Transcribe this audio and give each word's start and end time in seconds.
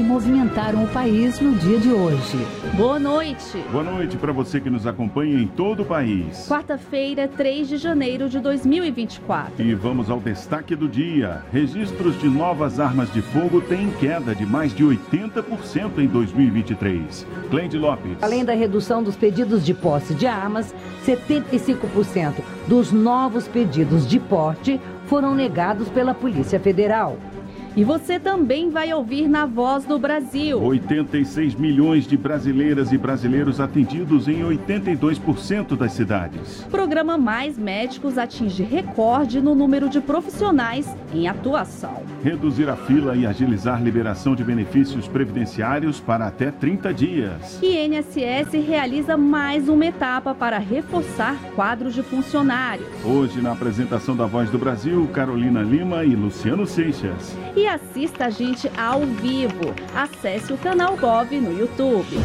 que 0.00 0.02
movimentaram 0.02 0.84
o 0.84 0.88
país 0.88 1.38
no 1.40 1.52
dia 1.52 1.78
de 1.78 1.92
hoje. 1.92 2.38
Boa 2.74 2.98
noite. 2.98 3.62
Boa 3.70 3.84
noite 3.84 4.16
para 4.16 4.32
você 4.32 4.58
que 4.58 4.70
nos 4.70 4.86
acompanha 4.86 5.38
em 5.38 5.46
todo 5.46 5.82
o 5.82 5.84
país. 5.84 6.46
Quarta-feira, 6.48 7.28
3 7.28 7.68
de 7.68 7.76
janeiro 7.76 8.26
de 8.26 8.40
2024. 8.40 9.62
E 9.62 9.74
vamos 9.74 10.08
ao 10.08 10.18
destaque 10.18 10.74
do 10.74 10.88
dia. 10.88 11.42
Registros 11.52 12.18
de 12.18 12.30
novas 12.30 12.80
armas 12.80 13.12
de 13.12 13.20
fogo 13.20 13.60
têm 13.60 13.90
queda 14.00 14.34
de 14.34 14.46
mais 14.46 14.74
de 14.74 14.82
80% 14.82 15.98
em 15.98 16.06
2023. 16.06 17.26
Cleide 17.50 17.76
Lopes. 17.76 18.16
Além 18.22 18.42
da 18.42 18.54
redução 18.54 19.02
dos 19.02 19.16
pedidos 19.16 19.66
de 19.66 19.74
posse 19.74 20.14
de 20.14 20.26
armas, 20.26 20.74
75% 21.04 22.36
dos 22.66 22.90
novos 22.90 23.46
pedidos 23.46 24.08
de 24.08 24.18
porte 24.18 24.80
foram 25.10 25.34
negados 25.34 25.90
pela 25.90 26.14
Polícia 26.14 26.58
Federal. 26.58 27.18
E 27.76 27.84
você 27.84 28.18
também 28.18 28.68
vai 28.68 28.92
ouvir 28.92 29.28
na 29.28 29.46
Voz 29.46 29.84
do 29.84 29.96
Brasil. 29.98 30.60
86 30.60 31.54
milhões 31.54 32.04
de 32.04 32.16
brasileiras 32.16 32.90
e 32.90 32.98
brasileiros 32.98 33.60
atendidos 33.60 34.26
em 34.26 34.42
82% 34.42 35.76
das 35.76 35.92
cidades. 35.92 36.64
Programa 36.70 37.16
Mais 37.16 37.56
Médicos 37.56 38.18
atinge 38.18 38.64
recorde 38.64 39.40
no 39.40 39.54
número 39.54 39.88
de 39.88 40.00
profissionais 40.00 40.88
em 41.14 41.28
atuação. 41.28 42.02
Reduzir 42.24 42.68
a 42.68 42.76
fila 42.76 43.14
e 43.14 43.24
agilizar 43.24 43.80
liberação 43.82 44.34
de 44.34 44.42
benefícios 44.42 45.06
previdenciários 45.06 46.00
para 46.00 46.26
até 46.26 46.50
30 46.50 46.92
dias. 46.92 47.60
E 47.62 47.76
INSS 47.86 48.52
realiza 48.66 49.16
mais 49.16 49.68
uma 49.68 49.86
etapa 49.86 50.34
para 50.34 50.58
reforçar 50.58 51.36
quadros 51.54 51.94
de 51.94 52.02
funcionários. 52.02 52.88
Hoje, 53.04 53.40
na 53.40 53.52
apresentação 53.52 54.16
da 54.16 54.26
Voz 54.26 54.50
do 54.50 54.58
Brasil, 54.58 55.08
Carolina 55.12 55.62
Lima 55.62 56.04
e 56.04 56.16
Luciano 56.16 56.66
Seixas 56.66 57.36
e 57.59 57.59
assista 57.66 58.26
a 58.26 58.30
gente 58.30 58.70
ao 58.76 59.00
vivo. 59.00 59.74
Acesse 59.94 60.52
o 60.52 60.58
canal 60.58 60.96
Gov 60.96 61.32
no 61.40 61.58
YouTube. 61.58 62.16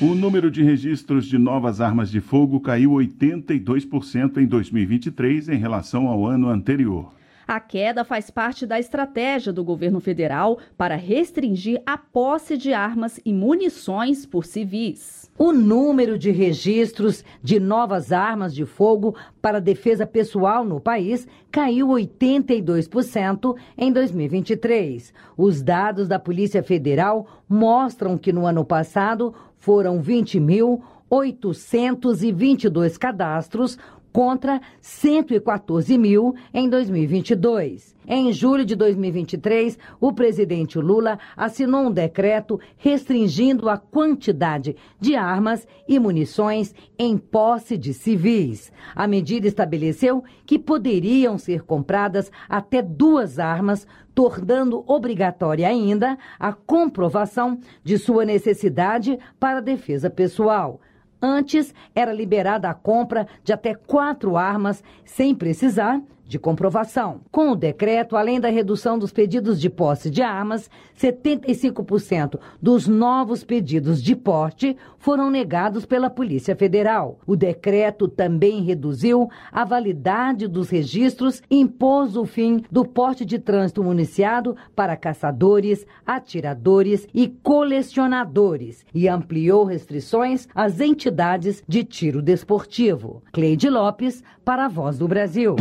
O 0.00 0.14
número 0.14 0.50
de 0.50 0.62
registros 0.62 1.26
de 1.26 1.38
novas 1.38 1.80
armas 1.80 2.10
de 2.10 2.20
fogo 2.20 2.60
caiu 2.60 2.90
82% 2.90 4.36
em 4.38 4.46
2023 4.46 5.48
em 5.48 5.56
relação 5.56 6.08
ao 6.08 6.26
ano 6.26 6.48
anterior. 6.48 7.12
A 7.46 7.60
queda 7.60 8.04
faz 8.04 8.30
parte 8.30 8.66
da 8.66 8.78
estratégia 8.78 9.52
do 9.52 9.62
governo 9.62 10.00
federal 10.00 10.58
para 10.76 10.96
restringir 10.96 11.80
a 11.86 11.96
posse 11.96 12.56
de 12.56 12.72
armas 12.72 13.20
e 13.24 13.32
munições 13.32 14.26
por 14.26 14.44
civis. 14.44 15.23
O 15.36 15.52
número 15.52 16.16
de 16.16 16.30
registros 16.30 17.24
de 17.42 17.58
novas 17.58 18.12
armas 18.12 18.54
de 18.54 18.64
fogo 18.64 19.16
para 19.42 19.60
defesa 19.60 20.06
pessoal 20.06 20.64
no 20.64 20.78
país 20.78 21.26
caiu 21.50 21.88
82% 21.88 23.56
em 23.76 23.92
2023. 23.92 25.12
Os 25.36 25.60
dados 25.60 26.06
da 26.06 26.20
Polícia 26.20 26.62
Federal 26.62 27.26
mostram 27.48 28.16
que 28.16 28.32
no 28.32 28.46
ano 28.46 28.64
passado 28.64 29.34
foram 29.58 30.00
20.822 30.00 32.96
cadastros, 32.96 33.76
contra 34.14 34.60
114 34.80 35.98
mil 35.98 36.36
em 36.54 36.68
2022. 36.68 37.96
Em 38.06 38.32
julho 38.32 38.64
de 38.64 38.76
2023, 38.76 39.76
o 40.00 40.12
presidente 40.12 40.78
Lula 40.78 41.18
assinou 41.36 41.86
um 41.86 41.90
decreto 41.90 42.60
restringindo 42.76 43.68
a 43.68 43.76
quantidade 43.76 44.76
de 45.00 45.16
armas 45.16 45.66
e 45.88 45.98
munições 45.98 46.72
em 46.96 47.18
posse 47.18 47.76
de 47.76 47.92
civis. 47.92 48.70
A 48.94 49.08
medida 49.08 49.48
estabeleceu 49.48 50.22
que 50.46 50.60
poderiam 50.60 51.36
ser 51.36 51.62
compradas 51.62 52.30
até 52.48 52.80
duas 52.80 53.40
armas, 53.40 53.84
tornando 54.14 54.84
obrigatória 54.86 55.66
ainda 55.66 56.16
a 56.38 56.52
comprovação 56.52 57.58
de 57.82 57.98
sua 57.98 58.24
necessidade 58.24 59.18
para 59.40 59.60
defesa 59.60 60.08
pessoal. 60.08 60.80
Antes, 61.24 61.74
era 61.94 62.12
liberada 62.12 62.68
a 62.68 62.74
compra 62.74 63.26
de 63.42 63.50
até 63.50 63.74
quatro 63.74 64.36
armas 64.36 64.84
sem 65.06 65.34
precisar 65.34 66.02
de 66.26 66.38
comprovação. 66.38 67.20
Com 67.30 67.50
o 67.50 67.56
decreto, 67.56 68.16
além 68.16 68.40
da 68.40 68.48
redução 68.48 68.98
dos 68.98 69.12
pedidos 69.12 69.60
de 69.60 69.68
posse 69.68 70.10
de 70.10 70.22
armas, 70.22 70.70
75% 70.98 72.38
dos 72.60 72.86
novos 72.86 73.44
pedidos 73.44 74.02
de 74.02 74.16
porte 74.16 74.76
foram 74.98 75.30
negados 75.30 75.84
pela 75.84 76.08
Polícia 76.08 76.56
Federal. 76.56 77.18
O 77.26 77.36
decreto 77.36 78.08
também 78.08 78.62
reduziu 78.62 79.28
a 79.52 79.64
validade 79.64 80.48
dos 80.48 80.70
registros 80.70 81.42
e 81.50 81.60
impôs 81.60 82.16
o 82.16 82.24
fim 82.24 82.64
do 82.70 82.84
porte 82.84 83.24
de 83.24 83.38
trânsito 83.38 83.82
municiado 83.82 84.56
para 84.74 84.96
caçadores, 84.96 85.86
atiradores 86.06 87.06
e 87.12 87.28
colecionadores 87.28 88.84
e 88.94 89.08
ampliou 89.08 89.64
restrições 89.64 90.48
às 90.54 90.80
entidades 90.80 91.62
de 91.68 91.84
tiro 91.84 92.22
desportivo. 92.22 93.22
Cleide 93.32 93.68
Lopes, 93.68 94.22
para 94.44 94.66
a 94.66 94.68
Voz 94.68 94.98
do 94.98 95.08
Brasil. 95.08 95.56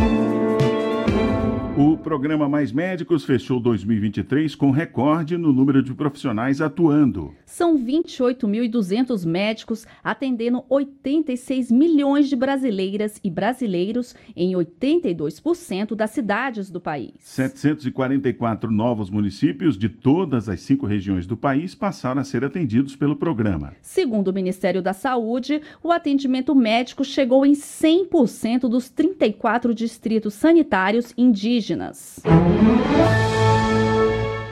O 1.76 1.98
programa 1.98 2.48
Mais 2.48 2.72
Médicos 2.72 3.26
fechou 3.26 3.60
2023 3.60 4.54
com 4.54 4.70
recorde 4.70 5.40
no 5.40 5.52
número 5.52 5.82
de 5.82 5.92
profissionais 5.92 6.62
atuando. 6.62 7.34
São 7.48 7.76
28.200 7.76 9.26
médicos 9.26 9.88
atendendo 10.04 10.64
86 10.70 11.72
milhões 11.72 12.30
de 12.30 12.36
brasileiras 12.36 13.20
e 13.24 13.30
brasileiros 13.32 14.16
em 14.36 14.54
82% 14.54 15.96
das 15.96 16.12
cidades 16.12 16.70
do 16.70 16.80
país. 16.80 17.14
744 17.22 18.70
novos 18.70 19.10
municípios 19.10 19.76
de 19.76 19.90
todas 19.90 20.48
as 20.48 20.62
cinco 20.62 20.86
regiões 20.86 21.26
do 21.26 21.36
país 21.36 21.74
passaram 21.74 22.22
a 22.22 22.24
ser 22.24 22.46
atendidos 22.46 22.96
pelo 22.96 23.16
programa. 23.16 23.74
Segundo 23.82 24.28
o 24.28 24.34
Ministério 24.34 24.80
da 24.80 24.94
Saúde, 24.94 25.60
o 25.82 25.92
atendimento 25.92 26.54
médico 26.54 27.04
chegou 27.04 27.44
em 27.44 27.54
100% 27.54 28.70
dos 28.70 28.92
34 28.92 29.74
distritos 29.74 30.36
sanitários 30.36 31.12
indígenas 31.18 31.62
indígenas. 31.63 32.19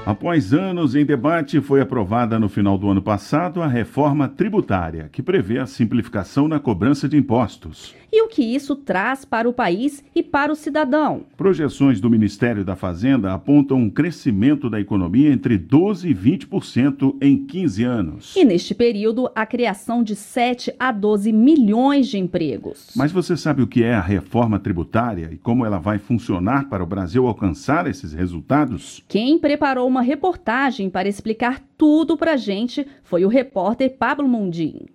Após 0.06 0.54
anos 0.54 0.96
em 0.96 1.06
debate, 1.06 1.62
foi 1.62 1.82
aprovada 1.82 2.40
no 2.40 2.50
final 2.50 2.78
do 2.78 2.90
ano 2.90 3.02
passado 3.02 3.62
a 3.62 3.68
reforma 3.68 4.28
tributária, 4.28 5.10
que 5.12 5.22
prevê 5.22 5.60
a 5.60 5.66
simplificação 5.66 6.48
na 6.48 6.60
cobrança 6.60 7.08
de 7.08 7.18
impostos. 7.18 7.96
E 8.14 8.22
o 8.24 8.28
que 8.28 8.44
isso 8.44 8.76
traz 8.76 9.24
para 9.24 9.48
o 9.48 9.54
país 9.54 10.04
e 10.14 10.22
para 10.22 10.52
o 10.52 10.56
cidadão? 10.56 11.24
Projeções 11.38 12.02
do 12.02 12.10
Ministério 12.10 12.66
da 12.66 12.76
Fazenda 12.76 13.32
apontam 13.32 13.78
um 13.78 13.90
crescimento 13.90 14.70
da 14.70 14.82
economia 14.82 15.32
entre 15.32 15.58
12% 15.58 16.04
e 16.04 16.14
20% 16.14 17.16
em 17.22 17.38
15 17.46 17.84
anos. 17.86 18.36
E 18.36 18.44
neste 18.44 18.76
período, 18.76 19.32
a 19.34 19.46
criação 19.46 20.04
de 20.04 20.14
7 20.14 20.74
a 20.78 20.92
12 20.92 21.32
milhões 21.32 22.08
de 22.10 22.18
empregos. 22.18 22.92
Mas 22.98 23.14
você 23.14 23.38
sabe 23.38 23.62
o 23.62 23.68
que 23.68 23.82
é 23.82 23.94
a 23.94 24.02
reforma 24.02 24.60
tributária 24.60 25.30
e 25.32 25.38
como 25.38 25.66
ela 25.66 25.80
vai 25.80 25.98
funcionar 25.98 26.68
para 26.68 26.84
o 26.84 26.88
Brasil 26.88 27.26
alcançar 27.26 27.88
esses 27.88 28.12
resultados? 28.12 29.02
Quem 29.08 29.40
preparou 29.40 29.88
uma 29.88 30.02
reportagem 30.02 30.90
para 30.90 31.08
explicar 31.08 31.64
tudo 31.78 32.18
para 32.18 32.34
a 32.34 32.38
gente 32.38 32.86
foi 33.04 33.24
o 33.24 33.30
repórter 33.30 33.96
Pablo 33.98 34.28
Mundim. 34.28 34.88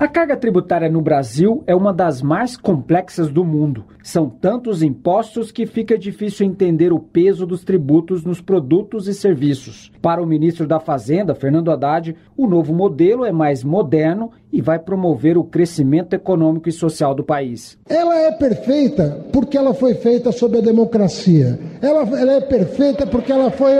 A 0.00 0.08
carga 0.08 0.34
tributária 0.34 0.88
no 0.88 1.02
Brasil 1.02 1.62
é 1.66 1.74
uma 1.74 1.92
das 1.92 2.22
mais 2.22 2.56
complexas 2.56 3.30
do 3.30 3.44
mundo. 3.44 3.84
São 4.02 4.30
tantos 4.30 4.82
impostos 4.82 5.52
que 5.52 5.66
fica 5.66 5.98
difícil 5.98 6.46
entender 6.46 6.90
o 6.90 6.98
peso 6.98 7.44
dos 7.44 7.62
tributos 7.62 8.24
nos 8.24 8.40
produtos 8.40 9.06
e 9.08 9.12
serviços. 9.12 9.92
Para 10.00 10.22
o 10.22 10.26
ministro 10.26 10.66
da 10.66 10.80
Fazenda, 10.80 11.34
Fernando 11.34 11.70
Haddad, 11.70 12.16
o 12.34 12.46
novo 12.46 12.72
modelo 12.72 13.26
é 13.26 13.30
mais 13.30 13.62
moderno 13.62 14.30
e 14.52 14.60
vai 14.60 14.78
promover 14.78 15.38
o 15.38 15.44
crescimento 15.44 16.14
econômico 16.14 16.68
e 16.68 16.72
social 16.72 17.14
do 17.14 17.22
país. 17.22 17.78
Ela 17.88 18.16
é 18.20 18.32
perfeita 18.32 19.24
porque 19.32 19.56
ela 19.56 19.74
foi 19.74 19.94
feita 19.94 20.32
sob 20.32 20.58
a 20.58 20.60
democracia. 20.60 21.58
Ela, 21.80 22.02
ela 22.18 22.32
é 22.32 22.40
perfeita 22.40 23.06
porque 23.06 23.32
ela 23.32 23.50
foi. 23.50 23.72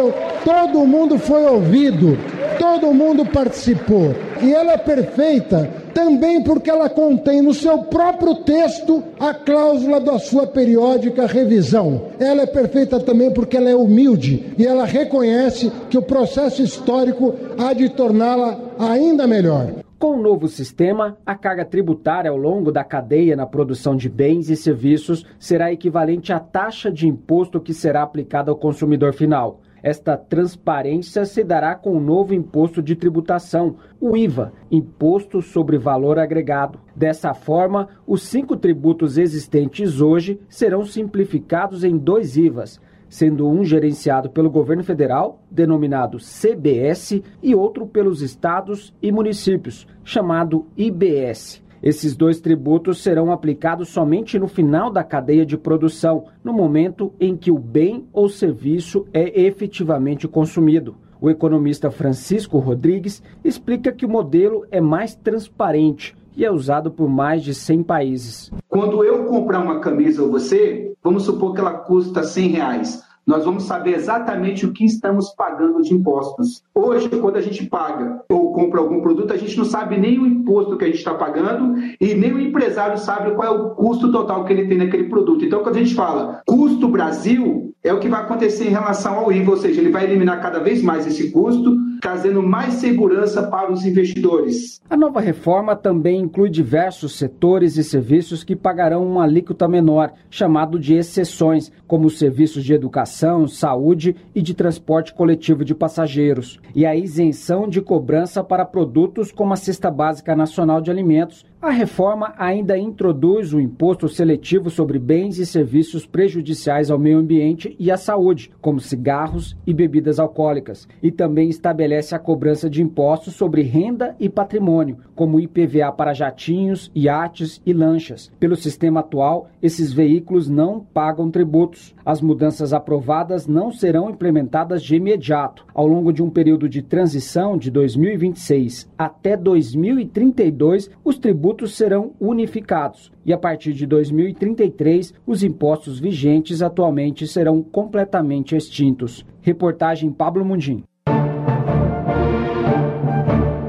Todo 0.44 0.86
mundo 0.86 1.18
foi 1.18 1.44
ouvido, 1.44 2.16
todo 2.58 2.94
mundo 2.94 3.26
participou. 3.26 4.14
E 4.42 4.52
ela 4.52 4.72
é 4.72 4.78
perfeita 4.78 5.68
também 5.92 6.42
porque 6.42 6.70
ela 6.70 6.88
contém 6.88 7.42
no 7.42 7.52
seu 7.52 7.78
próprio 7.84 8.36
texto 8.36 9.02
a 9.18 9.34
cláusula 9.34 10.00
da 10.00 10.18
sua 10.18 10.46
periódica 10.46 11.26
revisão. 11.26 12.02
Ela 12.18 12.42
é 12.42 12.46
perfeita 12.46 12.98
também 13.00 13.30
porque 13.32 13.56
ela 13.56 13.70
é 13.70 13.74
humilde 13.74 14.54
e 14.56 14.66
ela 14.66 14.84
reconhece 14.84 15.70
que 15.90 15.98
o 15.98 16.02
processo 16.02 16.62
histórico 16.62 17.34
há 17.58 17.72
de 17.72 17.88
torná-la 17.90 18.58
ainda 18.78 19.26
melhor. 19.26 19.68
Com 20.00 20.16
o 20.16 20.22
novo 20.22 20.48
sistema, 20.48 21.18
a 21.26 21.34
carga 21.34 21.62
tributária 21.62 22.30
ao 22.30 22.36
longo 22.38 22.72
da 22.72 22.82
cadeia 22.82 23.36
na 23.36 23.44
produção 23.44 23.94
de 23.94 24.08
bens 24.08 24.48
e 24.48 24.56
serviços 24.56 25.26
será 25.38 25.70
equivalente 25.70 26.32
à 26.32 26.40
taxa 26.40 26.90
de 26.90 27.06
imposto 27.06 27.60
que 27.60 27.74
será 27.74 28.02
aplicada 28.02 28.50
ao 28.50 28.56
consumidor 28.56 29.12
final. 29.12 29.60
Esta 29.82 30.16
transparência 30.16 31.26
se 31.26 31.44
dará 31.44 31.74
com 31.74 31.94
o 31.94 32.00
novo 32.00 32.32
imposto 32.32 32.82
de 32.82 32.96
tributação, 32.96 33.76
o 34.00 34.16
IVA, 34.16 34.54
Imposto 34.70 35.42
sobre 35.42 35.76
Valor 35.76 36.18
Agregado. 36.18 36.80
Dessa 36.96 37.34
forma, 37.34 37.86
os 38.06 38.22
cinco 38.22 38.56
tributos 38.56 39.18
existentes 39.18 40.00
hoje 40.00 40.40
serão 40.48 40.82
simplificados 40.82 41.84
em 41.84 41.98
dois 41.98 42.38
IVAs, 42.38 42.80
sendo 43.10 43.48
um 43.48 43.64
gerenciado 43.64 44.30
pelo 44.30 44.48
governo 44.48 44.84
federal, 44.84 45.42
denominado 45.50 46.18
CBS, 46.18 47.20
e 47.42 47.54
outro 47.54 47.86
pelos 47.86 48.22
estados 48.22 48.94
e 49.02 49.10
municípios, 49.10 49.86
chamado 50.04 50.66
IBS. 50.76 51.60
Esses 51.82 52.14
dois 52.14 52.40
tributos 52.40 53.02
serão 53.02 53.32
aplicados 53.32 53.88
somente 53.88 54.38
no 54.38 54.46
final 54.46 54.90
da 54.90 55.02
cadeia 55.02 55.44
de 55.44 55.56
produção, 55.56 56.26
no 56.44 56.52
momento 56.52 57.12
em 57.18 57.36
que 57.36 57.50
o 57.50 57.58
bem 57.58 58.06
ou 58.12 58.28
serviço 58.28 59.06
é 59.12 59.40
efetivamente 59.40 60.28
consumido. 60.28 60.94
O 61.20 61.28
economista 61.28 61.90
Francisco 61.90 62.58
Rodrigues 62.58 63.22
explica 63.42 63.92
que 63.92 64.06
o 64.06 64.08
modelo 64.08 64.64
é 64.70 64.80
mais 64.80 65.14
transparente 65.14 66.16
e 66.40 66.44
é 66.46 66.50
usado 66.50 66.90
por 66.90 67.06
mais 67.06 67.42
de 67.42 67.54
100 67.54 67.82
países. 67.82 68.50
Quando 68.66 69.04
eu 69.04 69.26
comprar 69.26 69.60
uma 69.60 69.78
camisa 69.78 70.22
ou 70.22 70.30
você, 70.30 70.94
vamos 71.04 71.24
supor 71.24 71.52
que 71.52 71.60
ela 71.60 71.74
custa 71.74 72.22
100 72.22 72.48
reais 72.48 73.04
nós 73.26 73.44
vamos 73.44 73.64
saber 73.64 73.94
exatamente 73.94 74.66
o 74.66 74.72
que 74.72 74.84
estamos 74.84 75.30
pagando 75.30 75.82
de 75.82 75.94
impostos. 75.94 76.64
Hoje, 76.74 77.08
quando 77.08 77.36
a 77.36 77.40
gente 77.40 77.64
paga 77.66 78.24
ou 78.28 78.52
compra 78.52 78.80
algum 78.80 79.00
produto, 79.00 79.32
a 79.32 79.36
gente 79.36 79.56
não 79.56 79.64
sabe 79.64 79.96
nem 79.98 80.18
o 80.18 80.26
imposto 80.26 80.76
que 80.76 80.84
a 80.84 80.88
gente 80.88 80.96
está 80.96 81.14
pagando 81.14 81.76
e 82.00 82.14
nem 82.14 82.32
o 82.32 82.40
empresário 82.40 82.98
sabe 82.98 83.30
qual 83.36 83.46
é 83.46 83.50
o 83.50 83.70
custo 83.76 84.10
total 84.10 84.44
que 84.44 84.52
ele 84.52 84.66
tem 84.66 84.78
naquele 84.78 85.04
produto. 85.04 85.44
Então, 85.44 85.62
quando 85.62 85.76
a 85.76 85.78
gente 85.78 85.94
fala 85.94 86.42
custo 86.44 86.88
Brasil, 86.88 87.72
é 87.82 87.92
o 87.92 87.98
que 87.98 88.08
vai 88.08 88.20
acontecer 88.20 88.64
em 88.66 88.70
relação 88.70 89.18
ao 89.18 89.32
IVA, 89.32 89.52
ou 89.52 89.56
seja, 89.56 89.80
ele 89.80 89.90
vai 89.90 90.04
eliminar 90.04 90.40
cada 90.40 90.58
vez 90.58 90.82
mais 90.82 91.06
esse 91.06 91.30
custo 91.30 91.76
trazendo 92.00 92.42
mais 92.42 92.74
segurança 92.74 93.42
para 93.42 93.70
os 93.70 93.84
investidores. 93.84 94.80
A 94.88 94.96
nova 94.96 95.20
reforma 95.20 95.76
também 95.76 96.20
inclui 96.20 96.48
diversos 96.48 97.16
setores 97.16 97.76
e 97.76 97.84
serviços 97.84 98.42
que 98.42 98.56
pagarão 98.56 99.06
uma 99.06 99.24
alíquota 99.24 99.68
menor, 99.68 100.12
chamado 100.30 100.78
de 100.78 100.94
exceções, 100.94 101.70
como 101.86 102.06
os 102.06 102.18
serviços 102.18 102.64
de 102.64 102.72
educação, 102.72 103.46
saúde 103.46 104.16
e 104.34 104.40
de 104.40 104.54
transporte 104.54 105.14
coletivo 105.14 105.64
de 105.64 105.74
passageiros, 105.74 106.58
e 106.74 106.86
a 106.86 106.96
isenção 106.96 107.68
de 107.68 107.80
cobrança 107.80 108.42
para 108.42 108.64
produtos 108.64 109.30
como 109.30 109.52
a 109.52 109.56
Cesta 109.56 109.90
Básica 109.90 110.34
Nacional 110.34 110.80
de 110.80 110.90
Alimentos, 110.90 111.44
a 111.62 111.68
reforma 111.68 112.32
ainda 112.38 112.78
introduz 112.78 113.52
o 113.52 113.60
imposto 113.60 114.08
seletivo 114.08 114.70
sobre 114.70 114.98
bens 114.98 115.38
e 115.38 115.44
serviços 115.44 116.06
prejudiciais 116.06 116.90
ao 116.90 116.98
meio 116.98 117.18
ambiente 117.18 117.76
e 117.78 117.90
à 117.90 117.98
saúde, 117.98 118.50
como 118.62 118.80
cigarros 118.80 119.54
e 119.66 119.74
bebidas 119.74 120.18
alcoólicas, 120.18 120.88
e 121.02 121.10
também 121.10 121.50
estabelece 121.50 122.14
a 122.14 122.18
cobrança 122.18 122.70
de 122.70 122.82
impostos 122.82 123.34
sobre 123.34 123.60
renda 123.60 124.16
e 124.18 124.26
patrimônio, 124.26 124.98
como 125.14 125.38
IPVA 125.38 125.92
para 125.92 126.14
jatinhos, 126.14 126.90
iates 126.94 127.60
e 127.66 127.74
lanchas. 127.74 128.32
Pelo 128.40 128.56
sistema 128.56 129.00
atual, 129.00 129.50
esses 129.62 129.92
veículos 129.92 130.48
não 130.48 130.80
pagam 130.80 131.30
tributos. 131.30 131.94
As 132.06 132.22
mudanças 132.22 132.72
aprovadas 132.72 133.46
não 133.46 133.70
serão 133.70 134.08
implementadas 134.08 134.82
de 134.82 134.96
imediato. 134.96 135.66
Ao 135.74 135.86
longo 135.86 136.10
de 136.10 136.22
um 136.22 136.30
período 136.30 136.70
de 136.70 136.80
transição 136.80 137.58
de 137.58 137.70
2026 137.70 138.88
até 138.96 139.36
2032, 139.36 140.90
os 141.04 141.18
tributos 141.18 141.49
tributos 141.50 141.76
serão 141.76 142.14
unificados 142.20 143.12
e 143.26 143.32
a 143.32 143.38
partir 143.38 143.72
de 143.72 143.84
2033 143.86 145.14
os 145.26 145.42
impostos 145.42 145.98
vigentes 145.98 146.62
atualmente 146.62 147.26
serão 147.26 147.60
completamente 147.62 148.54
extintos. 148.54 149.26
Reportagem 149.40 150.12
Pablo 150.12 150.44
Mundim. 150.44 150.84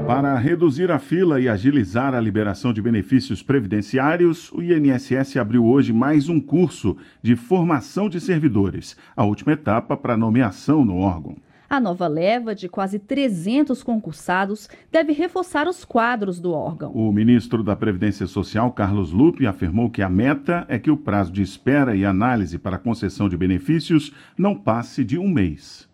Para 0.06 0.38
reduzir 0.38 0.90
a 0.92 0.98
fila 0.98 1.40
e 1.40 1.48
agilizar 1.48 2.14
a 2.14 2.20
liberação 2.20 2.72
de 2.72 2.80
benefícios 2.80 3.42
previdenciários, 3.42 4.52
o 4.52 4.62
INSS 4.62 5.36
abriu 5.36 5.64
hoje 5.64 5.92
mais 5.92 6.28
um 6.28 6.40
curso 6.40 6.96
de 7.20 7.34
formação 7.34 8.08
de 8.08 8.20
servidores, 8.20 8.96
a 9.16 9.24
última 9.24 9.54
etapa 9.54 9.96
para 9.96 10.16
nomeação 10.16 10.84
no 10.84 10.98
órgão. 10.98 11.36
A 11.72 11.80
nova 11.80 12.06
leva 12.06 12.54
de 12.54 12.68
quase 12.68 12.98
300 12.98 13.82
concursados 13.82 14.68
deve 14.90 15.14
reforçar 15.14 15.66
os 15.66 15.86
quadros 15.86 16.38
do 16.38 16.52
órgão. 16.52 16.92
O 16.92 17.10
ministro 17.10 17.64
da 17.64 17.74
Previdência 17.74 18.26
Social, 18.26 18.70
Carlos 18.72 19.10
Lupe, 19.10 19.46
afirmou 19.46 19.88
que 19.88 20.02
a 20.02 20.08
meta 20.10 20.66
é 20.68 20.78
que 20.78 20.90
o 20.90 20.98
prazo 20.98 21.32
de 21.32 21.40
espera 21.40 21.96
e 21.96 22.04
análise 22.04 22.58
para 22.58 22.76
concessão 22.76 23.26
de 23.26 23.38
benefícios 23.38 24.12
não 24.36 24.54
passe 24.54 25.02
de 25.02 25.18
um 25.18 25.26
mês. 25.26 25.88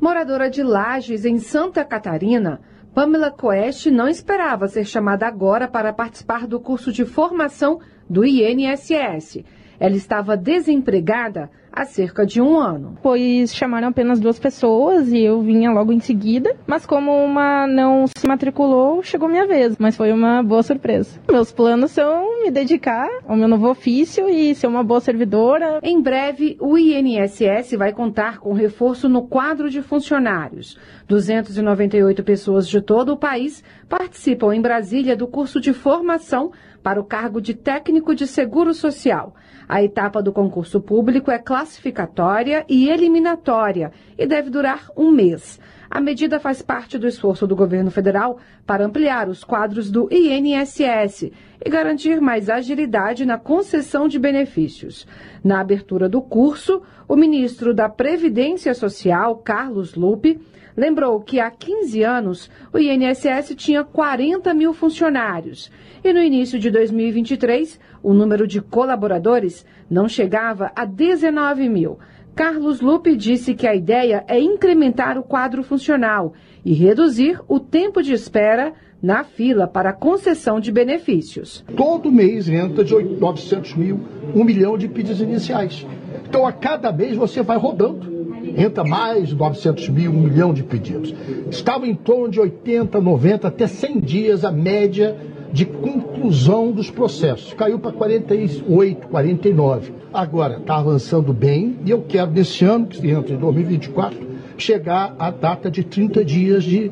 Moradora 0.00 0.48
de 0.48 0.62
Lages, 0.62 1.26
em 1.26 1.36
Santa 1.36 1.84
Catarina, 1.84 2.58
Pamela 2.94 3.30
Coeste 3.30 3.90
não 3.90 4.08
esperava 4.08 4.68
ser 4.68 4.86
chamada 4.86 5.26
agora 5.26 5.68
para 5.68 5.92
participar 5.92 6.46
do 6.46 6.58
curso 6.58 6.90
de 6.90 7.04
formação 7.04 7.78
do 8.08 8.24
INSS. 8.24 9.44
Ela 9.80 9.96
estava 9.96 10.36
desempregada 10.36 11.50
há 11.72 11.84
cerca 11.84 12.26
de 12.26 12.40
um 12.40 12.58
ano. 12.58 12.98
Pois 13.02 13.54
chamaram 13.54 13.88
apenas 13.88 14.20
duas 14.20 14.38
pessoas 14.38 15.12
e 15.12 15.20
eu 15.22 15.40
vinha 15.40 15.70
logo 15.70 15.92
em 15.92 16.00
seguida, 16.00 16.54
mas 16.66 16.84
como 16.84 17.12
uma 17.12 17.66
não 17.66 18.06
se 18.06 18.26
matriculou, 18.26 19.02
chegou 19.02 19.28
minha 19.28 19.46
vez, 19.46 19.76
mas 19.78 19.96
foi 19.96 20.12
uma 20.12 20.42
boa 20.42 20.62
surpresa. 20.62 21.18
Meus 21.30 21.52
planos 21.52 21.92
são 21.92 22.42
me 22.42 22.50
dedicar 22.50 23.08
ao 23.26 23.36
meu 23.36 23.48
novo 23.48 23.68
ofício 23.68 24.28
e 24.28 24.54
ser 24.54 24.66
uma 24.66 24.82
boa 24.82 25.00
servidora. 25.00 25.80
Em 25.82 26.00
breve, 26.00 26.56
o 26.60 26.76
INSS 26.76 27.72
vai 27.76 27.92
contar 27.92 28.38
com 28.38 28.52
reforço 28.52 29.08
no 29.08 29.26
quadro 29.26 29.70
de 29.70 29.82
funcionários. 29.82 30.76
298 31.08 32.22
pessoas 32.22 32.68
de 32.68 32.80
todo 32.80 33.12
o 33.12 33.16
país 33.16 33.64
participam 33.88 34.54
em 34.54 34.60
Brasília 34.60 35.16
do 35.16 35.26
curso 35.26 35.60
de 35.60 35.72
formação 35.72 36.52
para 36.82 37.00
o 37.00 37.04
cargo 37.04 37.40
de 37.40 37.54
técnico 37.54 38.14
de 38.14 38.26
seguro 38.26 38.72
social. 38.74 39.34
A 39.68 39.82
etapa 39.82 40.22
do 40.22 40.32
concurso 40.32 40.80
público 40.80 41.30
é 41.30 41.38
classificatória 41.38 42.64
e 42.68 42.88
eliminatória 42.88 43.92
e 44.18 44.26
deve 44.26 44.50
durar 44.50 44.90
um 44.96 45.10
mês. 45.10 45.60
A 45.90 46.00
medida 46.00 46.38
faz 46.38 46.62
parte 46.62 46.96
do 46.96 47.08
esforço 47.08 47.46
do 47.46 47.56
governo 47.56 47.90
federal 47.90 48.38
para 48.64 48.84
ampliar 48.84 49.28
os 49.28 49.42
quadros 49.42 49.90
do 49.90 50.08
INSS 50.12 51.32
e 51.64 51.68
garantir 51.68 52.20
mais 52.20 52.48
agilidade 52.48 53.26
na 53.26 53.38
concessão 53.38 54.06
de 54.06 54.18
benefícios. 54.18 55.06
Na 55.42 55.60
abertura 55.60 56.08
do 56.08 56.22
curso, 56.22 56.82
o 57.08 57.16
ministro 57.16 57.74
da 57.74 57.88
Previdência 57.88 58.72
Social, 58.72 59.36
Carlos 59.38 59.96
Lupe, 59.96 60.40
lembrou 60.76 61.20
que 61.20 61.40
há 61.40 61.50
15 61.50 62.02
anos 62.02 62.50
o 62.72 62.78
INSS 62.78 63.54
tinha 63.56 63.84
40 63.84 64.52
mil 64.54 64.72
funcionários 64.72 65.70
e 66.02 66.12
no 66.12 66.20
início 66.20 66.58
de 66.58 66.70
2023 66.70 67.78
o 68.02 68.12
número 68.12 68.46
de 68.46 68.60
colaboradores 68.60 69.66
não 69.90 70.08
chegava 70.08 70.72
a 70.74 70.84
19 70.84 71.68
mil. 71.68 71.98
Carlos 72.34 72.80
Lupe 72.80 73.16
disse 73.16 73.54
que 73.54 73.66
a 73.66 73.74
ideia 73.74 74.24
é 74.26 74.40
incrementar 74.40 75.18
o 75.18 75.22
quadro 75.22 75.62
funcional 75.62 76.32
e 76.64 76.72
reduzir 76.72 77.40
o 77.48 77.58
tempo 77.58 78.02
de 78.02 78.12
espera 78.12 78.72
na 79.02 79.24
fila 79.24 79.66
para 79.66 79.92
concessão 79.92 80.60
de 80.60 80.70
benefícios. 80.70 81.64
Todo 81.76 82.12
mês 82.12 82.48
entra 82.48 82.84
de 82.84 82.94
900 82.94 83.74
mil, 83.74 84.00
um 84.34 84.44
milhão 84.44 84.76
de 84.76 84.88
pedidos 84.88 85.20
iniciais. 85.20 85.86
Então, 86.28 86.46
a 86.46 86.52
cada 86.52 86.92
mês 86.92 87.16
você 87.16 87.42
vai 87.42 87.58
rodando. 87.58 88.29
Entra 88.56 88.84
mais 88.84 89.28
de 89.28 89.34
900 89.36 89.88
mil, 89.88 90.10
um 90.10 90.20
milhão 90.20 90.52
de 90.52 90.62
pedidos. 90.62 91.14
Estava 91.50 91.86
em 91.86 91.94
torno 91.94 92.28
de 92.28 92.40
80, 92.40 93.00
90, 93.00 93.48
até 93.48 93.66
100 93.66 94.00
dias 94.00 94.44
a 94.44 94.52
média 94.52 95.16
de 95.52 95.64
conclusão 95.64 96.70
dos 96.70 96.90
processos. 96.90 97.52
Caiu 97.54 97.78
para 97.78 97.92
48, 97.92 99.08
49. 99.08 99.92
Agora 100.12 100.58
está 100.58 100.76
avançando 100.76 101.32
bem 101.32 101.76
e 101.84 101.90
eu 101.90 102.02
quero 102.02 102.30
nesse 102.30 102.64
ano, 102.64 102.86
que 102.86 103.08
entra 103.08 103.34
em 103.34 103.38
2024, 103.38 104.18
chegar 104.56 105.14
à 105.18 105.30
data 105.30 105.70
de 105.70 105.82
30 105.84 106.24
dias 106.24 106.64
de 106.64 106.90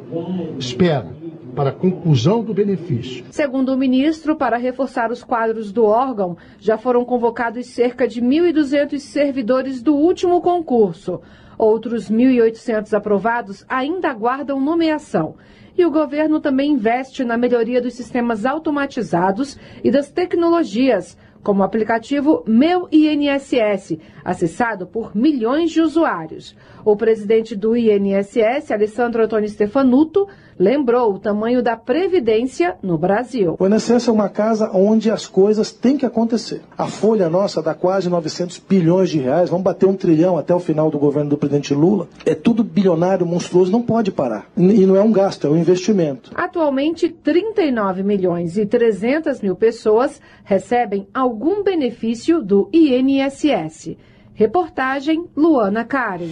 espera 0.59 1.18
para 1.59 1.71
a 1.71 1.73
conclusão 1.73 2.45
do 2.45 2.55
benefício. 2.55 3.25
Segundo 3.33 3.75
o 3.75 3.77
ministro, 3.77 4.37
para 4.37 4.57
reforçar 4.57 5.11
os 5.11 5.25
quadros 5.25 5.73
do 5.73 5.85
órgão, 5.87 6.37
já 6.61 6.79
foram 6.79 7.05
convocados 7.05 7.67
cerca 7.67 8.07
de 8.07 8.23
1.200 8.23 9.01
servidores 9.01 9.83
do 9.83 9.93
último 9.93 10.41
concurso. 10.41 11.21
Outros 11.59 12.09
1.800 12.09 12.97
aprovados 12.97 13.65
ainda 13.69 14.09
aguardam 14.09 14.61
nomeação. 14.61 15.35
E 15.77 15.85
o 15.85 15.91
governo 15.91 16.39
também 16.39 16.71
investe 16.71 17.25
na 17.25 17.37
melhoria 17.37 17.83
dos 17.83 17.95
sistemas 17.95 18.47
automatizados 18.47 19.59
e 19.83 19.91
das 19.91 20.13
tecnologias, 20.13 21.19
como 21.43 21.63
o 21.63 21.65
aplicativo 21.65 22.43
Meu 22.47 22.89
INSS, 22.91 23.99
acessado 24.25 24.87
por 24.87 25.17
milhões 25.17 25.71
de 25.71 25.81
usuários. 25.81 26.55
O 26.85 26.97
presidente 26.97 27.55
do 27.55 27.77
INSS, 27.77 28.71
Alessandro 28.71 29.25
Antônio 29.25 29.49
Stefanuto, 29.49 30.27
lembrou 30.59 31.15
o 31.15 31.19
tamanho 31.19 31.63
da 31.63 31.77
previdência 31.77 32.77
no 32.83 32.99
Brasil. 32.99 33.57
O 33.59 33.67
INSS 33.67 34.09
é 34.09 34.13
uma 34.13 34.29
casa 34.29 34.71
onde 34.75 35.11
as 35.11 35.27
coisas 35.27 35.71
têm 35.71 35.97
que 35.97 36.05
acontecer. 36.05 36.63
A 36.77 36.87
folha 36.87 37.29
nossa 37.31 37.63
dá 37.63 37.75
quase 37.75 38.09
900 38.09 38.59
bilhões 38.59 39.11
de 39.11 39.19
reais, 39.19 39.49
vamos 39.49 39.65
bater 39.65 39.87
um 39.87 39.95
trilhão 39.95 40.37
até 40.37 40.55
o 40.55 40.59
final 40.59 40.91
do 40.91 40.99
governo 40.99 41.31
do 41.31 41.39
presidente 41.39 41.73
Lula. 41.73 42.09
É 42.27 42.35
tudo 42.35 42.65
bilionário, 42.65 43.25
monstruoso, 43.25 43.71
não 43.71 43.83
pode 43.83 44.11
parar. 44.11 44.47
E 44.57 44.85
não 44.85 44.97
é 44.97 45.03
um 45.03 45.13
gasto, 45.13 45.47
é 45.47 45.51
um 45.51 45.57
investimento. 45.57 46.31
Atualmente, 46.35 47.09
39 47.09 48.03
milhões 48.03 48.59
e 48.59 48.67
300 48.67 49.41
mil 49.41 49.55
pessoas 49.55 50.21
recebem 50.45 51.07
algum 51.29 51.63
benefício 51.63 52.43
do 52.43 52.71
INSS. 52.73 53.97
Reportagem 54.35 55.27
Luana 55.37 55.85
Karen 55.85 56.31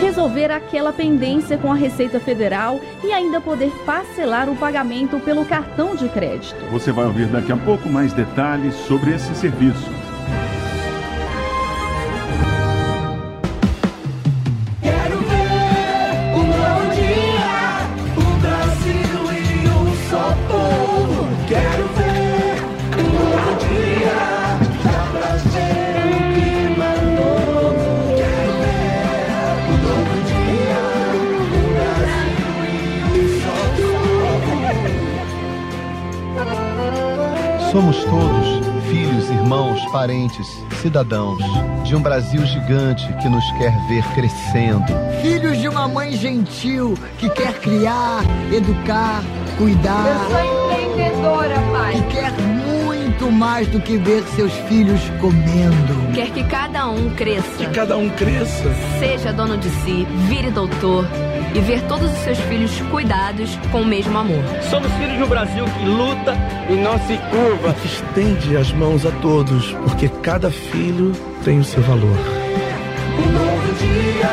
resolver 0.00 0.52
aquela 0.52 0.92
pendência 0.92 1.58
com 1.58 1.72
a 1.72 1.74
Receita 1.74 2.20
Federal 2.20 2.80
e 3.02 3.12
ainda 3.12 3.40
poder 3.40 3.70
parcelar 3.84 4.48
o 4.48 4.54
pagamento 4.54 5.18
pelo 5.18 5.44
cartão 5.44 5.96
de 5.96 6.08
crédito. 6.08 6.56
Você 6.70 6.92
vai 6.92 7.06
ouvir 7.06 7.26
daqui 7.26 7.50
a 7.50 7.56
pouco 7.56 7.88
mais 7.88 8.12
detalhes 8.12 8.74
sobre 8.74 9.12
esse 9.12 9.34
serviço. 9.34 9.90
Somos 37.76 38.02
todos 38.04 38.46
filhos, 38.88 39.28
irmãos, 39.28 39.84
parentes, 39.92 40.64
cidadãos 40.80 41.42
de 41.84 41.94
um 41.94 42.00
Brasil 42.00 42.40
gigante 42.46 43.06
que 43.20 43.28
nos 43.28 43.44
quer 43.58 43.70
ver 43.86 44.02
crescendo. 44.14 44.86
Filhos 45.20 45.58
de 45.58 45.68
uma 45.68 45.86
mãe 45.86 46.16
gentil 46.16 46.94
que 47.18 47.28
quer 47.28 47.52
criar, 47.60 48.22
educar, 48.50 49.22
cuidar. 49.58 50.06
Eu 50.08 50.30
sou 50.30 50.70
empreendedora, 50.70 51.54
pai. 51.70 51.92
Que 51.92 52.02
quer 52.16 52.32
muito 52.32 53.30
mais 53.30 53.68
do 53.68 53.78
que 53.78 53.98
ver 53.98 54.22
seus 54.34 54.52
filhos 54.70 55.00
comendo. 55.20 56.14
Quer 56.14 56.30
que 56.30 56.44
cada 56.44 56.88
um 56.88 57.10
cresça. 57.10 57.58
Que 57.58 57.66
cada 57.66 57.98
um 57.98 58.08
cresça. 58.08 58.74
Seja 58.98 59.34
dono 59.34 59.58
de 59.58 59.68
si, 59.68 60.06
vire 60.30 60.50
doutor 60.50 61.06
e 61.56 61.60
ver 61.60 61.80
todos 61.88 62.12
os 62.12 62.18
seus 62.18 62.38
filhos 62.40 62.70
cuidados 62.90 63.56
com 63.72 63.80
o 63.80 63.84
mesmo 63.84 64.16
amor. 64.18 64.44
Somos 64.68 64.92
filhos 64.92 65.16
de 65.16 65.22
um 65.22 65.28
Brasil 65.28 65.64
que 65.64 65.84
luta 65.86 66.36
e 66.68 66.74
não 66.74 66.98
se 66.98 67.16
curva. 67.16 67.72
Que 67.72 67.86
estende 67.86 68.56
as 68.56 68.70
mãos 68.72 69.06
a 69.06 69.10
todos, 69.22 69.72
porque 69.72 70.08
cada 70.22 70.50
filho 70.50 71.12
tem 71.42 71.58
o 71.58 71.64
seu 71.64 71.82
valor. 71.82 72.18
Um 73.18 73.32
novo 73.32 73.74
dia, 73.78 74.28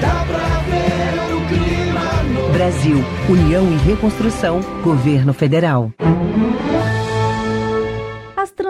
dá 0.00 0.24
pra 0.28 0.60
ver 0.68 1.34
o 1.34 1.40
clima 1.48 2.22
novo. 2.32 2.52
Brasil, 2.52 3.04
União 3.28 3.72
e 3.72 3.76
Reconstrução, 3.88 4.60
Governo 4.84 5.34
Federal 5.34 5.92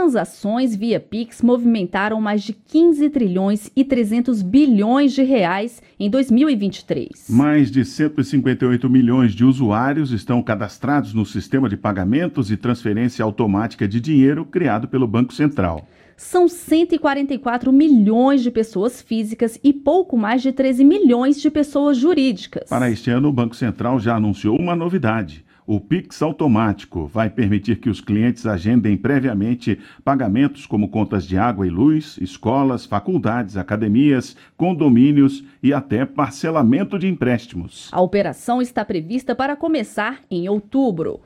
transações 0.05 0.77
via 0.77 1.01
Pix 1.01 1.41
movimentaram 1.41 2.21
mais 2.21 2.43
de 2.43 2.53
15 2.53 3.09
trilhões 3.09 3.71
e 3.75 3.83
300 3.83 4.43
bilhões 4.43 5.15
de 5.15 5.23
reais 5.23 5.83
em 5.99 6.11
2023. 6.11 7.09
Mais 7.31 7.71
de 7.71 7.87
158 7.87 8.91
milhões 8.91 9.33
de 9.33 9.47
usuários 9.47 10.13
estão 10.13 10.43
cadastrados 10.43 11.15
no 11.15 11.25
sistema 11.25 11.71
de 11.71 11.79
pagamentos 11.79 12.51
e 12.51 12.57
transferência 12.59 13.25
automática 13.25 13.89
de 13.89 13.99
dinheiro 13.99 14.45
criado 14.45 14.87
pelo 14.89 15.09
Banco 15.09 15.33
Central. 15.33 15.89
São 16.19 16.49
144 16.49 17.73
milhões 17.73 18.43
de 18.43 18.51
pessoas 18.51 19.01
físicas 19.01 19.59
e 19.65 19.73
pouco 19.73 20.19
mais 20.19 20.43
de 20.43 20.53
13 20.53 20.85
milhões 20.85 21.41
de 21.41 21.51
pessoas 21.51 21.97
jurídicas. 21.97 22.69
Para 22.69 22.91
este 22.91 23.11
ano, 23.11 23.29
o 23.29 23.33
Banco 23.33 23.57
Central 23.57 23.99
já 23.99 24.17
anunciou 24.17 24.59
uma 24.59 24.77
novidade 24.77 25.44
o 25.66 25.80
Pix 25.80 26.21
automático 26.23 27.06
vai 27.06 27.30
permitir 27.30 27.76
que 27.76 27.88
os 27.88 28.00
clientes 28.00 28.47
agendem 28.47 28.97
previamente 28.97 29.78
pagamentos 30.04 30.66
como 30.66 30.88
contas 30.88 31.26
de 31.26 31.38
água 31.38 31.66
e 31.66 31.71
luz, 31.71 32.18
escolas, 32.21 32.85
faculdades, 32.85 33.56
academias, 33.56 34.37
condomínios 34.56 35.44
e 35.62 35.73
até 35.73 36.04
parcelamento 36.04 36.99
de 36.99 37.09
empréstimos. 37.09 37.88
A 37.92 38.00
operação 38.00 38.61
está 38.61 38.85
prevista 38.85 39.35
para 39.35 39.56
começar 39.56 40.21
em 40.30 40.49
outubro. 40.49 41.21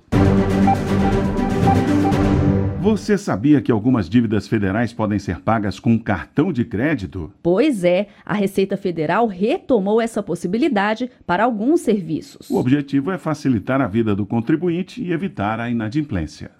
Você 2.80 3.18
sabia 3.18 3.60
que 3.60 3.72
algumas 3.72 4.08
dívidas 4.08 4.46
federais 4.46 4.92
podem 4.92 5.18
ser 5.18 5.40
pagas 5.40 5.80
com 5.80 5.98
cartão 5.98 6.52
de 6.52 6.64
crédito? 6.64 7.32
Pois 7.42 7.82
é, 7.82 8.06
a 8.24 8.34
Receita 8.34 8.76
Federal 8.76 9.26
retomou 9.26 10.00
essa 10.00 10.22
possibilidade 10.22 11.10
para 11.26 11.42
alguns 11.42 11.80
serviços. 11.80 12.48
O 12.48 12.56
objetivo 12.56 13.10
é 13.10 13.18
facilitar 13.18 13.80
a 13.80 13.88
vida 13.88 14.14
do 14.14 14.24
contribuinte 14.24 15.02
e 15.02 15.12
evitar 15.12 15.58
a 15.58 15.68
inadimplência. 15.68 16.52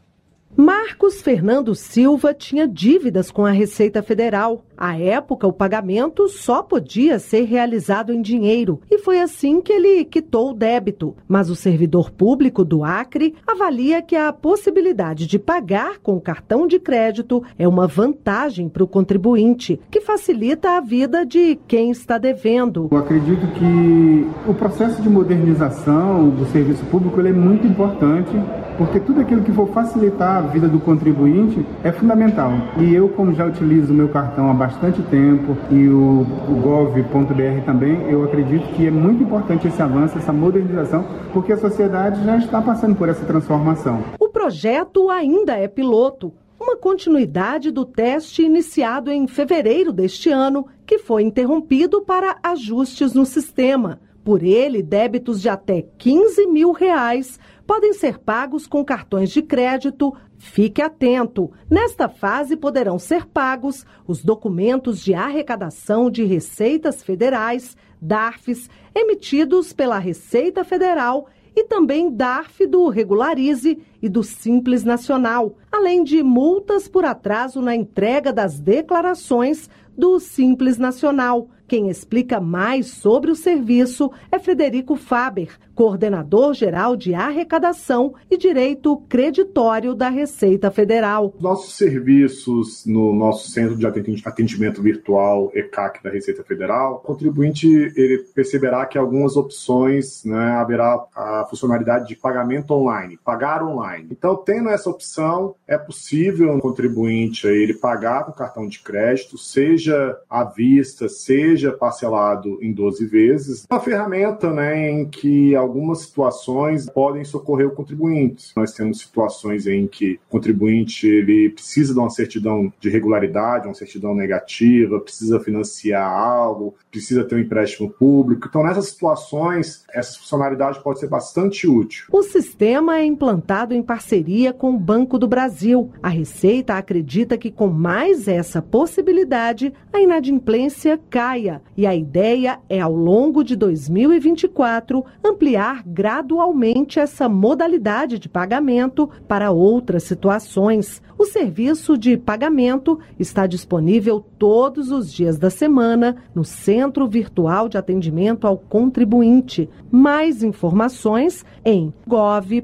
Marcos 0.56 1.22
Fernando 1.22 1.72
Silva 1.76 2.34
tinha 2.34 2.66
dívidas 2.66 3.30
com 3.30 3.46
a 3.46 3.52
Receita 3.52 4.02
Federal. 4.02 4.64
À 4.80 4.96
época, 4.96 5.44
o 5.44 5.52
pagamento 5.52 6.28
só 6.28 6.62
podia 6.62 7.18
ser 7.18 7.42
realizado 7.42 8.12
em 8.12 8.22
dinheiro 8.22 8.80
e 8.88 8.98
foi 8.98 9.20
assim 9.20 9.60
que 9.60 9.72
ele 9.72 10.04
quitou 10.04 10.50
o 10.50 10.54
débito. 10.54 11.16
Mas 11.26 11.50
o 11.50 11.56
servidor 11.56 12.12
público 12.12 12.64
do 12.64 12.84
Acre 12.84 13.34
avalia 13.44 14.00
que 14.00 14.14
a 14.14 14.32
possibilidade 14.32 15.26
de 15.26 15.36
pagar 15.36 15.98
com 15.98 16.20
cartão 16.20 16.64
de 16.68 16.78
crédito 16.78 17.42
é 17.58 17.66
uma 17.66 17.88
vantagem 17.88 18.68
para 18.68 18.84
o 18.84 18.86
contribuinte, 18.86 19.80
que 19.90 20.00
facilita 20.00 20.76
a 20.76 20.80
vida 20.80 21.26
de 21.26 21.58
quem 21.66 21.90
está 21.90 22.16
devendo. 22.16 22.88
Eu 22.92 22.98
acredito 22.98 23.48
que 23.54 24.26
o 24.48 24.54
processo 24.54 25.02
de 25.02 25.08
modernização 25.08 26.28
do 26.30 26.46
serviço 26.46 26.84
público 26.84 27.20
é 27.20 27.32
muito 27.32 27.66
importante, 27.66 28.30
porque 28.76 29.00
tudo 29.00 29.20
aquilo 29.20 29.42
que 29.42 29.50
for 29.50 29.66
facilitar 29.70 30.52
vida 30.52 30.68
do 30.68 30.78
contribuinte 30.78 31.66
é 31.82 31.90
fundamental. 31.90 32.52
E 32.78 32.94
eu, 32.94 33.08
como 33.08 33.34
já 33.34 33.44
utilizo 33.44 33.92
meu 33.92 34.08
cartão 34.08 34.48
há 34.48 34.54
bastante 34.68 35.02
tempo 35.04 35.56
e 35.70 35.88
o, 35.88 36.20
o 36.20 36.60
gov.br 36.60 37.64
também, 37.64 38.02
eu 38.10 38.22
acredito 38.22 38.66
que 38.74 38.86
é 38.86 38.90
muito 38.90 39.22
importante 39.22 39.66
esse 39.66 39.80
avanço, 39.80 40.18
essa 40.18 40.32
modernização, 40.32 41.06
porque 41.32 41.54
a 41.54 41.56
sociedade 41.56 42.22
já 42.22 42.36
está 42.36 42.60
passando 42.60 42.94
por 42.94 43.08
essa 43.08 43.24
transformação. 43.24 44.04
O 44.20 44.28
projeto 44.28 45.08
ainda 45.08 45.54
é 45.54 45.66
piloto 45.66 46.34
uma 46.60 46.76
continuidade 46.76 47.70
do 47.70 47.84
teste 47.84 48.42
iniciado 48.42 49.10
em 49.10 49.26
fevereiro 49.26 49.90
deste 49.90 50.28
ano, 50.28 50.66
que 50.84 50.98
foi 50.98 51.22
interrompido 51.22 52.02
para 52.02 52.36
ajustes 52.42 53.14
no 53.14 53.24
sistema. 53.24 54.00
Por 54.22 54.42
ele, 54.42 54.82
débitos 54.82 55.40
de 55.40 55.48
até 55.48 55.82
15 55.96 56.46
mil 56.48 56.72
reais 56.72 57.38
podem 57.66 57.94
ser 57.94 58.18
pagos 58.18 58.66
com 58.66 58.84
cartões 58.84 59.30
de 59.30 59.40
crédito. 59.40 60.14
Fique 60.38 60.80
atento! 60.80 61.50
Nesta 61.68 62.08
fase 62.08 62.56
poderão 62.56 62.98
ser 62.98 63.26
pagos 63.26 63.84
os 64.06 64.22
documentos 64.22 65.02
de 65.02 65.12
arrecadação 65.12 66.08
de 66.08 66.24
receitas 66.24 67.02
federais, 67.02 67.76
DARFs, 68.00 68.70
emitidos 68.94 69.72
pela 69.72 69.98
Receita 69.98 70.64
Federal 70.64 71.26
e 71.56 71.64
também 71.64 72.08
DARF 72.08 72.66
do 72.66 72.88
Regularize 72.88 73.82
e 74.00 74.08
do 74.08 74.22
Simples 74.22 74.84
Nacional, 74.84 75.56
além 75.72 76.04
de 76.04 76.22
multas 76.22 76.86
por 76.86 77.04
atraso 77.04 77.60
na 77.60 77.74
entrega 77.74 78.32
das 78.32 78.60
declarações 78.60 79.68
do 79.96 80.20
Simples 80.20 80.78
Nacional. 80.78 81.48
Quem 81.68 81.90
explica 81.90 82.40
mais 82.40 82.86
sobre 82.86 83.30
o 83.30 83.36
serviço 83.36 84.10
é 84.32 84.38
Frederico 84.38 84.96
Faber, 84.96 85.50
coordenador 85.74 86.54
geral 86.54 86.96
de 86.96 87.12
arrecadação 87.12 88.14
e 88.30 88.38
direito 88.38 88.96
creditório 89.06 89.94
da 89.94 90.08
Receita 90.08 90.70
Federal. 90.70 91.34
Nossos 91.38 91.74
serviços 91.74 92.86
no 92.86 93.14
nosso 93.14 93.50
centro 93.50 93.76
de 93.76 93.86
atendimento 93.86 94.80
virtual 94.80 95.52
ECAC 95.54 96.02
da 96.02 96.08
Receita 96.08 96.42
Federal, 96.42 96.94
o 96.94 97.06
contribuinte 97.06 97.68
ele 97.94 98.24
perceberá 98.34 98.86
que 98.86 98.96
algumas 98.96 99.36
opções 99.36 100.24
né, 100.24 100.52
haverá 100.52 101.04
a 101.14 101.46
funcionalidade 101.50 102.08
de 102.08 102.16
pagamento 102.16 102.72
online, 102.72 103.18
pagar 103.22 103.62
online. 103.62 104.08
Então, 104.10 104.36
tendo 104.36 104.70
essa 104.70 104.88
opção, 104.88 105.54
é 105.66 105.76
possível 105.76 106.56
o 106.56 106.60
contribuinte 106.60 107.46
ele 107.46 107.74
pagar 107.74 108.24
com 108.24 108.32
cartão 108.32 108.66
de 108.66 108.80
crédito, 108.80 109.36
seja 109.36 110.16
à 110.30 110.44
vista, 110.44 111.10
seja 111.10 111.57
seja 111.58 111.72
parcelado 111.72 112.58
em 112.62 112.72
12 112.72 113.04
vezes. 113.06 113.66
Uma 113.68 113.80
ferramenta 113.80 114.52
né, 114.52 114.90
em 114.90 115.04
que 115.04 115.56
algumas 115.56 116.02
situações 116.02 116.88
podem 116.88 117.24
socorrer 117.24 117.66
o 117.66 117.72
contribuinte. 117.72 118.52
Nós 118.56 118.72
temos 118.72 119.00
situações 119.00 119.66
em 119.66 119.86
que 119.86 120.20
o 120.28 120.30
contribuinte 120.30 121.06
ele 121.06 121.50
precisa 121.50 121.92
de 121.92 121.98
uma 121.98 122.10
certidão 122.10 122.72
de 122.78 122.88
regularidade, 122.88 123.66
uma 123.66 123.74
certidão 123.74 124.14
negativa, 124.14 125.00
precisa 125.00 125.40
financiar 125.40 126.08
algo, 126.08 126.74
precisa 126.90 127.24
ter 127.24 127.34
um 127.34 127.40
empréstimo 127.40 127.90
público. 127.90 128.46
Então, 128.48 128.62
nessas 128.62 128.86
situações, 128.86 129.84
essa 129.92 130.18
funcionalidade 130.18 130.80
pode 130.82 131.00
ser 131.00 131.08
bastante 131.08 131.66
útil. 131.66 132.06
O 132.12 132.22
sistema 132.22 132.98
é 132.98 133.04
implantado 133.04 133.74
em 133.74 133.82
parceria 133.82 134.52
com 134.52 134.70
o 134.70 134.78
Banco 134.78 135.18
do 135.18 135.26
Brasil. 135.26 135.90
A 136.02 136.08
Receita 136.08 136.74
acredita 136.74 137.36
que 137.36 137.50
com 137.50 137.66
mais 137.66 138.28
essa 138.28 138.62
possibilidade, 138.62 139.72
a 139.92 140.00
inadimplência 140.00 141.00
caia. 141.10 141.47
E 141.76 141.86
a 141.86 141.94
ideia 141.94 142.58
é, 142.68 142.80
ao 142.80 142.94
longo 142.94 143.42
de 143.42 143.56
2024, 143.56 145.04
ampliar 145.24 145.82
gradualmente 145.86 146.98
essa 146.98 147.28
modalidade 147.28 148.18
de 148.18 148.28
pagamento 148.28 149.08
para 149.26 149.50
outras 149.50 150.02
situações. 150.02 151.02
O 151.18 151.24
serviço 151.24 151.96
de 151.96 152.16
pagamento 152.16 152.98
está 153.18 153.46
disponível 153.46 154.24
todos 154.38 154.90
os 154.90 155.12
dias 155.12 155.38
da 155.38 155.50
semana 155.50 156.16
no 156.34 156.44
Centro 156.44 157.06
Virtual 157.06 157.68
de 157.68 157.78
Atendimento 157.78 158.46
ao 158.46 158.56
Contribuinte. 158.56 159.68
Mais 159.90 160.42
informações 160.42 161.44
em 161.64 161.92
gov.br 162.06 162.58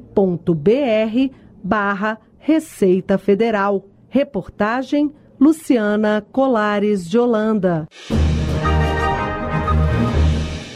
barra 1.63 2.19
Receita 2.39 3.17
Federal. 3.17 3.87
Reportagem 4.09 5.11
Luciana 5.41 6.25
Colares 6.31 7.09
de 7.09 7.19
Holanda. 7.19 7.89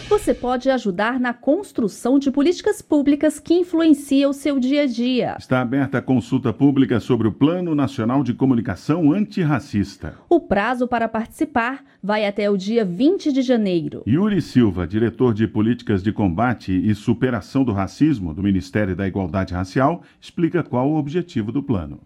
Você 0.09 0.33
pode 0.33 0.71
ajudar 0.71 1.21
na 1.21 1.35
construção 1.35 2.19
de 2.19 2.31
políticas 2.31 2.81
públicas 2.81 3.39
que 3.39 3.53
influenciam 3.53 4.31
o 4.31 4.33
seu 4.35 4.59
dia 4.59 4.85
a 4.85 4.87
dia. 4.87 5.37
Está 5.39 5.61
aberta 5.61 5.99
a 5.99 6.03
consulta 6.03 6.51
pública 6.51 6.99
sobre 6.99 7.29
o 7.29 7.33
Plano 7.33 7.75
Nacional 7.75 8.25
de 8.25 8.33
Comunicação 8.33 9.13
Antirracista. 9.13 10.15
O 10.27 10.41
prazo 10.41 10.89
para 10.89 11.09
participar 11.09 11.85
vai 12.03 12.25
até 12.25 12.49
o 12.49 12.57
dia 12.57 12.87
20 12.87 13.31
de 13.31 13.43
janeiro. 13.43 14.03
Yuri 14.09 14.41
Silva, 14.41 14.87
diretor 14.87 15.35
de 15.35 15.47
Políticas 15.47 16.03
de 16.03 16.11
Combate 16.11 16.73
e 16.73 16.95
Superação 16.95 17.63
do 17.63 17.73
Racismo 17.73 18.33
do 18.33 18.43
Ministério 18.43 18.97
da 18.97 19.07
Igualdade 19.07 19.53
Racial, 19.53 20.03
explica 20.19 20.63
qual 20.63 20.89
o 20.89 20.97
objetivo 20.97 21.53
do 21.53 21.63
plano. 21.63 22.01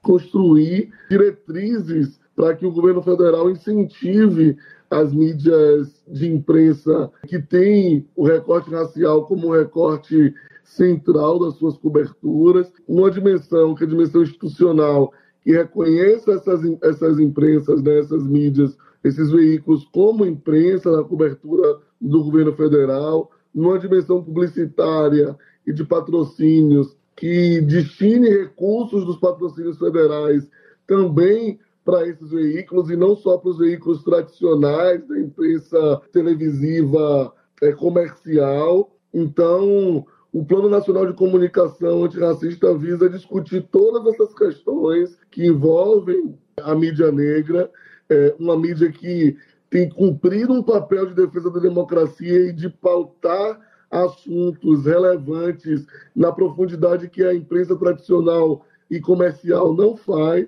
Construir 0.00 0.90
diretrizes 1.10 2.18
para 2.34 2.56
que 2.56 2.64
o 2.64 2.72
governo 2.72 3.02
federal 3.02 3.50
incentive 3.50 4.56
as 4.90 5.12
mídias 5.12 6.02
de 6.08 6.28
imprensa 6.28 7.10
que 7.28 7.40
têm 7.40 8.08
o 8.16 8.26
recorte 8.26 8.70
racial 8.70 9.24
como 9.26 9.52
recorte 9.52 10.34
central 10.64 11.38
das 11.38 11.54
suas 11.54 11.76
coberturas, 11.76 12.72
uma 12.86 13.10
dimensão 13.10 13.74
que 13.74 13.84
é 13.84 13.86
a 13.86 13.90
dimensão 13.90 14.22
institucional, 14.22 15.12
que 15.42 15.52
reconheça 15.52 16.32
essas, 16.32 16.60
essas 16.82 17.18
imprensas, 17.18 17.82
né, 17.82 17.98
essas 18.00 18.24
mídias, 18.24 18.76
esses 19.02 19.30
veículos 19.30 19.88
como 19.92 20.26
imprensa 20.26 20.90
na 20.90 21.04
cobertura 21.04 21.78
do 22.00 22.24
governo 22.24 22.52
federal, 22.52 23.30
numa 23.54 23.78
dimensão 23.78 24.22
publicitária 24.22 25.36
e 25.66 25.72
de 25.72 25.84
patrocínios 25.84 26.96
que 27.16 27.60
destine 27.60 28.28
recursos 28.28 29.04
dos 29.04 29.18
patrocínios 29.18 29.78
federais 29.78 30.48
também 30.86 31.58
para 31.84 32.06
esses 32.06 32.30
veículos 32.30 32.90
e 32.90 32.96
não 32.96 33.16
só 33.16 33.38
para 33.38 33.50
os 33.50 33.58
veículos 33.58 34.02
tradicionais 34.02 35.06
da 35.06 35.18
imprensa 35.18 36.00
televisiva 36.12 37.32
é, 37.62 37.72
comercial. 37.72 38.94
Então, 39.12 40.04
o 40.32 40.44
Plano 40.44 40.68
Nacional 40.68 41.06
de 41.06 41.14
Comunicação 41.14 42.04
Antirracista 42.04 42.76
visa 42.76 43.08
discutir 43.08 43.66
todas 43.70 44.14
essas 44.14 44.32
questões 44.34 45.18
que 45.30 45.46
envolvem 45.46 46.38
a 46.62 46.74
mídia 46.74 47.10
negra, 47.10 47.70
é, 48.08 48.34
uma 48.38 48.56
mídia 48.56 48.92
que 48.92 49.36
tem 49.68 49.88
cumprido 49.88 50.52
um 50.52 50.62
papel 50.62 51.06
de 51.06 51.14
defesa 51.14 51.50
da 51.50 51.60
democracia 51.60 52.48
e 52.48 52.52
de 52.52 52.68
pautar 52.68 53.60
assuntos 53.90 54.84
relevantes 54.84 55.86
na 56.14 56.30
profundidade 56.30 57.08
que 57.08 57.24
a 57.24 57.34
imprensa 57.34 57.76
tradicional 57.76 58.64
e 58.90 59.00
comercial 59.00 59.74
não 59.74 59.96
faz. 59.96 60.46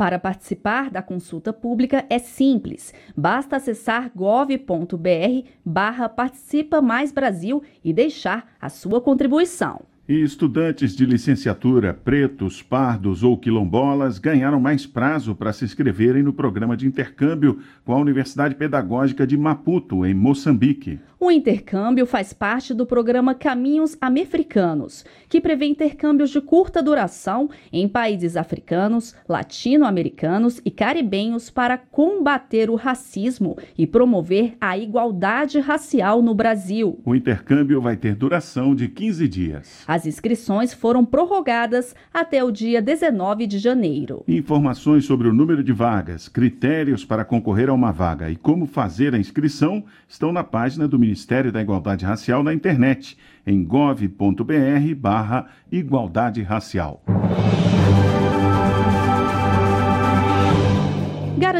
Para 0.00 0.18
participar 0.18 0.90
da 0.90 1.02
consulta 1.02 1.52
pública 1.52 2.06
é 2.08 2.18
simples. 2.18 2.94
Basta 3.14 3.56
acessar 3.56 4.10
gov.br 4.16 5.46
barra 5.62 6.08
Participa 6.08 6.80
Mais 6.80 7.12
Brasil 7.12 7.62
e 7.84 7.92
deixar 7.92 8.50
a 8.58 8.70
sua 8.70 8.98
contribuição. 9.02 9.82
E 10.08 10.14
estudantes 10.22 10.96
de 10.96 11.04
licenciatura, 11.04 11.92
pretos, 11.92 12.62
pardos 12.62 13.22
ou 13.22 13.36
quilombolas 13.36 14.18
ganharam 14.18 14.58
mais 14.58 14.86
prazo 14.86 15.34
para 15.34 15.52
se 15.52 15.66
inscreverem 15.66 16.22
no 16.22 16.32
programa 16.32 16.78
de 16.78 16.86
intercâmbio 16.86 17.60
com 17.84 17.92
a 17.92 18.00
Universidade 18.00 18.54
Pedagógica 18.54 19.26
de 19.26 19.36
Maputo, 19.36 20.06
em 20.06 20.14
Moçambique. 20.14 20.98
O 21.22 21.30
intercâmbio 21.30 22.06
faz 22.06 22.32
parte 22.32 22.72
do 22.72 22.86
programa 22.86 23.34
Caminhos 23.34 23.94
Americanos, 24.00 25.04
que 25.28 25.38
prevê 25.38 25.66
intercâmbios 25.66 26.30
de 26.30 26.40
curta 26.40 26.82
duração 26.82 27.50
em 27.70 27.86
países 27.86 28.38
africanos, 28.38 29.14
latino-americanos 29.28 30.62
e 30.64 30.70
caribenhos 30.70 31.50
para 31.50 31.76
combater 31.76 32.70
o 32.70 32.74
racismo 32.74 33.58
e 33.76 33.86
promover 33.86 34.54
a 34.58 34.78
igualdade 34.78 35.60
racial 35.60 36.22
no 36.22 36.34
Brasil. 36.34 36.98
O 37.04 37.14
intercâmbio 37.14 37.82
vai 37.82 37.98
ter 37.98 38.14
duração 38.14 38.74
de 38.74 38.88
15 38.88 39.28
dias. 39.28 39.84
As 39.86 40.06
inscrições 40.06 40.72
foram 40.72 41.04
prorrogadas 41.04 41.94
até 42.14 42.42
o 42.42 42.50
dia 42.50 42.80
19 42.80 43.46
de 43.46 43.58
janeiro. 43.58 44.24
Informações 44.26 45.04
sobre 45.04 45.28
o 45.28 45.34
número 45.34 45.62
de 45.62 45.74
vagas, 45.74 46.30
critérios 46.30 47.04
para 47.04 47.26
concorrer 47.26 47.68
a 47.68 47.74
uma 47.74 47.92
vaga 47.92 48.30
e 48.30 48.36
como 48.36 48.64
fazer 48.64 49.14
a 49.14 49.18
inscrição 49.18 49.84
estão 50.08 50.32
na 50.32 50.42
página 50.42 50.88
do 50.88 50.98
Ministério 50.98 51.09
da 51.52 51.60
Igualdade 51.62 52.04
Racial 52.04 52.42
na 52.42 52.54
internet, 52.54 53.16
em 53.46 53.64
gov.br 53.64 54.94
barra 54.96 55.46
Igualdade 55.70 56.42
Racial. 56.42 57.02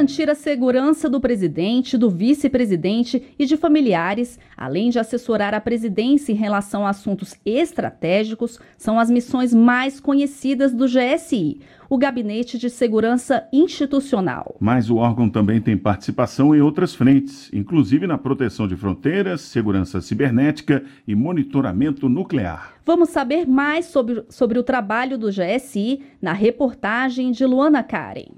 garantir 0.00 0.30
a 0.30 0.34
segurança 0.34 1.10
do 1.10 1.20
presidente, 1.20 1.98
do 1.98 2.08
vice-presidente 2.08 3.34
e 3.38 3.44
de 3.44 3.56
familiares, 3.56 4.38
além 4.56 4.88
de 4.88 4.98
assessorar 4.98 5.52
a 5.52 5.60
presidência 5.60 6.32
em 6.32 6.36
relação 6.36 6.86
a 6.86 6.90
assuntos 6.90 7.34
estratégicos, 7.44 8.58
são 8.78 8.98
as 8.98 9.10
missões 9.10 9.52
mais 9.52 10.00
conhecidas 10.00 10.72
do 10.72 10.86
GSI, 10.86 11.60
o 11.90 11.98
Gabinete 11.98 12.56
de 12.56 12.70
Segurança 12.70 13.48
Institucional. 13.52 14.54
Mas 14.60 14.88
o 14.88 14.96
órgão 14.96 15.28
também 15.28 15.60
tem 15.60 15.76
participação 15.76 16.54
em 16.54 16.60
outras 16.60 16.94
frentes, 16.94 17.50
inclusive 17.52 18.06
na 18.06 18.16
proteção 18.16 18.68
de 18.68 18.76
fronteiras, 18.76 19.40
segurança 19.40 20.00
cibernética 20.00 20.84
e 21.04 21.16
monitoramento 21.16 22.08
nuclear. 22.08 22.74
Vamos 22.86 23.08
saber 23.08 23.44
mais 23.44 23.86
sobre, 23.86 24.24
sobre 24.28 24.56
o 24.56 24.62
trabalho 24.62 25.18
do 25.18 25.30
GSI 25.30 26.00
na 26.22 26.32
reportagem 26.32 27.32
de 27.32 27.44
Luana 27.44 27.82
Karen. 27.82 28.30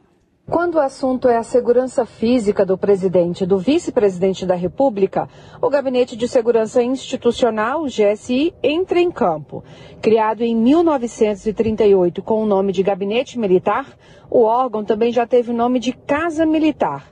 Quando 0.53 0.75
o 0.75 0.81
assunto 0.81 1.29
é 1.29 1.39
a 1.39 1.43
segurança 1.43 2.05
física 2.05 2.67
do 2.67 2.77
presidente 2.77 3.45
e 3.45 3.47
do 3.47 3.57
vice-presidente 3.57 4.45
da 4.45 4.55
República, 4.55 5.27
o 5.63 5.71
Gabinete 5.71 6.15
de 6.15 6.29
Segurança 6.29 6.83
Institucional, 6.83 7.85
GSI, 7.87 8.53
entra 8.63 9.01
em 9.01 9.11
campo. 9.11 9.65
Criado 10.03 10.43
em 10.43 10.55
1938 10.55 12.23
com 12.23 12.43
o 12.43 12.47
nome 12.47 12.71
de 12.71 12.83
Gabinete 12.83 13.39
Militar, 13.39 13.97
o 14.29 14.43
órgão 14.43 14.85
também 14.85 15.11
já 15.11 15.27
teve 15.27 15.51
o 15.51 15.57
nome 15.57 15.79
de 15.79 15.95
Casa 15.95 16.45
Militar. 16.45 17.11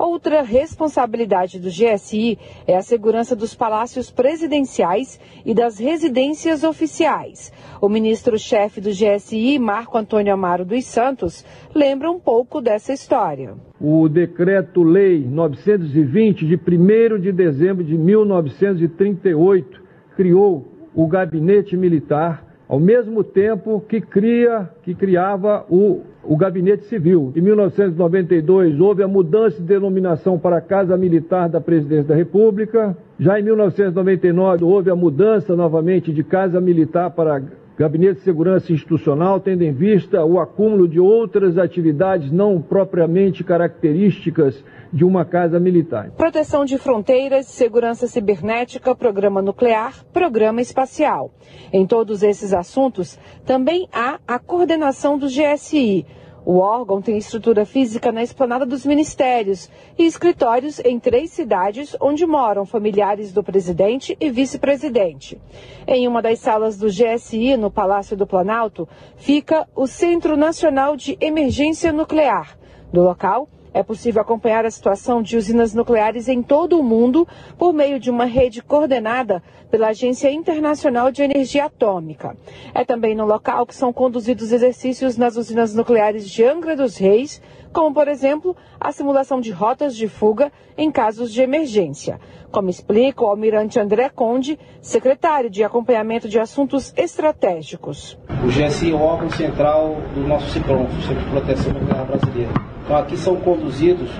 Outra 0.00 0.40
responsabilidade 0.40 1.60
do 1.60 1.68
GSI 1.68 2.38
é 2.66 2.74
a 2.74 2.80
segurança 2.80 3.36
dos 3.36 3.54
palácios 3.54 4.10
presidenciais 4.10 5.20
e 5.44 5.52
das 5.52 5.78
residências 5.78 6.64
oficiais. 6.64 7.52
O 7.82 7.86
ministro-chefe 7.86 8.80
do 8.80 8.88
GSI, 8.88 9.58
Marco 9.58 9.98
Antônio 9.98 10.32
Amaro 10.32 10.64
dos 10.64 10.86
Santos, 10.86 11.44
lembra 11.74 12.10
um 12.10 12.18
pouco 12.18 12.62
dessa 12.62 12.94
história. 12.94 13.52
O 13.78 14.08
decreto-lei 14.08 15.22
920 15.22 16.46
de 16.46 16.54
1 16.56 17.20
de 17.20 17.30
dezembro 17.30 17.84
de 17.84 17.98
1938 17.98 19.82
criou 20.16 20.88
o 20.94 21.06
gabinete 21.06 21.76
militar 21.76 22.49
ao 22.70 22.78
mesmo 22.78 23.24
tempo 23.24 23.80
que 23.88 24.00
cria, 24.00 24.70
que 24.84 24.94
criava 24.94 25.66
o, 25.68 26.02
o 26.22 26.36
gabinete 26.36 26.84
civil. 26.84 27.32
Em 27.34 27.40
1992 27.40 28.78
houve 28.78 29.02
a 29.02 29.08
mudança 29.08 29.56
de 29.56 29.64
denominação 29.64 30.38
para 30.38 30.58
a 30.58 30.60
Casa 30.60 30.96
Militar 30.96 31.48
da 31.48 31.60
Presidência 31.60 32.04
da 32.04 32.14
República. 32.14 32.96
Já 33.18 33.40
em 33.40 33.42
1999 33.42 34.64
houve 34.64 34.88
a 34.88 34.94
mudança 34.94 35.56
novamente 35.56 36.12
de 36.12 36.22
Casa 36.22 36.60
Militar 36.60 37.10
para 37.10 37.42
Gabinete 37.80 38.16
de 38.16 38.24
Segurança 38.24 38.74
Institucional, 38.74 39.40
tendo 39.40 39.62
em 39.62 39.72
vista 39.72 40.22
o 40.22 40.38
acúmulo 40.38 40.86
de 40.86 41.00
outras 41.00 41.56
atividades 41.56 42.30
não 42.30 42.60
propriamente 42.60 43.42
características 43.42 44.62
de 44.92 45.02
uma 45.02 45.24
casa 45.24 45.58
militar. 45.58 46.10
Proteção 46.10 46.66
de 46.66 46.76
fronteiras, 46.76 47.46
segurança 47.46 48.06
cibernética, 48.06 48.94
programa 48.94 49.40
nuclear, 49.40 50.04
programa 50.12 50.60
espacial. 50.60 51.32
Em 51.72 51.86
todos 51.86 52.22
esses 52.22 52.52
assuntos, 52.52 53.18
também 53.46 53.88
há 53.90 54.20
a 54.28 54.38
coordenação 54.38 55.16
do 55.16 55.26
GSI, 55.26 56.04
o 56.50 56.58
órgão 56.58 57.00
tem 57.00 57.16
estrutura 57.16 57.64
física 57.64 58.10
na 58.10 58.24
esplanada 58.24 58.66
dos 58.66 58.84
ministérios 58.84 59.70
e 59.96 60.04
escritórios 60.04 60.80
em 60.80 60.98
três 60.98 61.30
cidades 61.30 61.96
onde 62.00 62.26
moram 62.26 62.66
familiares 62.66 63.32
do 63.32 63.40
presidente 63.40 64.16
e 64.18 64.30
vice-presidente. 64.30 65.40
Em 65.86 66.08
uma 66.08 66.20
das 66.20 66.40
salas 66.40 66.76
do 66.76 66.88
GSI, 66.88 67.56
no 67.56 67.70
Palácio 67.70 68.16
do 68.16 68.26
Planalto, 68.26 68.88
fica 69.14 69.68
o 69.76 69.86
Centro 69.86 70.36
Nacional 70.36 70.96
de 70.96 71.16
Emergência 71.20 71.92
Nuclear. 71.92 72.58
Do 72.92 73.00
local, 73.00 73.48
é 73.72 73.82
possível 73.82 74.20
acompanhar 74.22 74.64
a 74.66 74.70
situação 74.70 75.22
de 75.22 75.36
usinas 75.36 75.74
nucleares 75.74 76.28
em 76.28 76.42
todo 76.42 76.78
o 76.78 76.82
mundo 76.82 77.26
por 77.56 77.72
meio 77.72 78.00
de 78.00 78.10
uma 78.10 78.24
rede 78.24 78.62
coordenada 78.62 79.42
pela 79.70 79.88
Agência 79.88 80.30
Internacional 80.30 81.12
de 81.12 81.22
Energia 81.22 81.66
Atômica. 81.66 82.36
É 82.74 82.84
também 82.84 83.14
no 83.14 83.24
local 83.24 83.64
que 83.64 83.74
são 83.74 83.92
conduzidos 83.92 84.50
exercícios 84.52 85.16
nas 85.16 85.36
usinas 85.36 85.74
nucleares 85.74 86.28
de 86.28 86.44
Angra 86.44 86.74
dos 86.74 86.96
Reis, 86.96 87.40
como, 87.72 87.94
por 87.94 88.08
exemplo, 88.08 88.56
a 88.80 88.92
simulação 88.92 89.40
de 89.40 89.50
rotas 89.50 89.96
de 89.96 90.08
fuga 90.08 90.50
em 90.76 90.90
casos 90.90 91.32
de 91.32 91.42
emergência. 91.42 92.18
Como 92.50 92.68
explica 92.68 93.22
o 93.22 93.28
almirante 93.28 93.78
André 93.78 94.08
Conde, 94.08 94.58
secretário 94.80 95.48
de 95.48 95.62
Acompanhamento 95.62 96.28
de 96.28 96.38
Assuntos 96.38 96.92
Estratégicos. 96.96 98.18
O 98.44 98.48
GSI 98.48 98.90
é 98.90 98.94
o 98.94 99.00
órgão 99.00 99.30
central 99.30 99.96
do 100.14 100.26
nosso 100.26 100.50
CIPROM, 100.50 100.88
Sistema 100.96 101.20
de 101.20 101.30
Proteção 101.30 101.72
Nuclear 101.72 102.06
Brasileiro. 102.06 102.52
Então 102.84 102.96
aqui 102.96 103.16
são 103.16 103.36
conduzidos 103.36 104.10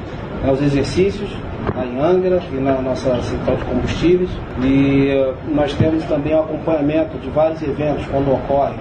né, 0.45 0.53
os 0.53 0.63
exercícios 0.63 1.31
lá 1.75 1.85
em 1.85 1.99
Angra 1.99 2.41
e 2.53 2.57
na 2.57 2.81
nossa 2.81 3.21
central 3.23 3.57
de 3.57 3.65
combustíveis 3.65 4.31
e 4.63 5.13
uh, 5.13 5.35
nós 5.53 5.75
temos 5.75 6.05
também 6.05 6.35
o 6.35 6.41
acompanhamento 6.41 7.19
de 7.19 7.29
vários 7.31 7.61
eventos 7.63 8.07
quando 8.07 8.33
ocorre 8.33 8.77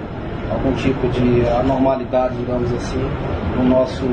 algum 0.51 0.73
tipo 0.73 1.07
de 1.09 1.47
anormalidade, 1.47 2.35
digamos 2.37 2.71
assim, 2.73 3.01
no 3.55 3.63
nosso 3.65 4.05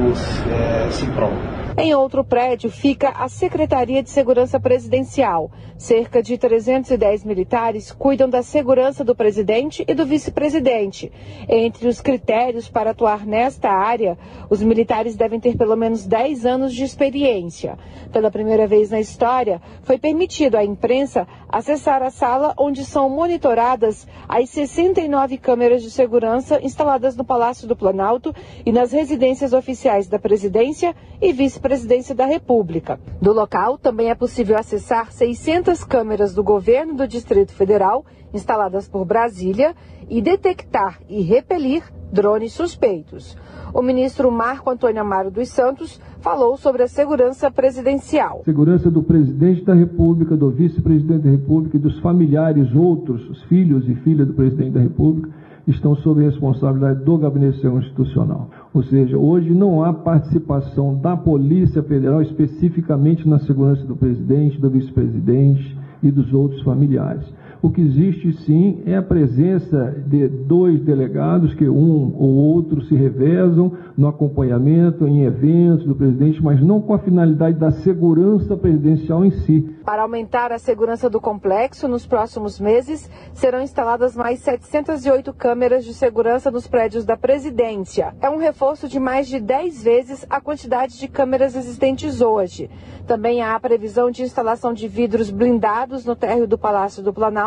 é, 0.50 0.88
CIPROM. 0.90 1.32
Em 1.78 1.94
outro 1.94 2.24
prédio 2.24 2.70
fica 2.70 3.10
a 3.10 3.28
Secretaria 3.28 4.02
de 4.02 4.08
Segurança 4.08 4.58
Presidencial. 4.58 5.50
Cerca 5.76 6.22
de 6.22 6.38
310 6.38 7.22
militares 7.22 7.92
cuidam 7.92 8.30
da 8.30 8.42
segurança 8.42 9.04
do 9.04 9.14
presidente 9.14 9.84
e 9.86 9.92
do 9.92 10.06
vice-presidente. 10.06 11.12
Entre 11.46 11.86
os 11.86 12.00
critérios 12.00 12.66
para 12.66 12.92
atuar 12.92 13.26
nesta 13.26 13.70
área, 13.70 14.16
os 14.48 14.62
militares 14.62 15.16
devem 15.16 15.38
ter 15.38 15.54
pelo 15.58 15.76
menos 15.76 16.06
10 16.06 16.46
anos 16.46 16.74
de 16.74 16.82
experiência. 16.82 17.78
Pela 18.10 18.30
primeira 18.30 18.66
vez 18.66 18.88
na 18.88 18.98
história, 18.98 19.60
foi 19.82 19.98
permitido 19.98 20.54
à 20.54 20.64
imprensa 20.64 21.28
acessar 21.46 22.02
a 22.02 22.08
sala 22.08 22.54
onde 22.56 22.86
são 22.86 23.10
monitoradas 23.10 24.08
as 24.26 24.48
69 24.48 25.36
câmeras 25.36 25.82
de 25.82 25.90
segurança 25.90 26.58
instaladas 26.62 27.14
no 27.14 27.24
Palácio 27.24 27.68
do 27.68 27.76
Planalto 27.76 28.34
e 28.64 28.72
nas 28.72 28.92
residências 28.92 29.52
oficiais 29.52 30.08
da 30.08 30.18
presidência 30.18 30.96
e 31.20 31.34
vice-presidência 31.34 31.65
Presidência 31.66 32.14
da 32.14 32.26
República. 32.26 32.96
Do 33.20 33.32
local, 33.32 33.76
também 33.76 34.08
é 34.08 34.14
possível 34.14 34.56
acessar 34.56 35.10
600 35.10 35.82
câmeras 35.82 36.32
do 36.32 36.44
governo 36.44 36.94
do 36.94 37.08
Distrito 37.08 37.50
Federal, 37.50 38.06
instaladas 38.32 38.86
por 38.86 39.04
Brasília, 39.04 39.74
e 40.08 40.22
detectar 40.22 41.00
e 41.08 41.22
repelir 41.22 41.82
drones 42.12 42.52
suspeitos. 42.52 43.36
O 43.74 43.82
ministro 43.82 44.30
Marco 44.30 44.70
Antônio 44.70 45.00
Amaro 45.00 45.28
dos 45.28 45.48
Santos 45.48 46.00
falou 46.20 46.56
sobre 46.56 46.84
a 46.84 46.86
segurança 46.86 47.50
presidencial. 47.50 48.42
Segurança 48.44 48.88
do 48.88 49.02
presidente 49.02 49.64
da 49.64 49.74
República, 49.74 50.36
do 50.36 50.52
vice-presidente 50.52 51.24
da 51.24 51.30
República 51.30 51.76
e 51.76 51.80
dos 51.80 51.98
familiares 51.98 52.72
outros, 52.76 53.28
os 53.28 53.42
filhos 53.42 53.88
e 53.88 53.94
filhas 53.96 54.28
do 54.28 54.34
presidente 54.34 54.70
da 54.70 54.80
República, 54.80 55.30
estão 55.66 55.96
sob 55.96 56.22
responsabilidade 56.22 57.04
do 57.04 57.18
Gabinete 57.18 57.56
de 57.56 57.60
Segurança 57.62 57.86
Institucional. 57.88 58.48
Ou 58.72 58.82
seja, 58.84 59.18
hoje 59.18 59.50
não 59.50 59.82
há 59.82 59.92
participação 59.92 60.94
da 60.94 61.16
Polícia 61.16 61.82
Federal 61.82 62.22
especificamente 62.22 63.28
na 63.28 63.38
segurança 63.40 63.84
do 63.84 63.96
presidente, 63.96 64.60
do 64.60 64.70
vice-presidente 64.70 65.76
e 66.02 66.10
dos 66.10 66.32
outros 66.32 66.62
familiares. 66.62 67.24
O 67.62 67.70
que 67.70 67.80
existe 67.80 68.32
sim 68.44 68.82
é 68.86 68.96
a 68.96 69.02
presença 69.02 69.94
de 70.06 70.28
dois 70.28 70.80
delegados 70.80 71.54
que 71.54 71.68
um 71.68 72.14
ou 72.16 72.34
outro 72.34 72.82
se 72.82 72.94
revezam 72.94 73.72
no 73.96 74.06
acompanhamento 74.06 75.06
em 75.06 75.22
eventos 75.22 75.86
do 75.86 75.94
presidente, 75.94 76.42
mas 76.42 76.60
não 76.62 76.80
com 76.80 76.92
a 76.92 76.98
finalidade 76.98 77.58
da 77.58 77.70
segurança 77.70 78.56
presidencial 78.56 79.24
em 79.24 79.30
si. 79.30 79.74
Para 79.84 80.02
aumentar 80.02 80.52
a 80.52 80.58
segurança 80.58 81.08
do 81.08 81.20
complexo, 81.20 81.88
nos 81.88 82.06
próximos 82.06 82.60
meses 82.60 83.08
serão 83.32 83.60
instaladas 83.60 84.14
mais 84.14 84.40
708 84.40 85.32
câmeras 85.32 85.84
de 85.84 85.94
segurança 85.94 86.50
nos 86.50 86.66
prédios 86.66 87.04
da 87.04 87.16
presidência. 87.16 88.14
É 88.20 88.28
um 88.28 88.36
reforço 88.36 88.88
de 88.88 89.00
mais 89.00 89.28
de 89.28 89.40
10 89.40 89.82
vezes 89.82 90.26
a 90.28 90.40
quantidade 90.40 90.98
de 90.98 91.08
câmeras 91.08 91.56
existentes 91.56 92.20
hoje. 92.20 92.68
Também 93.06 93.40
há 93.40 93.54
a 93.54 93.60
previsão 93.60 94.10
de 94.10 94.22
instalação 94.22 94.72
de 94.72 94.88
vidros 94.88 95.30
blindados 95.30 96.04
no 96.04 96.16
térreo 96.16 96.46
do 96.46 96.58
Palácio 96.58 97.02
do 97.02 97.12
Planalto 97.12 97.45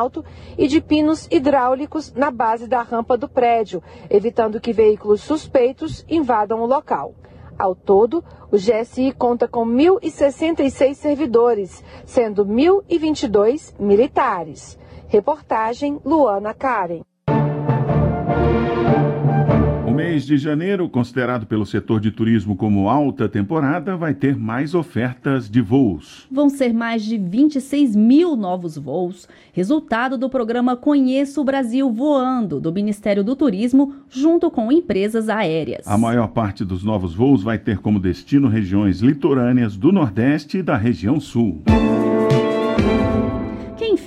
e 0.57 0.67
de 0.67 0.81
pinos 0.81 1.27
hidráulicos 1.29 2.13
na 2.13 2.31
base 2.31 2.67
da 2.67 2.81
rampa 2.81 3.17
do 3.17 3.27
prédio, 3.27 3.83
evitando 4.09 4.59
que 4.59 4.73
veículos 4.73 5.21
suspeitos 5.21 6.05
invadam 6.09 6.61
o 6.61 6.65
local. 6.65 7.13
Ao 7.57 7.75
todo, 7.75 8.23
o 8.51 8.55
GSI 8.55 9.11
conta 9.11 9.47
com 9.47 9.65
1.066 9.65 10.93
servidores, 10.93 11.83
sendo 12.05 12.45
1.022 12.45 13.73
militares. 13.79 14.79
Reportagem 15.07 15.99
Luana 16.05 16.53
Karen 16.53 17.01
mês 19.99 20.25
de 20.25 20.37
janeiro, 20.37 20.87
considerado 20.87 21.45
pelo 21.45 21.65
setor 21.65 21.99
de 21.99 22.09
turismo 22.09 22.55
como 22.55 22.87
alta 22.87 23.27
temporada, 23.27 23.97
vai 23.97 24.13
ter 24.13 24.37
mais 24.37 24.73
ofertas 24.73 25.49
de 25.49 25.59
voos. 25.61 26.25
Vão 26.31 26.49
ser 26.49 26.73
mais 26.73 27.03
de 27.03 27.17
26 27.17 27.95
mil 27.95 28.35
novos 28.35 28.77
voos, 28.77 29.27
resultado 29.51 30.17
do 30.17 30.29
programa 30.29 30.77
Conheça 30.77 31.41
o 31.41 31.43
Brasil 31.43 31.91
Voando, 31.91 32.61
do 32.61 32.71
Ministério 32.71 33.23
do 33.23 33.35
Turismo, 33.35 33.93
junto 34.09 34.49
com 34.49 34.71
empresas 34.71 35.27
aéreas. 35.27 35.85
A 35.85 35.97
maior 35.97 36.29
parte 36.29 36.63
dos 36.63 36.83
novos 36.83 37.13
voos 37.13 37.43
vai 37.43 37.57
ter 37.57 37.79
como 37.79 37.99
destino 37.99 38.47
regiões 38.47 39.01
litorâneas 39.01 39.75
do 39.75 39.91
Nordeste 39.91 40.59
e 40.59 40.63
da 40.63 40.77
região 40.77 41.19
Sul. 41.19 41.61
Quem 41.65 42.08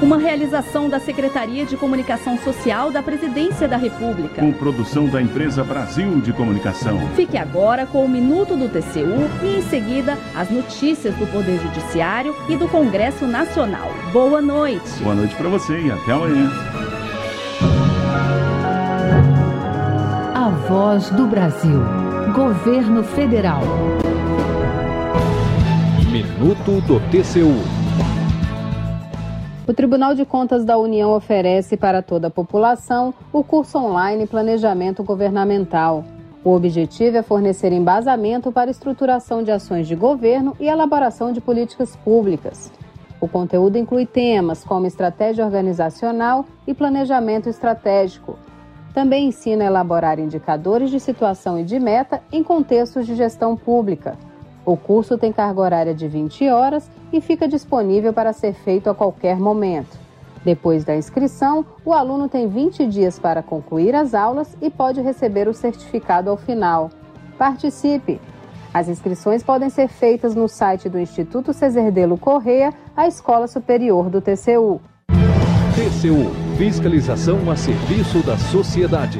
Uma 0.06 0.20
realização 0.20 0.88
da 0.88 1.00
Secretaria 1.00 1.66
de 1.66 1.76
Comunicação 1.76 2.38
Social 2.38 2.92
da 2.92 3.02
Presidência 3.02 3.68
da 3.68 3.76
República. 3.76 4.40
Com 4.40 4.54
produção 4.54 5.08
da 5.08 5.20
empresa 5.20 5.64
Brasil 5.64 6.22
de 6.22 6.32
Comunicação. 6.32 7.00
Fique 7.16 7.36
agora 7.36 7.88
com 7.88 8.06
o 8.06 8.08
Minuto 8.08 8.56
do 8.56 8.70
TCU 8.70 9.28
e 9.44 9.58
em 9.58 9.64
seguida 9.64 10.16
as 10.36 10.52
notícias 10.52 11.16
do 11.16 11.26
Poder 11.26 11.60
Judiciário 11.60 12.36
e 12.48 12.56
do 12.56 12.68
Congresso 12.68 13.26
Nacional. 13.26 13.90
Boa 14.14 14.44
noite. 14.44 15.02
Boa 15.02 15.16
noite 15.16 15.34
para 15.34 15.50
você 15.50 15.76
e 15.76 15.90
até 15.90 16.12
amanhã. 16.12 16.52
A 20.36 20.50
Voz 20.70 21.10
do 21.10 21.26
Brasil. 21.26 21.82
Governo 22.32 23.04
Federal. 23.04 23.64
Minuto 26.12 26.80
do 26.82 27.00
TCU. 27.10 27.85
O 29.68 29.74
Tribunal 29.74 30.14
de 30.14 30.24
Contas 30.26 30.64
da 30.64 30.78
União 30.78 31.12
oferece 31.12 31.76
para 31.76 32.04
toda 32.04 32.28
a 32.28 32.32
população 32.32 33.12
o 33.34 33.44
curso 33.44 33.80
online 33.80 34.28
Planejamento 34.28 35.04
Governamental. 35.04 36.04
O 36.44 36.52
objetivo 36.52 37.18
é 37.18 37.24
fornecer 37.24 37.72
embasamento 37.72 38.52
para 38.52 38.70
estruturação 38.70 39.42
de 39.42 39.50
ações 39.50 39.88
de 39.88 39.96
governo 39.96 40.56
e 40.60 40.68
elaboração 40.68 41.32
de 41.34 41.42
políticas 41.42 41.96
públicas. 41.96 42.72
O 43.20 43.28
conteúdo 43.28 43.80
inclui 43.80 44.06
temas 44.06 44.64
como 44.64 44.86
estratégia 44.86 45.44
organizacional 45.44 46.46
e 46.68 46.74
planejamento 46.76 47.50
estratégico. 47.50 48.38
Também 48.94 49.30
ensina 49.30 49.64
a 49.64 49.68
elaborar 49.68 50.20
indicadores 50.20 50.92
de 50.92 51.00
situação 51.00 51.60
e 51.60 51.64
de 51.64 51.80
meta 51.80 52.22
em 52.32 52.44
contextos 52.44 53.08
de 53.08 53.16
gestão 53.16 53.58
pública. 53.58 54.16
O 54.66 54.76
curso 54.76 55.18
tem 55.18 55.32
carga 55.32 55.62
horária 55.62 55.94
de 55.94 56.08
20 56.08 56.50
horas 56.50 56.90
e 57.14 57.22
fica 57.22 57.48
disponível 57.48 58.12
para 58.12 58.34
ser 58.34 58.54
feito 58.54 58.90
a 58.90 58.96
qualquer 58.96 59.40
momento. 59.40 59.98
Depois 60.44 60.84
da 60.84 60.96
inscrição, 60.96 61.66
o 61.84 61.94
aluno 61.94 62.28
tem 62.28 62.48
20 62.48 62.86
dias 62.88 63.20
para 63.20 63.44
concluir 63.44 63.96
as 63.96 64.14
aulas 64.14 64.58
e 64.62 64.70
pode 64.70 65.02
receber 65.02 65.48
o 65.48 65.54
certificado 65.54 66.30
ao 66.30 66.38
final. 66.38 66.90
Participe! 67.38 68.20
As 68.74 68.90
inscrições 68.90 69.42
podem 69.42 69.70
ser 69.70 69.88
feitas 69.88 70.36
no 70.36 70.48
site 70.48 70.90
do 70.90 71.00
Instituto 71.00 71.54
Ceserdelo 71.54 72.18
Correia, 72.18 72.74
a 72.96 73.08
Escola 73.08 73.48
Superior 73.48 74.10
do 74.10 74.20
TCU. 74.20 74.82
TCU 75.76 76.46
Fiscalização 76.58 77.52
a 77.52 77.56
serviço 77.58 78.20
da 78.26 78.38
sociedade. 78.38 79.20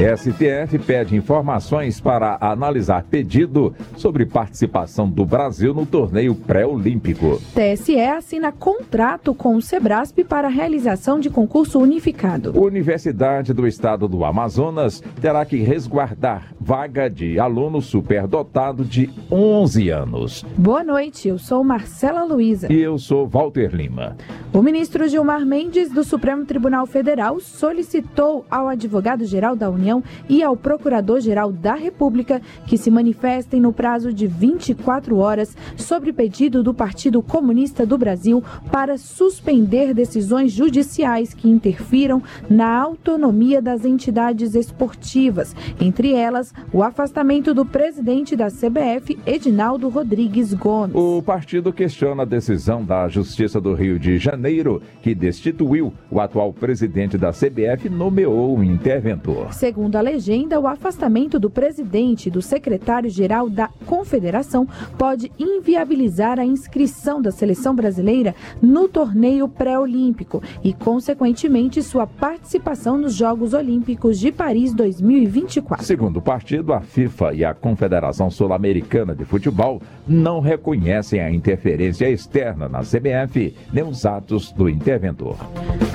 STF 0.00 0.78
pede 0.78 1.14
informações 1.14 2.00
para 2.00 2.38
analisar 2.40 3.02
pedido 3.02 3.74
sobre 3.98 4.24
participação 4.24 5.06
do 5.10 5.26
Brasil 5.26 5.74
no 5.74 5.84
torneio 5.84 6.34
pré-olímpico. 6.34 7.38
TSE 7.54 8.00
assina 8.00 8.50
contrato 8.50 9.34
com 9.34 9.56
o 9.56 9.60
Sebrasp 9.60 10.24
para 10.24 10.48
a 10.48 10.50
realização 10.50 11.20
de 11.20 11.28
concurso 11.28 11.78
unificado. 11.78 12.58
Universidade 12.58 13.52
do 13.52 13.66
Estado 13.66 14.08
do 14.08 14.24
Amazonas 14.24 15.02
terá 15.20 15.44
que 15.44 15.56
resguardar 15.56 16.54
vaga 16.58 17.10
de 17.10 17.38
aluno 17.38 17.82
superdotado 17.82 18.86
de 18.86 19.10
11 19.30 19.90
anos. 19.90 20.46
Boa 20.56 20.82
noite, 20.82 21.28
eu 21.28 21.38
sou 21.38 21.62
Marcela 21.62 22.24
Luiza. 22.24 22.72
E 22.72 22.80
eu 22.80 22.96
sou 22.96 23.28
Walter 23.28 23.74
Lima. 23.74 24.16
O 24.50 24.62
ministro 24.62 25.06
Gilmar 25.08 25.44
Mendes, 25.44 25.92
do 25.92 26.02
Supremo 26.02 26.46
Tribunal 26.46 26.86
Federal, 26.86 27.38
solicitou 27.38 28.46
ao 28.50 28.66
advogado-geral 28.66 29.54
da 29.54 29.68
União 29.68 29.89
e 30.28 30.42
ao 30.42 30.56
Procurador-Geral 30.56 31.50
da 31.50 31.74
República 31.74 32.40
que 32.66 32.76
se 32.76 32.90
manifestem 32.90 33.60
no 33.60 33.72
prazo 33.72 34.12
de 34.12 34.26
24 34.26 35.16
horas 35.16 35.56
sobre 35.76 36.12
pedido 36.12 36.62
do 36.62 36.72
Partido 36.72 37.22
Comunista 37.22 37.84
do 37.84 37.98
Brasil 37.98 38.44
para 38.70 38.96
suspender 38.96 39.92
decisões 39.92 40.52
judiciais 40.52 41.34
que 41.34 41.48
interfiram 41.48 42.22
na 42.48 42.80
autonomia 42.80 43.60
das 43.60 43.84
entidades 43.84 44.54
esportivas, 44.54 45.56
entre 45.80 46.12
elas 46.12 46.52
o 46.72 46.82
afastamento 46.82 47.52
do 47.52 47.64
presidente 47.64 48.36
da 48.36 48.48
CBF, 48.48 49.18
Edinaldo 49.26 49.88
Rodrigues 49.88 50.52
Gomes. 50.54 50.94
O 50.94 51.22
partido 51.22 51.72
questiona 51.72 52.22
a 52.22 52.26
decisão 52.26 52.84
da 52.84 53.08
Justiça 53.08 53.60
do 53.60 53.74
Rio 53.74 53.98
de 53.98 54.18
Janeiro, 54.18 54.82
que 55.02 55.14
destituiu 55.14 55.92
o 56.10 56.20
atual 56.20 56.52
presidente 56.52 57.16
da 57.16 57.30
CBF 57.30 57.86
e 57.86 57.90
nomeou 57.90 58.56
um 58.56 58.62
interventor. 58.62 59.52
Segundo 59.54 59.79
a 59.96 60.00
legenda, 60.00 60.60
o 60.60 60.66
afastamento 60.66 61.38
do 61.38 61.48
presidente 61.48 62.26
e 62.26 62.30
do 62.30 62.42
secretário-geral 62.42 63.48
da 63.48 63.68
Confederação 63.86 64.68
pode 64.98 65.32
inviabilizar 65.38 66.38
a 66.38 66.44
inscrição 66.44 67.20
da 67.20 67.30
seleção 67.30 67.74
brasileira 67.74 68.34
no 68.60 68.88
torneio 68.88 69.48
pré-olímpico 69.48 70.42
e, 70.62 70.74
consequentemente, 70.74 71.82
sua 71.82 72.06
participação 72.06 72.98
nos 72.98 73.14
Jogos 73.14 73.54
Olímpicos 73.54 74.18
de 74.18 74.30
Paris 74.30 74.74
2024. 74.74 75.84
Segundo 75.84 76.18
o 76.18 76.22
partido, 76.22 76.72
a 76.72 76.80
FIFA 76.80 77.32
e 77.34 77.44
a 77.44 77.54
Confederação 77.54 78.30
Sul-Americana 78.30 79.14
de 79.14 79.24
Futebol 79.24 79.80
não 80.06 80.40
reconhecem 80.40 81.20
a 81.20 81.30
interferência 81.30 82.10
externa 82.10 82.68
na 82.68 82.80
CBF 82.80 83.54
nem 83.72 83.84
os 83.84 84.04
atos 84.04 84.52
do 84.52 84.68
interventor. 84.68 85.36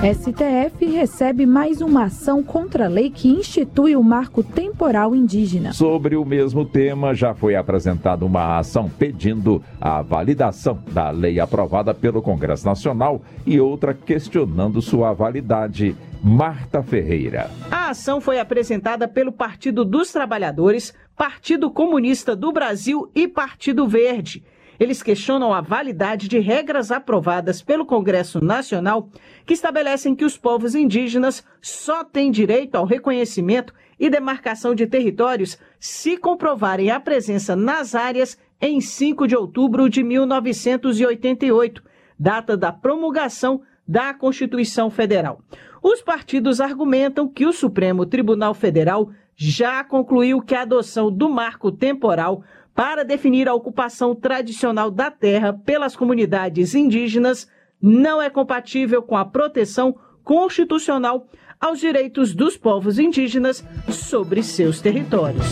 STF 0.02 0.84
recebe 0.86 1.46
mais 1.46 1.80
uma 1.80 2.04
ação 2.04 2.42
contra 2.42 2.86
a 2.86 2.88
lei 2.88 3.10
que 3.10 3.28
institui 3.28 3.75
o 3.96 4.02
marco 4.02 4.42
temporal 4.42 5.14
indígena. 5.14 5.72
Sobre 5.72 6.16
o 6.16 6.24
mesmo 6.24 6.64
tema, 6.64 7.14
já 7.14 7.34
foi 7.34 7.54
apresentada 7.54 8.24
uma 8.24 8.58
ação 8.58 8.88
pedindo 8.88 9.62
a 9.80 10.02
validação 10.02 10.78
da 10.92 11.10
lei 11.10 11.38
aprovada 11.38 11.92
pelo 11.92 12.22
Congresso 12.22 12.64
Nacional 12.66 13.22
e 13.46 13.60
outra 13.60 13.92
questionando 13.92 14.80
sua 14.80 15.12
validade. 15.12 15.96
Marta 16.22 16.82
Ferreira. 16.82 17.50
A 17.70 17.90
ação 17.90 18.20
foi 18.20 18.40
apresentada 18.40 19.06
pelo 19.06 19.30
Partido 19.30 19.84
dos 19.84 20.10
Trabalhadores, 20.10 20.92
Partido 21.14 21.70
Comunista 21.70 22.34
do 22.34 22.50
Brasil 22.50 23.08
e 23.14 23.28
Partido 23.28 23.86
Verde. 23.86 24.42
Eles 24.78 25.02
questionam 25.02 25.52
a 25.52 25.60
validade 25.60 26.28
de 26.28 26.38
regras 26.38 26.92
aprovadas 26.92 27.62
pelo 27.62 27.86
Congresso 27.86 28.44
Nacional 28.44 29.08
que 29.44 29.54
estabelecem 29.54 30.14
que 30.14 30.24
os 30.24 30.36
povos 30.36 30.74
indígenas 30.74 31.44
só 31.60 32.04
têm 32.04 32.30
direito 32.30 32.74
ao 32.74 32.84
reconhecimento 32.84 33.72
e 33.98 34.10
demarcação 34.10 34.74
de 34.74 34.86
territórios 34.86 35.58
se 35.80 36.16
comprovarem 36.16 36.90
a 36.90 37.00
presença 37.00 37.56
nas 37.56 37.94
áreas 37.94 38.38
em 38.60 38.80
5 38.80 39.26
de 39.26 39.36
outubro 39.36 39.88
de 39.88 40.02
1988, 40.02 41.82
data 42.18 42.56
da 42.56 42.72
promulgação 42.72 43.62
da 43.86 44.12
Constituição 44.12 44.90
Federal. 44.90 45.40
Os 45.82 46.02
partidos 46.02 46.60
argumentam 46.60 47.28
que 47.28 47.46
o 47.46 47.52
Supremo 47.52 48.04
Tribunal 48.04 48.54
Federal 48.54 49.10
já 49.36 49.84
concluiu 49.84 50.40
que 50.40 50.54
a 50.54 50.62
adoção 50.62 51.12
do 51.12 51.28
marco 51.28 51.70
temporal 51.70 52.42
para 52.76 53.04
definir 53.04 53.48
a 53.48 53.54
ocupação 53.54 54.14
tradicional 54.14 54.90
da 54.90 55.10
terra 55.10 55.54
pelas 55.54 55.96
comunidades 55.96 56.74
indígenas 56.74 57.48
não 57.80 58.20
é 58.20 58.28
compatível 58.28 59.02
com 59.02 59.16
a 59.16 59.24
proteção 59.24 59.96
constitucional 60.22 61.26
aos 61.58 61.80
direitos 61.80 62.34
dos 62.34 62.56
povos 62.58 62.98
indígenas 62.98 63.64
sobre 63.88 64.42
seus 64.42 64.80
territórios. 64.80 65.46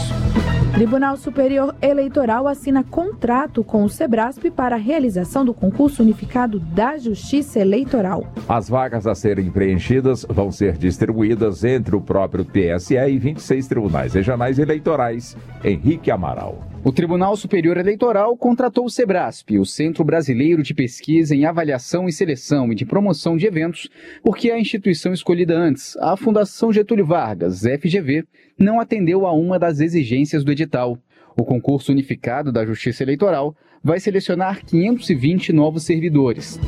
Tribunal 0.74 1.16
Superior 1.16 1.74
Eleitoral 1.80 2.48
assina 2.48 2.82
contrato 2.82 3.62
com 3.62 3.84
o 3.84 3.88
Sebrasp 3.88 4.50
para 4.50 4.74
a 4.74 4.78
realização 4.78 5.44
do 5.44 5.54
concurso 5.54 6.02
unificado 6.02 6.58
da 6.58 6.98
Justiça 6.98 7.60
Eleitoral. 7.60 8.26
As 8.48 8.68
vagas 8.68 9.06
a 9.06 9.14
serem 9.14 9.50
preenchidas 9.50 10.26
vão 10.28 10.50
ser 10.50 10.76
distribuídas 10.76 11.62
entre 11.62 11.94
o 11.94 12.00
próprio 12.00 12.44
TSE 12.44 12.96
e 12.96 13.18
26 13.18 13.68
tribunais 13.68 14.14
regionais 14.14 14.58
eleitorais. 14.58 15.37
Henrique 15.62 16.10
Amaral. 16.10 16.73
O 16.85 16.92
Tribunal 16.92 17.35
Superior 17.35 17.79
Eleitoral 17.79 18.37
contratou 18.37 18.85
o 18.85 18.90
Sebrasp, 18.90 19.59
o 19.59 19.64
Centro 19.64 20.05
Brasileiro 20.05 20.62
de 20.62 20.75
Pesquisa 20.75 21.35
em 21.35 21.47
Avaliação 21.47 22.07
e 22.07 22.12
Seleção 22.12 22.70
e 22.70 22.75
de 22.75 22.85
Promoção 22.85 23.38
de 23.38 23.47
Eventos, 23.47 23.88
porque 24.23 24.51
a 24.51 24.61
instituição 24.61 25.14
escolhida 25.14 25.57
antes, 25.57 25.97
a 25.97 26.14
Fundação 26.14 26.70
Getúlio 26.70 27.07
Vargas, 27.07 27.62
FGV, 27.62 28.25
não 28.59 28.79
atendeu 28.79 29.27
a 29.27 29.33
uma 29.33 29.59
das 29.59 29.81
exigências 29.81 30.44
do 30.44 30.53
edital. 30.53 30.99
O 31.35 31.42
concurso 31.42 31.90
unificado 31.90 32.53
da 32.53 32.66
Justiça 32.66 33.03
Eleitoral 33.03 33.57
vai 33.83 33.99
selecionar 33.99 34.62
520 34.62 35.55
novos 35.55 35.85
servidores. 35.85 36.61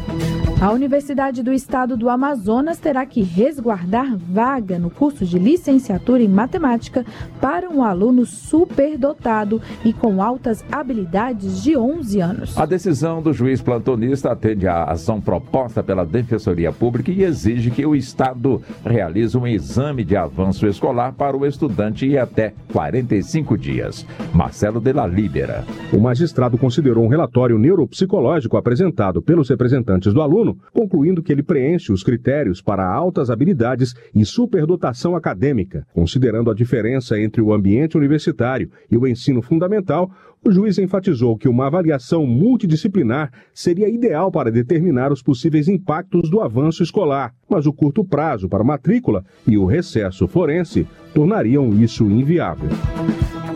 A 0.59 0.73
Universidade 0.73 1.43
do 1.43 1.53
Estado 1.53 1.99
do 1.99 2.09
Amazonas 2.09 2.79
terá 2.79 3.05
que 3.05 3.21
resguardar 3.21 4.17
vaga 4.17 4.79
no 4.79 4.89
curso 4.89 5.27
de 5.27 5.39
licenciatura 5.39 6.23
em 6.23 6.29
matemática 6.29 7.05
para 7.39 7.69
um 7.69 7.83
aluno 7.83 8.25
superdotado 8.25 9.61
e 9.85 9.93
com 9.93 10.23
altas 10.23 10.65
habilidades 10.73 11.63
de 11.63 11.77
11 11.77 12.21
anos. 12.21 12.59
A 12.59 12.65
decisão 12.65 13.21
do 13.21 13.35
juiz 13.35 13.61
plantonista 13.61 14.33
atende 14.33 14.67
à 14.67 14.85
ação 14.85 15.21
proposta 15.21 15.83
pela 15.83 16.07
Defensoria 16.07 16.73
Pública 16.73 17.11
e 17.11 17.23
exige 17.23 17.71
que 17.71 17.85
o 17.85 17.95
Estado 17.95 18.63
realize 18.83 19.37
um 19.37 19.47
exame 19.47 20.05
de 20.05 20.17
avanço 20.17 20.67
escolar 20.67 21.13
para 21.13 21.37
o 21.37 21.45
estudante 21.45 22.07
em 22.07 22.17
até 22.17 22.55
45 22.73 23.59
dias. 23.59 24.07
Marcelo 24.33 24.81
de 24.81 24.95
la 24.95 25.07
Libera. 25.07 25.67
O 25.93 26.01
magistrado 26.01 26.57
considerou 26.57 27.05
um 27.05 27.09
relatório 27.09 27.59
neuropsicológico 27.59 28.57
apresentado 28.57 29.21
pelos 29.21 29.51
representantes 29.51 30.15
do 30.15 30.23
aluno 30.23 30.46
concluindo 30.73 31.23
que 31.23 31.33
ele 31.33 31.43
preenche 31.43 31.93
os 31.93 32.03
critérios 32.03 32.61
para 32.61 32.87
altas 32.87 33.31
habilidades 33.31 33.95
e 34.15 34.25
superdotação 34.25 35.17
acadêmica. 35.17 35.87
Considerando 35.95 36.51
a 36.51 36.55
diferença 36.55 37.19
entre 37.19 37.41
o 37.41 37.53
ambiente 37.53 37.97
universitário 37.97 38.71
e 38.91 38.97
o 38.97 39.07
ensino 39.07 39.41
fundamental, 39.41 40.11
o 40.45 40.53
juiz 40.53 40.79
enfatizou 40.79 41.37
que 41.37 41.49
uma 41.49 41.67
avaliação 41.67 42.25
multidisciplinar 42.27 43.33
seria 43.53 43.89
ideal 43.89 44.31
para 44.31 44.51
determinar 44.51 45.13
os 45.13 45.23
possíveis 45.23 45.67
impactos 45.67 46.31
do 46.31 46.41
avanço 46.41 46.83
escolar, 46.83 47.35
mas 47.49 47.67
o 47.67 47.73
curto 47.73 48.05
prazo 48.05 48.49
para 48.49 48.63
matrícula 48.63 49.25
e 49.47 49.59
o 49.59 49.65
recesso 49.65 50.29
forense 50.29 50.87
tornariam 51.13 51.73
isso 51.81 52.05
inviável. 52.11 52.69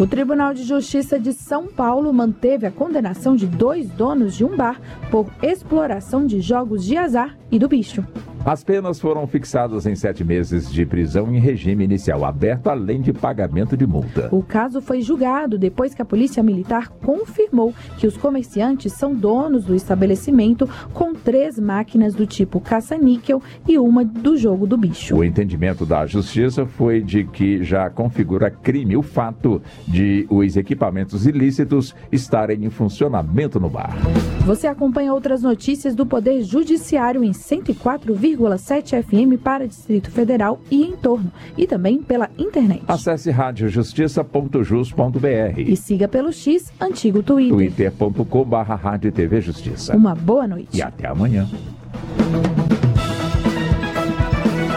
O 0.00 0.06
Tribunal 0.06 0.54
de 0.54 0.62
Justiça 0.62 1.20
de 1.20 1.34
São 1.34 1.66
Paulo 1.66 2.10
manteve 2.10 2.66
a 2.66 2.70
condenação 2.70 3.36
de 3.36 3.46
dois 3.46 3.86
donos 3.90 4.34
de 4.34 4.42
um 4.42 4.56
bar 4.56 4.80
por 5.10 5.26
exploração 5.42 6.24
de 6.24 6.40
jogos 6.40 6.86
de 6.86 6.96
azar 6.96 7.36
e 7.52 7.58
do 7.58 7.68
bicho. 7.68 8.02
As 8.42 8.64
penas 8.64 8.98
foram 8.98 9.26
fixadas 9.26 9.84
em 9.84 9.94
sete 9.94 10.24
meses 10.24 10.72
de 10.72 10.86
prisão 10.86 11.32
em 11.34 11.38
regime 11.38 11.84
inicial 11.84 12.24
aberto, 12.24 12.68
além 12.68 13.02
de 13.02 13.12
pagamento 13.12 13.76
de 13.76 13.86
multa. 13.86 14.30
O 14.32 14.42
caso 14.42 14.80
foi 14.80 15.02
julgado 15.02 15.58
depois 15.58 15.92
que 15.92 16.00
a 16.00 16.06
Polícia 16.06 16.42
Militar 16.42 16.88
confirmou 16.88 17.74
que 17.98 18.06
os 18.06 18.16
comerciantes 18.16 18.94
são 18.94 19.14
donos 19.14 19.66
do 19.66 19.74
estabelecimento 19.74 20.66
com 20.94 21.12
três 21.12 21.58
máquinas 21.58 22.14
do 22.14 22.26
tipo 22.26 22.60
caça-níquel 22.60 23.42
e 23.68 23.78
uma 23.78 24.06
do 24.06 24.38
jogo 24.38 24.66
do 24.66 24.76
bicho. 24.78 25.16
O 25.16 25.22
entendimento 25.22 25.84
da 25.84 26.06
Justiça 26.06 26.64
foi 26.64 27.02
de 27.02 27.24
que 27.24 27.62
já 27.62 27.90
configura 27.90 28.50
crime 28.50 28.96
o 28.96 29.02
fato 29.02 29.60
de 29.86 30.26
os 30.30 30.56
equipamentos 30.56 31.26
ilícitos 31.26 31.94
estarem 32.10 32.64
em 32.64 32.70
funcionamento 32.70 33.60
no 33.60 33.68
bar. 33.68 33.94
Você 34.46 34.66
acompanha 34.66 35.12
outras 35.12 35.42
notícias 35.42 35.94
do 35.94 36.06
Poder 36.06 36.42
Judiciário 36.42 37.22
em 37.22 37.34
104,7 38.36 39.02
FM 39.02 39.40
para 39.42 39.66
Distrito 39.66 40.10
Federal 40.10 40.60
e 40.70 40.82
em 40.82 40.96
torno, 40.96 41.30
e 41.56 41.66
também 41.66 42.02
pela 42.02 42.28
internet. 42.38 42.82
Acesse 42.88 43.30
radiojustiça.jus.br 43.30 45.58
E 45.58 45.76
siga 45.76 46.08
pelo 46.08 46.32
X, 46.32 46.72
antigo 46.80 47.22
Twitter. 47.22 47.92
twitter.com 47.92 48.44
barra 48.44 48.74
Rádio 48.74 49.12
TV 49.12 49.40
Justiça. 49.40 49.96
Uma 49.96 50.14
boa 50.14 50.46
noite. 50.46 50.76
E 50.76 50.82
até 50.82 51.08
amanhã. 51.08 51.48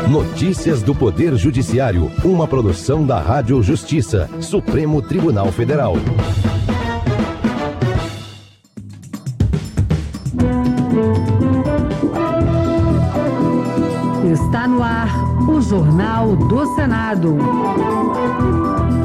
Notícias 0.10 0.82
do 0.84 0.94
Poder 0.94 1.36
Judiciário, 1.36 2.12
uma 2.24 2.48
produção 2.48 3.06
da 3.06 3.20
Rádio 3.20 3.62
Justiça, 3.64 4.30
Supremo 4.42 5.02
Tribunal 5.02 5.52
Federal. 5.52 5.96
Jornal 15.64 16.36
do 16.36 16.76
Senado. 16.76 17.38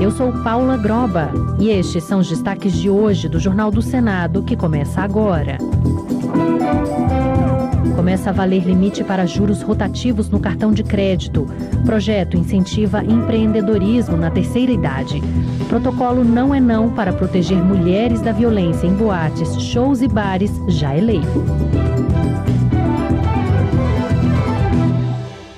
Eu 0.01 0.11
sou 0.11 0.33
Paula 0.42 0.77
Groba 0.77 1.31
e 1.59 1.71
estes 1.71 2.03
são 2.03 2.18
os 2.18 2.29
destaques 2.29 2.73
de 2.73 2.90
hoje 2.90 3.29
do 3.29 3.38
Jornal 3.38 3.71
do 3.71 3.81
Senado 3.81 4.42
que 4.42 4.57
começa 4.57 5.01
agora. 5.01 5.59
Começa 7.94 8.31
a 8.31 8.33
valer 8.33 8.64
limite 8.64 9.05
para 9.05 9.25
juros 9.25 9.62
rotativos 9.62 10.29
no 10.29 10.40
cartão 10.40 10.73
de 10.73 10.83
crédito. 10.83 11.47
Projeto 11.87 12.37
incentiva 12.37 13.05
empreendedorismo 13.05 14.16
na 14.16 14.31
terceira 14.31 14.73
idade. 14.73 15.23
Protocolo 15.68 16.25
não 16.25 16.53
é 16.55 16.61
não 16.61 16.90
para 16.90 17.12
proteger 17.12 17.62
mulheres 17.62 18.21
da 18.21 18.33
violência 18.33 18.87
em 18.87 18.94
boates, 18.94 19.61
shows 19.62 20.03
e 20.03 20.09
bares 20.09 20.51
já 20.68 20.92
é 20.92 21.01
lei. 21.01 21.23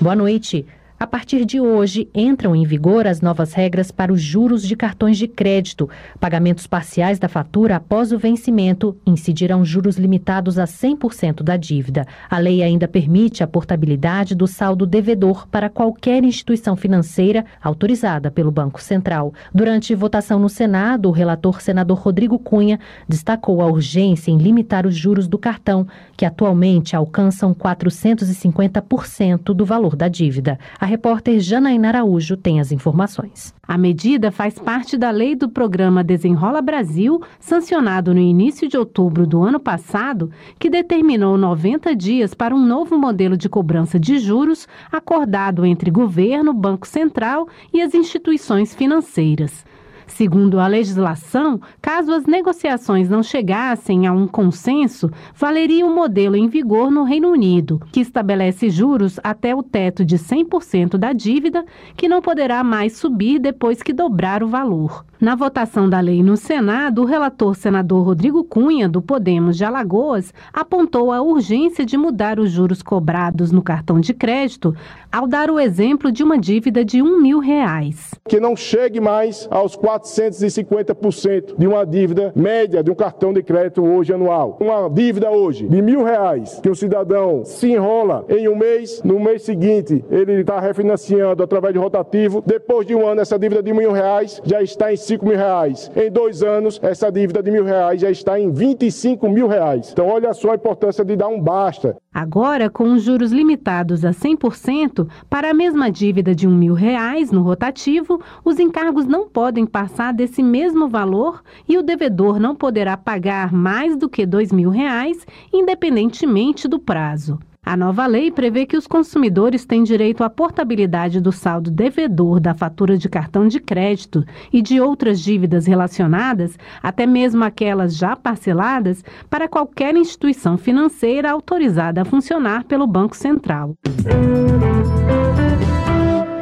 Boa 0.01 0.17
noite. 0.17 0.67
A 1.03 1.07
partir 1.07 1.47
de 1.47 1.59
hoje, 1.59 2.11
entram 2.15 2.55
em 2.55 2.67
vigor 2.67 3.07
as 3.07 3.23
novas 3.23 3.55
regras 3.55 3.91
para 3.91 4.13
os 4.13 4.21
juros 4.21 4.63
de 4.63 4.77
cartões 4.77 5.17
de 5.17 5.27
crédito. 5.27 5.89
Pagamentos 6.21 6.67
parciais 6.67 7.19
da 7.19 7.27
fatura 7.27 7.77
após 7.77 8.13
o 8.13 8.19
vencimento 8.19 8.95
incidirão 9.07 9.65
juros 9.65 9.97
limitados 9.97 10.59
a 10.59 10.65
100% 10.65 11.43
da 11.43 11.57
dívida. 11.57 12.07
A 12.29 12.37
lei 12.37 12.63
ainda 12.63 12.87
permite 12.87 13.43
a 13.43 13.47
portabilidade 13.47 14.35
do 14.35 14.47
saldo 14.47 14.85
devedor 14.85 15.49
para 15.49 15.71
qualquer 15.71 16.23
instituição 16.23 16.77
financeira 16.77 17.47
autorizada 17.63 18.31
pelo 18.31 18.51
Banco 18.51 18.83
Central. 18.83 19.33
Durante 19.55 19.95
votação 19.95 20.39
no 20.39 20.51
Senado, 20.51 21.09
o 21.09 21.13
relator 21.13 21.63
senador 21.63 21.97
Rodrigo 21.97 22.39
Cunha 22.39 22.79
destacou 23.09 23.63
a 23.63 23.67
urgência 23.67 24.31
em 24.31 24.37
limitar 24.37 24.87
os 24.87 24.97
juros 24.97 25.27
do 25.27 25.39
cartão, 25.39 25.87
que 26.15 26.27
atualmente 26.27 26.95
alcançam 26.95 27.55
450% 27.55 29.55
do 29.55 29.65
valor 29.65 29.97
da 29.97 30.07
dívida. 30.07 30.59
A 30.79 30.89
repórter 30.90 31.38
Janaína 31.38 31.88
Araújo 31.88 32.37
tem 32.37 32.61
as 32.61 32.72
informações. 32.72 33.55
A 33.66 33.79
medida 33.79 34.33
faz 34.33 34.59
parte 34.59 34.98
da 34.98 35.11
lei 35.11 35.37
do 35.37 35.48
programa 35.48 36.03
Desenrola 36.03 36.61
Brasil, 36.61 37.22
sancionado 37.38 38.12
no 38.12 38.20
início 38.20 38.68
de 38.68 38.76
outubro 38.76 39.24
do 39.24 39.40
ano 39.42 39.61
passado, 39.61 40.31
que 40.59 40.68
determinou 40.68 41.38
90 41.38 41.94
dias 41.94 42.35
para 42.35 42.55
um 42.55 42.66
novo 42.66 42.98
modelo 42.98 43.37
de 43.37 43.48
cobrança 43.48 44.00
de 44.00 44.18
juros 44.18 44.66
acordado 44.90 45.64
entre 45.64 45.90
governo, 45.90 46.53
Banco 46.53 46.87
Central 46.87 47.48
e 47.72 47.81
as 47.81 47.94
instituições 47.94 48.74
financeiras. 48.74 49.64
Segundo 50.11 50.59
a 50.59 50.66
legislação, 50.66 51.61
caso 51.81 52.12
as 52.12 52.27
negociações 52.27 53.09
não 53.09 53.23
chegassem 53.23 54.07
a 54.07 54.12
um 54.12 54.27
consenso, 54.27 55.09
valeria 55.35 55.87
o 55.87 55.94
modelo 55.94 56.37
em 56.37 56.49
vigor 56.49 56.90
no 56.90 57.05
Reino 57.05 57.31
Unido, 57.31 57.81
que 57.92 58.01
estabelece 58.01 58.68
juros 58.68 59.20
até 59.23 59.55
o 59.55 59.62
teto 59.62 60.05
de 60.05 60.18
100% 60.18 60.99
da 60.99 61.12
dívida, 61.12 61.64
que 61.96 62.09
não 62.09 62.20
poderá 62.20 62.62
mais 62.64 62.96
subir 62.96 63.38
depois 63.38 63.83
que 63.83 63.92
dobrar 63.92 64.42
o 64.42 64.49
valor. 64.49 65.05
Na 65.21 65.35
votação 65.35 65.87
da 65.87 66.01
lei 66.01 66.23
no 66.23 66.35
Senado, 66.35 67.03
o 67.03 67.05
relator 67.05 67.55
senador 67.55 68.07
Rodrigo 68.07 68.43
Cunha, 68.43 68.89
do 68.89 69.03
Podemos 69.03 69.55
de 69.55 69.63
Alagoas, 69.67 70.33
apontou 70.51 71.13
a 71.13 71.21
urgência 71.21 71.85
de 71.85 71.99
mudar 71.99 72.41
os 72.41 72.51
juros 72.51 72.83
cobrados 72.83 73.53
no 73.53 73.61
cartão 73.61 74.01
de 74.01 74.15
crédito, 74.15 74.75
ao 75.13 75.27
dar 75.27 75.51
o 75.51 75.61
exemplo 75.61 76.11
de 76.11 76.23
uma 76.23 76.39
dívida 76.39 76.83
de 76.83 77.03
um 77.03 77.21
mil 77.21 77.39
reais. 77.39 78.15
Que 78.27 78.41
não 78.41 78.57
chegue 78.57 78.99
mais 78.99 79.47
aos 79.51 79.77
450% 79.77 81.55
de 81.59 81.67
uma 81.67 81.85
dívida 81.85 82.33
média 82.35 82.83
de 82.83 82.91
um 82.91 82.95
cartão 82.95 83.31
de 83.31 83.43
crédito 83.43 83.85
hoje 83.85 84.15
anual. 84.15 84.57
Uma 84.59 84.89
dívida 84.89 85.31
hoje 85.31 85.69
de 85.69 85.83
mil 85.83 86.03
reais, 86.03 86.61
que 86.63 86.71
o 86.71 86.75
cidadão 86.75 87.45
se 87.45 87.71
enrola 87.71 88.25
em 88.27 88.49
um 88.49 88.57
mês, 88.57 89.03
no 89.05 89.21
mês 89.21 89.43
seguinte 89.43 90.03
ele 90.11 90.41
está 90.41 90.59
refinanciando 90.59 91.43
através 91.43 91.75
de 91.75 91.79
rotativo, 91.79 92.43
depois 92.47 92.87
de 92.87 92.95
um 92.95 93.07
ano 93.07 93.21
essa 93.21 93.39
dívida 93.39 93.63
de 93.63 93.75
mil 93.75 93.93
reais 93.93 94.41
já 94.47 94.63
está 94.63 94.91
em 94.91 94.97
5 95.11 95.27
mil 95.27 95.37
reais. 95.37 95.90
Em 95.96 96.09
dois 96.09 96.40
anos, 96.40 96.79
essa 96.81 97.11
dívida 97.11 97.42
de 97.42 97.51
mil 97.51 97.64
reais 97.64 98.01
já 98.01 98.11
está 98.11 98.38
em 98.38 98.53
25 98.53 99.29
mil 99.29 99.49
reais. 99.49 99.90
Então, 99.90 100.07
olha 100.07 100.33
só 100.33 100.53
a 100.53 100.55
importância 100.55 101.05
de 101.05 101.16
dar 101.16 101.27
um 101.27 101.40
basta. 101.40 101.96
Agora, 102.14 102.70
com 102.70 102.92
os 102.92 103.03
juros 103.03 103.33
limitados 103.33 104.05
a 104.05 104.11
100%, 104.11 105.09
para 105.29 105.51
a 105.51 105.55
mesma 105.55 105.90
dívida 105.90 106.33
de 106.33 106.46
um 106.46 106.55
mil 106.55 106.75
reais 106.75 107.33
no 107.33 107.42
rotativo, 107.42 108.20
os 108.44 108.61
encargos 108.61 109.07
não 109.07 109.29
podem 109.29 109.66
passar 109.66 110.14
desse 110.14 110.44
mesmo 110.44 110.88
valor 110.88 111.42
e 111.68 111.77
o 111.77 111.83
devedor 111.83 112.38
não 112.38 112.55
poderá 112.55 112.96
pagar 112.96 113.53
mais 113.53 113.96
do 113.96 114.09
que 114.09 114.25
dois 114.25 114.53
mil 114.53 114.70
reais, 114.70 115.27
independentemente 115.53 116.68
do 116.68 116.79
prazo. 116.79 117.37
A 117.64 117.77
nova 117.77 118.07
lei 118.07 118.31
prevê 118.31 118.64
que 118.64 118.77
os 118.77 118.87
consumidores 118.87 119.66
têm 119.66 119.83
direito 119.83 120.25
à 120.25 120.31
portabilidade 120.31 121.20
do 121.20 121.31
saldo 121.31 121.70
devedor 121.70 122.40
da 122.40 122.55
fatura 122.55 122.96
de 122.96 123.09
cartão 123.09 123.46
de 123.46 123.61
crédito 123.61 124.25
e 124.51 124.62
de 124.62 124.81
outras 124.81 125.20
dívidas 125.20 125.66
relacionadas, 125.66 126.59
até 126.83 127.07
mesmo 127.07 127.44
aquelas 127.44 127.96
já 127.96 128.16
parceladas, 128.16 129.05
para 129.29 129.46
qualquer 129.46 129.94
instituição 129.94 130.57
financeira 130.57 131.31
autorizada 131.31 132.01
a 132.01 132.05
funcionar 132.05 132.64
pelo 132.64 132.87
Banco 132.87 133.14
Central. 133.14 133.75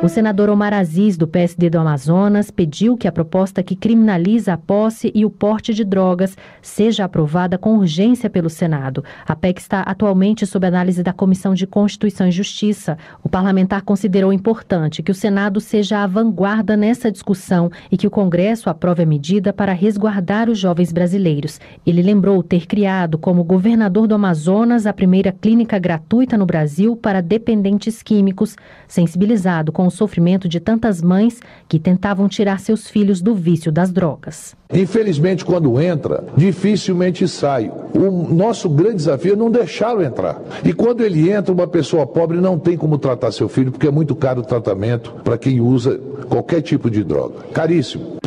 O 0.01 0.09
senador 0.09 0.49
Omar 0.49 0.73
Aziz, 0.73 1.17
do 1.17 1.27
PSD 1.27 1.69
do 1.69 1.77
Amazonas, 1.77 2.53
pediu 2.53 2.97
que 2.97 3.09
a 3.09 3.13
proposta 3.13 3.65
que 3.65 3.75
criminaliza 3.75 4.53
a 4.53 4.57
posse 4.57 5.11
e 5.13 5.25
o 5.25 5.31
porte 5.31 5.75
de 5.75 5.85
drogas 5.85 6.37
seja 6.63 7.05
aprovada 7.05 7.59
com 7.59 7.77
urgência 7.77 8.31
pelo 8.31 8.49
Senado. 8.49 9.03
A 9.27 9.35
PEC 9.35 9.61
está 9.61 9.81
atualmente 9.81 10.47
sob 10.47 10.65
análise 10.65 11.03
da 11.03 11.13
Comissão 11.13 11.53
de 11.53 11.67
Constituição 11.67 12.29
e 12.29 12.31
Justiça. 12.31 12.97
O 13.25 13.29
parlamentar 13.29 13.83
considerou 13.83 14.33
importante 14.33 15.03
que 15.03 15.11
o 15.11 15.15
Senado 15.15 15.61
seja 15.61 16.05
a 16.05 16.07
vanguarda 16.07 16.77
nessa 16.77 17.11
discussão 17.11 17.69
e 17.91 17.97
que 17.97 18.07
o 18.07 18.11
Congresso 18.11 18.71
aprove 18.71 19.03
a 19.03 19.07
medida 19.07 19.53
para 19.53 19.73
resguardar 19.73 20.49
os 20.49 20.61
jovens 20.61 20.93
brasileiros. 20.93 21.61
Ele 21.85 22.03
lembrou 22.03 22.41
ter 22.41 22.67
criado, 22.67 23.19
como 23.19 23.43
governador 23.43 24.07
do 24.07 24.15
Amazonas, 24.15 24.87
a 24.87 24.93
primeira 24.93 25.33
clínica 25.33 25.77
gratuita 25.77 26.39
no 26.39 26.47
Brasil 26.47 26.95
para 26.95 27.21
dependentes 27.21 28.01
químicos, 28.01 28.55
sensibilizado 28.87 29.73
com 29.73 29.88
o 29.89 29.91
sofrimento 29.91 30.49
de 30.49 30.61
tantas 30.61 31.03
mães 31.03 31.41
que 31.69 31.79
tentavam 31.79 32.29
tirar 32.29 32.61
seus 32.61 32.89
filhos 32.89 33.21
do 33.21 33.35
vício 33.35 33.73
das 33.73 33.91
drogas. 33.91 34.55
Infelizmente, 34.73 35.45
quando 35.45 35.81
entra, 35.81 36.25
dificilmente 36.37 37.27
sai. 37.27 37.73
O 37.95 38.11
nosso 38.33 38.69
grande 38.69 38.97
desafio 38.97 39.33
é 39.33 39.37
não 39.37 39.51
deixá-lo 39.51 40.03
entrar. 40.03 40.41
E 40.65 40.73
quando 40.73 41.03
ele 41.03 41.31
entra, 41.31 41.53
uma 41.53 41.67
pessoa 41.67 42.07
pobre 42.07 42.39
não 42.39 42.59
tem 42.59 42.77
como 42.77 42.99
tratar 42.99 43.33
seu 43.33 43.49
filho, 43.49 43.73
porque 43.73 43.89
é 43.89 43.91
muito 43.91 44.15
caro 44.15 44.41
o 44.41 44.45
tratamento 44.45 45.13
para 45.25 45.39
quem 45.39 45.61
usa 45.61 45.99
qualquer 46.29 46.61
tipo 46.61 46.91
de 46.91 47.03
droga. 47.03 47.37
Caríssimo. 47.53 48.19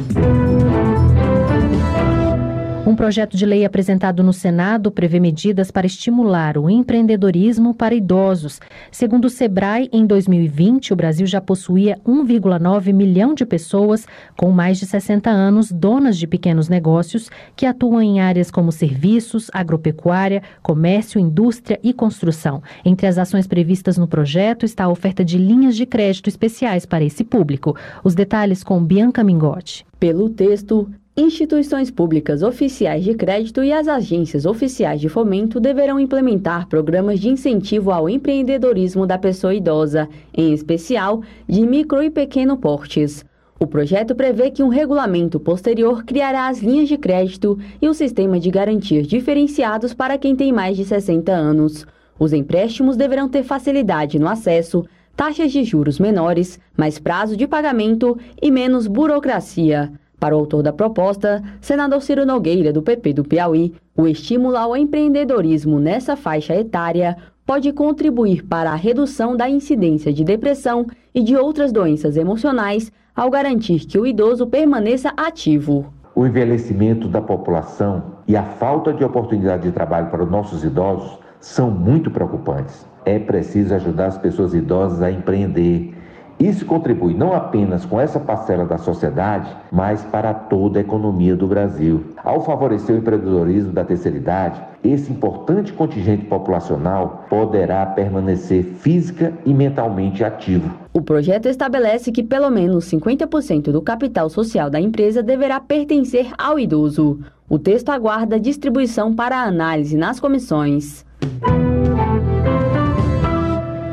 Um 2.92 2.96
projeto 2.96 3.38
de 3.38 3.46
lei 3.46 3.64
apresentado 3.64 4.22
no 4.22 4.34
Senado 4.34 4.92
prevê 4.92 5.18
medidas 5.18 5.72
para 5.72 5.88
estimular 5.88 6.58
o 6.58 6.70
empreendedorismo 6.70 7.74
para 7.74 7.96
idosos. 7.96 8.60
Segundo 8.92 9.26
o 9.26 9.30
Sebrae, 9.30 9.90
em 9.94 10.06
2020, 10.06 10.92
o 10.92 10.96
Brasil 10.98 11.26
já 11.26 11.40
possuía 11.40 11.98
1,9 12.06 12.92
milhão 12.92 13.34
de 13.34 13.46
pessoas 13.46 14.06
com 14.36 14.52
mais 14.52 14.78
de 14.78 14.86
60 14.86 15.30
anos, 15.30 15.72
donas 15.72 16.18
de 16.18 16.28
pequenos 16.28 16.68
negócios, 16.68 17.30
que 17.56 17.66
atuam 17.66 18.02
em 18.02 18.20
áreas 18.20 18.52
como 18.52 18.74
serviços, 18.74 19.50
agropecuária, 19.54 20.44
comércio, 20.62 21.18
indústria 21.18 21.80
e 21.82 21.94
construção. 21.94 22.62
Entre 22.84 23.08
as 23.08 23.18
ações 23.18 23.48
previstas 23.48 23.98
no 23.98 24.06
projeto 24.06 24.66
está 24.66 24.84
a 24.84 24.90
oferta 24.90 25.24
de 25.24 25.38
linhas 25.38 25.78
de 25.78 25.86
crédito 25.86 26.28
especiais 26.28 26.86
para 26.86 27.06
esse 27.06 27.24
público. 27.24 27.74
Os 28.04 28.14
detalhes 28.14 28.66
com 28.66 28.84
Bianca 28.84 29.24
Mingotti. 29.24 29.86
Pelo 29.98 30.30
texto, 30.30 30.90
Instituições 31.16 31.92
públicas 31.92 32.42
oficiais 32.42 33.04
de 33.04 33.14
crédito 33.14 33.62
e 33.62 33.74
as 33.74 33.90
agências 33.90 34.46
oficiais 34.46 35.02
de 35.02 35.10
fomento 35.10 35.60
deverão 35.60 36.00
implementar 36.00 36.70
programas 36.70 37.20
de 37.20 37.28
incentivo 37.28 37.92
ao 37.92 38.10
empreendedorismo 38.10 39.06
da 39.06 39.18
pessoa 39.18 39.54
idosa, 39.54 40.08
em 40.34 40.54
especial 40.54 41.22
de 41.46 41.68
micro 41.68 42.02
e 42.02 42.10
pequeno 42.10 42.56
portes. 42.56 43.26
O 43.60 43.68
projeto 43.68 44.16
prevê 44.16 44.52
que 44.52 44.64
um 44.64 44.70
regulamento 44.70 45.38
posterior 45.38 46.06
criará 46.06 46.48
as 46.48 46.60
linhas 46.60 46.88
de 46.88 46.98
crédito 46.98 47.60
e 47.82 47.90
o 47.90 47.94
sistema 47.94 48.40
de 48.40 48.50
garantias 48.50 49.06
diferenciados 49.06 49.94
para 49.94 50.18
quem 50.18 50.34
tem 50.34 50.54
mais 50.54 50.78
de 50.78 50.86
60 50.86 51.30
anos. 51.30 51.86
Os 52.18 52.32
empréstimos 52.32 52.96
deverão 52.96 53.28
ter 53.28 53.44
facilidade 53.44 54.18
no 54.18 54.30
acesso, 54.30 54.86
taxas 55.14 55.52
de 55.52 55.62
juros 55.66 56.00
menores, 56.00 56.58
mais 56.76 56.98
prazo 56.98 57.36
de 57.36 57.46
pagamento 57.48 58.18
e 58.42 58.50
menos 58.50 58.88
burocracia. 58.88 59.92
Para 60.22 60.36
o 60.36 60.40
autor 60.42 60.62
da 60.62 60.72
proposta, 60.72 61.42
senador 61.60 62.00
Ciro 62.00 62.28
Nogueira, 62.28 62.72
do 62.72 62.84
PP 62.84 63.14
do 63.14 63.24
Piauí, 63.24 63.74
o 63.98 64.06
estímulo 64.06 64.56
ao 64.56 64.78
empreendedorismo 64.78 65.80
nessa 65.80 66.16
faixa 66.16 66.56
etária 66.56 67.18
pode 67.44 67.74
contribuir 67.74 68.46
para 68.46 68.72
a 68.72 68.76
redução 68.76 69.36
da 69.36 69.50
incidência 69.50 70.14
de 70.14 70.24
depressão 70.24 70.86
e 71.12 71.24
de 71.24 71.36
outras 71.36 71.72
doenças 71.72 72.18
emocionais 72.18 72.92
ao 73.16 73.32
garantir 73.32 73.80
que 73.88 73.98
o 73.98 74.06
idoso 74.06 74.46
permaneça 74.46 75.12
ativo. 75.18 75.92
O 76.14 76.24
envelhecimento 76.28 77.08
da 77.08 77.20
população 77.20 78.18
e 78.28 78.38
a 78.38 78.44
falta 78.44 78.94
de 78.94 79.04
oportunidade 79.04 79.64
de 79.64 79.72
trabalho 79.72 80.12
para 80.12 80.24
os 80.24 80.30
nossos 80.30 80.64
idosos 80.64 81.18
são 81.40 81.72
muito 81.72 82.12
preocupantes. 82.12 82.86
É 83.06 83.18
preciso 83.18 83.74
ajudar 83.74 84.06
as 84.06 84.20
pessoas 84.20 84.54
idosas 84.54 85.02
a 85.02 85.12
empreender 85.12 85.96
isso 86.42 86.66
contribui 86.66 87.14
não 87.14 87.34
apenas 87.34 87.86
com 87.86 88.00
essa 88.00 88.20
parcela 88.20 88.66
da 88.66 88.78
sociedade, 88.78 89.56
mas 89.72 90.04
para 90.04 90.34
toda 90.34 90.80
a 90.80 90.82
economia 90.82 91.36
do 91.36 91.48
Brasil. 91.48 92.04
Ao 92.24 92.44
favorecer 92.44 92.96
o 92.96 92.98
empreendedorismo 93.00 93.72
da 93.72 93.84
terceira 93.84 94.18
idade, 94.18 94.62
esse 94.84 95.12
importante 95.12 95.72
contingente 95.72 96.26
populacional 96.26 97.26
poderá 97.30 97.86
permanecer 97.86 98.64
física 98.64 99.32
e 99.46 99.54
mentalmente 99.54 100.24
ativo. 100.24 100.72
O 100.92 101.02
projeto 101.02 101.46
estabelece 101.46 102.12
que 102.12 102.24
pelo 102.24 102.50
menos 102.50 102.86
50% 102.92 103.72
do 103.72 103.82
capital 103.82 104.30
social 104.30 104.70
da 104.70 104.80
empresa 104.80 105.22
deverá 105.22 105.60
pertencer 105.60 106.32
ao 106.38 106.58
idoso. 106.58 107.20
O 107.48 107.60
texto 107.60 107.90
aguarda 107.90 108.40
distribuição 108.40 109.14
para 109.14 109.44
análise 109.44 109.96
nas 109.96 110.20
comissões. 110.20 111.06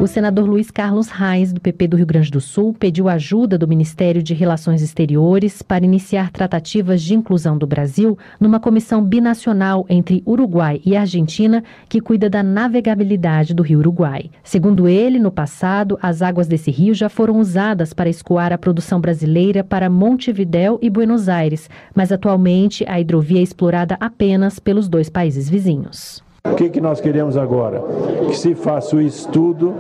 O 0.01 0.07
senador 0.07 0.49
Luiz 0.49 0.71
Carlos 0.71 1.09
Reis, 1.09 1.53
do 1.53 1.61
PP 1.61 1.89
do 1.89 1.97
Rio 1.97 2.07
Grande 2.07 2.31
do 2.31 2.41
Sul, 2.41 2.73
pediu 2.73 3.09
ajuda 3.09 3.59
do 3.59 3.67
Ministério 3.67 4.23
de 4.23 4.33
Relações 4.33 4.81
Exteriores 4.81 5.61
para 5.61 5.85
iniciar 5.85 6.31
tratativas 6.31 7.03
de 7.03 7.17
inclusão 7.17 7.59
do 7.59 7.67
Brasil 7.67 8.17
numa 8.39 8.61
comissão 8.61 9.03
binacional 9.03 9.85
entre 9.89 10.23
Uruguai 10.25 10.81
e 10.87 10.97
Argentina 10.97 11.65
que 11.89 12.01
cuida 12.01 12.31
da 12.31 12.45
navegabilidade 12.45 13.53
do 13.53 13.65
Rio 13.65 13.81
Uruguai. 13.81 14.31
Segundo 14.45 14.87
ele, 14.87 15.19
no 15.19 15.33
passado, 15.33 15.99
as 16.01 16.23
águas 16.23 16.47
desse 16.47 16.71
rio 16.71 16.95
já 16.95 17.09
foram 17.09 17.41
usadas 17.41 17.93
para 17.93 18.09
escoar 18.09 18.53
a 18.53 18.59
produção 18.59 19.01
brasileira 19.01 19.65
para 19.65 19.91
Montevidéu 19.91 20.79
e 20.81 20.89
Buenos 20.89 21.29
Aires, 21.29 21.69
mas 21.93 22.13
atualmente 22.13 22.85
a 22.87 23.01
hidrovia 23.01 23.41
é 23.41 23.43
explorada 23.43 23.97
apenas 23.99 24.61
pelos 24.61 24.89
dois 24.89 25.11
países 25.11 25.51
vizinhos. 25.51 26.28
O 26.53 26.55
que, 26.55 26.69
que 26.69 26.81
nós 26.81 27.01
queremos 27.01 27.37
agora? 27.37 27.83
Que 28.27 28.37
se 28.37 28.55
faça 28.55 28.97
o 28.97 29.01
estudo 29.01 29.75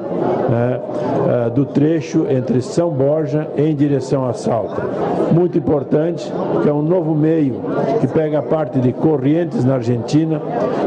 né, 0.48 0.80
uh, 1.46 1.50
do 1.50 1.64
trecho 1.64 2.26
entre 2.28 2.60
São 2.62 2.90
Borja 2.90 3.48
em 3.56 3.74
direção 3.74 4.26
a 4.26 4.32
Salta. 4.32 4.82
Muito 5.32 5.58
importante, 5.58 6.32
que 6.62 6.68
é 6.68 6.72
um 6.72 6.82
novo 6.82 7.14
meio 7.14 7.60
que 8.00 8.06
pega 8.06 8.38
a 8.38 8.42
parte 8.42 8.80
de 8.80 8.92
Corrientes 8.92 9.64
na 9.64 9.74
Argentina, 9.74 10.40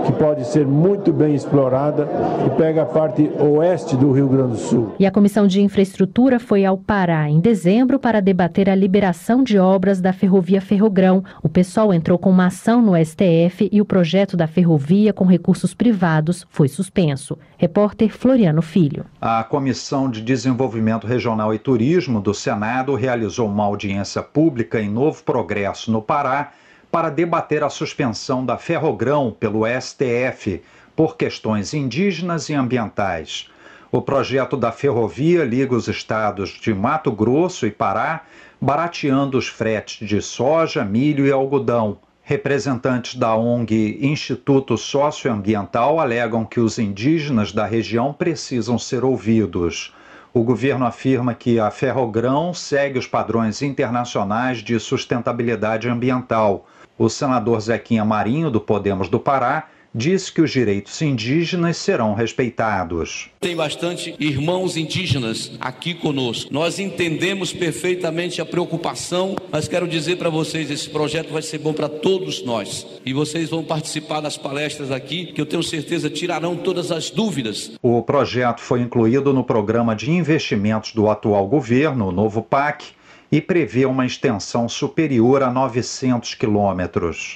que 0.05 0.11
pode 0.13 0.45
ser 0.47 0.65
muito 0.65 1.13
bem 1.13 1.35
explorada, 1.35 2.07
e 2.45 2.49
pega 2.57 2.83
a 2.83 2.85
parte 2.85 3.31
oeste 3.39 3.95
do 3.95 4.11
Rio 4.11 4.27
Grande 4.27 4.51
do 4.51 4.57
Sul. 4.57 4.93
E 4.99 5.05
a 5.05 5.11
Comissão 5.11 5.45
de 5.45 5.61
Infraestrutura 5.61 6.39
foi 6.39 6.65
ao 6.65 6.77
Pará 6.77 7.29
em 7.29 7.39
dezembro 7.39 7.99
para 7.99 8.21
debater 8.21 8.69
a 8.69 8.75
liberação 8.75 9.43
de 9.43 9.59
obras 9.59 10.01
da 10.01 10.13
ferrovia 10.13 10.61
Ferrogrão. 10.61 11.23
O 11.43 11.49
pessoal 11.49 11.93
entrou 11.93 12.17
com 12.17 12.29
uma 12.29 12.47
ação 12.47 12.81
no 12.81 12.93
STF 12.95 13.69
e 13.71 13.81
o 13.81 13.85
projeto 13.85 14.35
da 14.35 14.47
ferrovia 14.47 15.13
com 15.13 15.25
recursos 15.25 15.70
privados 15.73 16.45
foi 16.49 16.67
suspenso. 16.67 17.37
Repórter 17.57 18.09
Floriano 18.09 18.61
Filho. 18.61 19.05
A 19.19 19.43
Comissão 19.43 20.09
de 20.09 20.21
Desenvolvimento 20.21 21.07
Regional 21.07 21.53
e 21.53 21.59
Turismo 21.59 22.19
do 22.19 22.33
Senado 22.33 22.95
realizou 22.95 23.47
uma 23.47 23.63
audiência 23.63 24.21
pública 24.21 24.81
em 24.81 24.89
Novo 24.89 25.23
Progresso, 25.23 25.91
no 25.91 26.01
Pará, 26.01 26.51
para 26.91 27.09
debater 27.09 27.63
a 27.63 27.69
suspensão 27.69 28.45
da 28.45 28.57
Ferrogrão 28.57 29.35
pelo 29.39 29.61
STF 29.65 30.61
por 30.95 31.15
questões 31.15 31.73
indígenas 31.73 32.49
e 32.49 32.53
ambientais. 32.53 33.49
O 33.91 34.01
projeto 34.01 34.55
da 34.55 34.71
ferrovia 34.71 35.43
liga 35.43 35.75
os 35.75 35.87
estados 35.87 36.49
de 36.51 36.73
Mato 36.73 37.11
Grosso 37.11 37.65
e 37.65 37.71
Pará, 37.71 38.21
barateando 38.59 39.37
os 39.37 39.47
fretes 39.47 40.07
de 40.07 40.21
soja, 40.21 40.85
milho 40.85 41.25
e 41.25 41.31
algodão. 41.31 41.97
Representantes 42.31 43.15
da 43.15 43.35
ONG 43.35 43.97
Instituto 43.99 44.77
Socioambiental 44.77 45.99
alegam 45.99 46.45
que 46.45 46.61
os 46.61 46.79
indígenas 46.79 47.51
da 47.51 47.65
região 47.65 48.13
precisam 48.13 48.79
ser 48.79 49.03
ouvidos. 49.03 49.93
O 50.33 50.41
governo 50.41 50.85
afirma 50.85 51.33
que 51.33 51.59
a 51.59 51.69
Ferrogrão 51.69 52.53
segue 52.53 52.97
os 52.97 53.05
padrões 53.05 53.61
internacionais 53.61 54.59
de 54.59 54.79
sustentabilidade 54.79 55.89
ambiental. 55.89 56.65
O 56.97 57.09
senador 57.09 57.59
Zequinha 57.59 58.05
Marinho, 58.05 58.49
do 58.49 58.61
Podemos 58.61 59.09
do 59.09 59.19
Pará, 59.19 59.67
disse 59.93 60.31
que 60.31 60.41
os 60.41 60.51
direitos 60.51 61.01
indígenas 61.01 61.77
serão 61.77 62.13
respeitados. 62.13 63.29
Tem 63.39 63.55
bastante 63.55 64.15
irmãos 64.19 64.77
indígenas 64.77 65.51
aqui 65.59 65.93
conosco. 65.93 66.51
Nós 66.53 66.79
entendemos 66.79 67.51
perfeitamente 67.51 68.41
a 68.41 68.45
preocupação, 68.45 69.35
mas 69.51 69.67
quero 69.67 69.87
dizer 69.87 70.17
para 70.17 70.29
vocês: 70.29 70.71
esse 70.71 70.89
projeto 70.89 71.33
vai 71.33 71.41
ser 71.41 71.57
bom 71.57 71.73
para 71.73 71.89
todos 71.89 72.43
nós. 72.43 72.85
E 73.05 73.13
vocês 73.13 73.49
vão 73.49 73.63
participar 73.63 74.21
das 74.21 74.37
palestras 74.37 74.91
aqui, 74.91 75.27
que 75.27 75.41
eu 75.41 75.45
tenho 75.45 75.63
certeza 75.63 76.09
tirarão 76.09 76.55
todas 76.55 76.91
as 76.91 77.09
dúvidas. 77.09 77.71
O 77.81 78.01
projeto 78.01 78.61
foi 78.61 78.81
incluído 78.81 79.33
no 79.33 79.43
programa 79.43 79.95
de 79.95 80.09
investimentos 80.11 80.93
do 80.93 81.09
atual 81.09 81.47
governo, 81.47 82.07
o 82.07 82.11
novo 82.11 82.41
PAC, 82.41 82.85
e 83.31 83.39
prevê 83.39 83.85
uma 83.85 84.05
extensão 84.05 84.67
superior 84.67 85.41
a 85.41 85.49
900 85.49 86.35
quilômetros. 86.35 87.35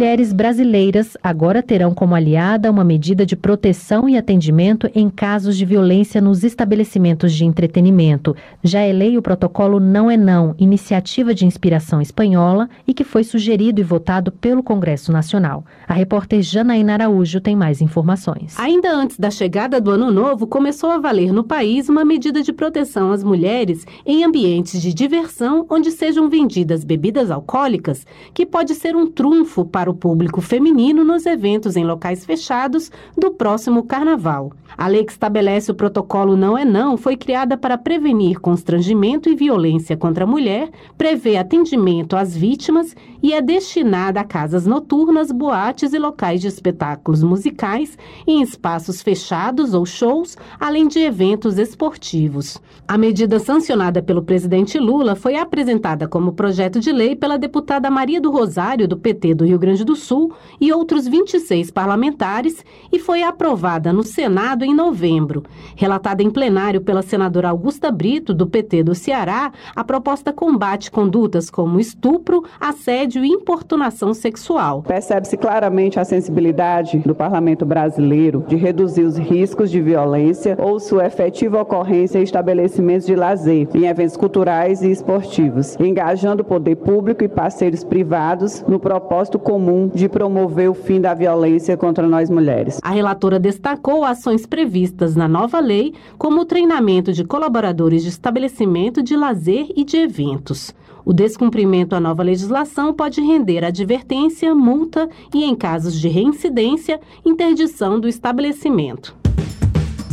Mulheres 0.00 0.32
brasileiras 0.32 1.14
agora 1.22 1.62
terão 1.62 1.92
como 1.92 2.14
aliada 2.14 2.70
uma 2.70 2.82
medida 2.82 3.26
de 3.26 3.36
proteção 3.36 4.08
e 4.08 4.16
atendimento 4.16 4.90
em 4.94 5.10
casos 5.10 5.58
de 5.58 5.66
violência 5.66 6.22
nos 6.22 6.42
estabelecimentos 6.42 7.34
de 7.34 7.44
entretenimento. 7.44 8.34
Já 8.64 8.80
é 8.80 8.94
lei 8.94 9.18
o 9.18 9.22
protocolo 9.22 9.78
Não 9.78 10.10
é 10.10 10.16
Não, 10.16 10.54
iniciativa 10.58 11.34
de 11.34 11.44
inspiração 11.44 12.00
espanhola 12.00 12.66
e 12.88 12.94
que 12.94 13.04
foi 13.04 13.22
sugerido 13.22 13.78
e 13.78 13.84
votado 13.84 14.32
pelo 14.32 14.62
Congresso 14.62 15.12
Nacional. 15.12 15.66
A 15.86 15.92
repórter 15.92 16.40
Janaína 16.40 16.94
Araújo 16.94 17.38
tem 17.38 17.54
mais 17.54 17.82
informações. 17.82 18.58
Ainda 18.58 18.90
antes 18.96 19.18
da 19.18 19.30
chegada 19.30 19.82
do 19.82 19.90
Ano 19.90 20.10
Novo, 20.10 20.46
começou 20.46 20.92
a 20.92 20.98
valer 20.98 21.30
no 21.30 21.44
país 21.44 21.90
uma 21.90 22.06
medida 22.06 22.42
de 22.42 22.54
proteção 22.54 23.12
às 23.12 23.22
mulheres 23.22 23.84
em 24.06 24.24
ambientes 24.24 24.80
de 24.80 24.94
diversão 24.94 25.66
onde 25.68 25.90
sejam 25.90 26.30
vendidas 26.30 26.84
bebidas 26.84 27.30
alcoólicas, 27.30 28.06
que 28.32 28.46
pode 28.46 28.74
ser 28.74 28.96
um 28.96 29.06
trunfo 29.06 29.62
para 29.62 29.89
para 29.90 29.92
o 29.92 29.94
público 29.94 30.40
feminino 30.40 31.04
nos 31.04 31.26
eventos 31.26 31.76
em 31.76 31.84
locais 31.84 32.24
fechados 32.24 32.90
do 33.16 33.32
próximo 33.32 33.82
carnaval. 33.82 34.52
A 34.78 34.86
lei 34.86 35.04
que 35.04 35.12
estabelece 35.12 35.70
o 35.70 35.74
protocolo 35.74 36.36
Não 36.36 36.56
é 36.56 36.64
Não 36.64 36.96
foi 36.96 37.16
criada 37.16 37.56
para 37.56 37.76
prevenir 37.76 38.40
constrangimento 38.40 39.28
e 39.28 39.34
violência 39.34 39.96
contra 39.96 40.24
a 40.24 40.26
mulher, 40.26 40.70
prevê 40.96 41.36
atendimento 41.36 42.16
às 42.16 42.36
vítimas 42.36 42.94
e 43.22 43.32
é 43.32 43.42
destinada 43.42 44.20
a 44.20 44.24
casas 44.24 44.66
noturnas, 44.66 45.30
boates 45.32 45.92
e 45.92 45.98
locais 45.98 46.40
de 46.40 46.46
espetáculos 46.46 47.22
musicais 47.22 47.98
em 48.26 48.40
espaços 48.42 49.02
fechados 49.02 49.74
ou 49.74 49.84
shows, 49.84 50.36
além 50.58 50.86
de 50.86 51.00
eventos 51.00 51.58
esportivos. 51.58 52.58
A 52.86 52.96
medida 52.96 53.38
sancionada 53.38 54.02
pelo 54.02 54.22
presidente 54.22 54.78
Lula 54.78 55.14
foi 55.14 55.36
apresentada 55.36 56.08
como 56.08 56.32
projeto 56.32 56.80
de 56.80 56.92
lei 56.92 57.14
pela 57.14 57.38
deputada 57.38 57.90
Maria 57.90 58.20
do 58.20 58.30
Rosário, 58.30 58.88
do 58.88 58.96
PT 58.96 59.34
do 59.34 59.44
Rio 59.44 59.58
Grande 59.58 59.79
do 59.84 59.96
Sul, 59.96 60.32
e 60.60 60.72
outros 60.72 61.06
26 61.06 61.70
parlamentares 61.70 62.64
e 62.92 62.98
foi 62.98 63.22
aprovada 63.22 63.92
no 63.92 64.02
Senado 64.02 64.64
em 64.64 64.74
novembro. 64.74 65.42
Relatada 65.76 66.22
em 66.22 66.30
plenário 66.30 66.80
pela 66.80 67.02
senadora 67.02 67.48
Augusta 67.48 67.90
Brito, 67.90 68.34
do 68.34 68.46
PT 68.46 68.82
do 68.82 68.94
Ceará, 68.94 69.52
a 69.74 69.84
proposta 69.84 70.32
combate 70.32 70.90
condutas 70.90 71.50
como 71.50 71.80
estupro, 71.80 72.44
assédio 72.60 73.24
e 73.24 73.28
importunação 73.28 74.12
sexual. 74.12 74.82
Percebe-se 74.82 75.36
claramente 75.36 75.98
a 75.98 76.04
sensibilidade 76.04 76.98
do 76.98 77.14
parlamento 77.14 77.64
brasileiro 77.64 78.44
de 78.46 78.56
reduzir 78.56 79.04
os 79.04 79.16
riscos 79.16 79.70
de 79.70 79.80
violência 79.80 80.56
ou 80.58 80.78
sua 80.80 81.06
efetiva 81.06 81.60
ocorrência 81.60 82.18
em 82.18 82.22
estabelecimentos 82.22 83.06
de 83.06 83.14
lazer, 83.14 83.68
em 83.74 83.86
eventos 83.86 84.16
culturais 84.16 84.82
e 84.82 84.90
esportivos, 84.90 85.76
engajando 85.78 86.42
o 86.42 86.46
poder 86.46 86.76
público 86.76 87.24
e 87.24 87.28
parceiros 87.28 87.84
privados 87.84 88.62
no 88.66 88.78
propósito 88.78 89.38
comum 89.38 89.69
de 89.94 90.08
promover 90.08 90.70
o 90.70 90.74
fim 90.74 91.00
da 91.00 91.14
violência 91.14 91.76
contra 91.76 92.08
nós 92.08 92.30
mulheres. 92.30 92.78
A 92.82 92.90
relatora 92.90 93.38
destacou 93.38 94.04
ações 94.04 94.46
previstas 94.46 95.16
na 95.16 95.28
nova 95.28 95.60
lei, 95.60 95.94
como 96.18 96.40
o 96.40 96.44
treinamento 96.44 97.12
de 97.12 97.24
colaboradores 97.24 98.02
de 98.02 98.08
estabelecimento 98.08 99.02
de 99.02 99.16
lazer 99.16 99.66
e 99.76 99.84
de 99.84 99.96
eventos. 99.96 100.74
O 101.04 101.12
descumprimento 101.12 101.94
à 101.94 102.00
nova 102.00 102.22
legislação 102.22 102.92
pode 102.92 103.20
render 103.20 103.64
advertência, 103.64 104.54
multa 104.54 105.08
e, 105.34 105.44
em 105.44 105.54
casos 105.54 105.98
de 105.98 106.08
reincidência, 106.08 107.00
interdição 107.24 107.98
do 107.98 108.08
estabelecimento. 108.08 109.16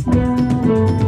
Com 0.04 1.07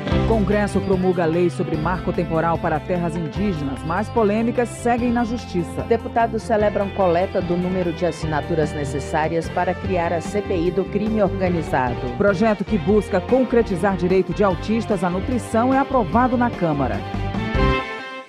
Congresso 0.31 0.79
promulga 0.79 1.25
lei 1.25 1.49
sobre 1.49 1.75
marco 1.75 2.13
temporal 2.13 2.57
para 2.57 2.79
terras 2.79 3.17
indígenas. 3.17 3.83
Mais 3.83 4.07
polêmicas 4.07 4.69
seguem 4.69 5.11
na 5.11 5.25
Justiça. 5.25 5.81
Deputados 5.89 6.41
celebram 6.43 6.89
coleta 6.91 7.41
do 7.41 7.57
número 7.57 7.91
de 7.91 8.05
assinaturas 8.05 8.71
necessárias 8.71 9.49
para 9.49 9.73
criar 9.73 10.13
a 10.13 10.21
CPI 10.21 10.71
do 10.71 10.85
crime 10.85 11.21
organizado. 11.21 11.99
Projeto 12.17 12.63
que 12.63 12.77
busca 12.77 13.19
concretizar 13.19 13.97
direito 13.97 14.33
de 14.33 14.41
autistas 14.41 15.03
à 15.03 15.09
nutrição 15.09 15.73
é 15.73 15.77
aprovado 15.77 16.37
na 16.37 16.49
Câmara. 16.49 16.95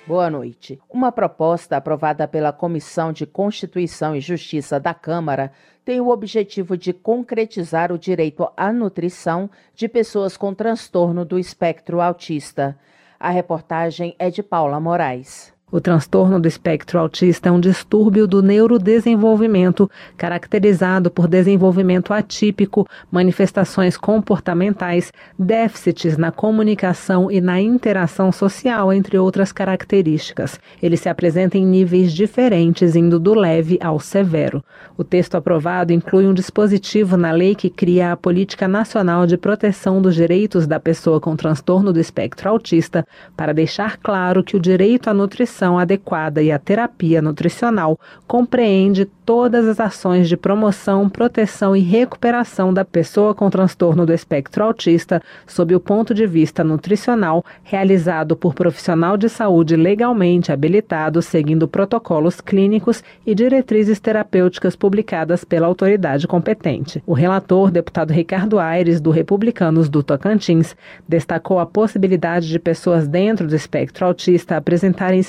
Boa 0.05 0.29
noite. 0.29 0.81
Uma 0.89 1.13
proposta 1.13 1.77
aprovada 1.77 2.27
pela 2.27 2.51
Comissão 2.51 3.13
de 3.13 3.25
Constituição 3.25 4.13
e 4.13 4.19
Justiça 4.19 4.77
da 4.77 4.93
Câmara 4.93 5.53
tem 5.85 6.01
o 6.01 6.09
objetivo 6.09 6.75
de 6.75 6.91
concretizar 6.91 7.89
o 7.89 7.97
direito 7.97 8.45
à 8.57 8.73
nutrição 8.73 9.49
de 9.73 9.87
pessoas 9.87 10.35
com 10.35 10.53
transtorno 10.53 11.23
do 11.23 11.39
espectro 11.39 12.01
autista. 12.01 12.77
A 13.17 13.29
reportagem 13.29 14.13
é 14.19 14.29
de 14.29 14.43
Paula 14.43 14.77
Moraes. 14.77 15.52
O 15.73 15.81
transtorno 15.81 16.39
do 16.39 16.47
espectro 16.47 16.99
autista 16.99 17.49
é 17.49 17.51
um 17.51 17.59
distúrbio 17.59 18.27
do 18.27 18.43
neurodesenvolvimento, 18.43 19.89
caracterizado 20.15 21.09
por 21.09 21.27
desenvolvimento 21.27 22.13
atípico, 22.13 22.87
manifestações 23.11 23.97
comportamentais, 23.97 25.11
déficits 25.37 26.15
na 26.15 26.31
comunicação 26.31 27.31
e 27.31 27.41
na 27.41 27.59
interação 27.59 28.31
social, 28.31 28.93
entre 28.93 29.17
outras 29.17 29.51
características. 29.51 30.59
Ele 30.79 30.95
se 30.95 31.09
apresenta 31.09 31.57
em 31.57 31.65
níveis 31.65 32.13
diferentes, 32.13 32.95
indo 32.95 33.19
do 33.19 33.33
leve 33.33 33.79
ao 33.81 33.99
severo. 33.99 34.63
O 34.95 35.03
texto 35.03 35.33
aprovado 35.33 35.91
inclui 35.91 36.27
um 36.27 36.35
dispositivo 36.35 37.17
na 37.17 37.31
lei 37.31 37.55
que 37.55 37.71
cria 37.71 38.11
a 38.11 38.17
Política 38.17 38.67
Nacional 38.67 39.25
de 39.25 39.37
Proteção 39.37 39.99
dos 39.99 40.13
Direitos 40.13 40.67
da 40.67 40.79
Pessoa 40.79 41.19
com 41.19 41.35
Transtorno 41.35 41.91
do 41.91 41.99
Espectro 41.99 42.47
Autista, 42.47 43.03
para 43.35 43.55
deixar 43.55 43.97
claro 43.97 44.43
que 44.43 44.55
o 44.55 44.59
direito 44.59 45.09
à 45.09 45.15
nutrição 45.15 45.62
alimentação 45.63 45.79
adequada 45.79 46.41
e 46.41 46.51
a 46.51 46.59
terapia 46.59 47.21
nutricional 47.21 47.99
compreende 48.27 49.05
todas 49.25 49.67
as 49.67 49.79
ações 49.79 50.27
de 50.27 50.35
promoção, 50.35 51.09
proteção 51.09 51.75
e 51.75 51.79
recuperação 51.79 52.73
da 52.73 52.83
pessoa 52.83 53.33
com 53.33 53.49
transtorno 53.49 54.05
do 54.05 54.13
espectro 54.13 54.63
autista 54.63 55.21
sob 55.47 55.73
o 55.73 55.79
ponto 55.79 56.13
de 56.13 56.27
vista 56.27 56.63
nutricional, 56.63 57.43
realizado 57.63 58.35
por 58.35 58.53
profissional 58.53 59.15
de 59.15 59.29
saúde 59.29 59.75
legalmente 59.75 60.51
habilitado, 60.51 61.21
seguindo 61.21 61.67
protocolos 61.67 62.41
clínicos 62.41 63.03
e 63.25 63.33
diretrizes 63.33 63.99
terapêuticas 63.99 64.75
publicadas 64.75 65.43
pela 65.43 65.67
autoridade 65.67 66.27
competente. 66.27 67.01
O 67.05 67.13
relator, 67.13 67.71
deputado 67.71 68.11
Ricardo 68.11 68.59
Aires, 68.59 68.99
do 68.99 69.09
Republicanos 69.09 69.87
do 69.87 70.03
Tocantins, 70.03 70.75
destacou 71.07 71.59
a 71.59 71.65
possibilidade 71.65 72.49
de 72.49 72.59
pessoas 72.59 73.07
dentro 73.07 73.47
do 73.47 73.55
espectro 73.55 74.05
autista 74.05 74.57
apresentarem 74.57 75.19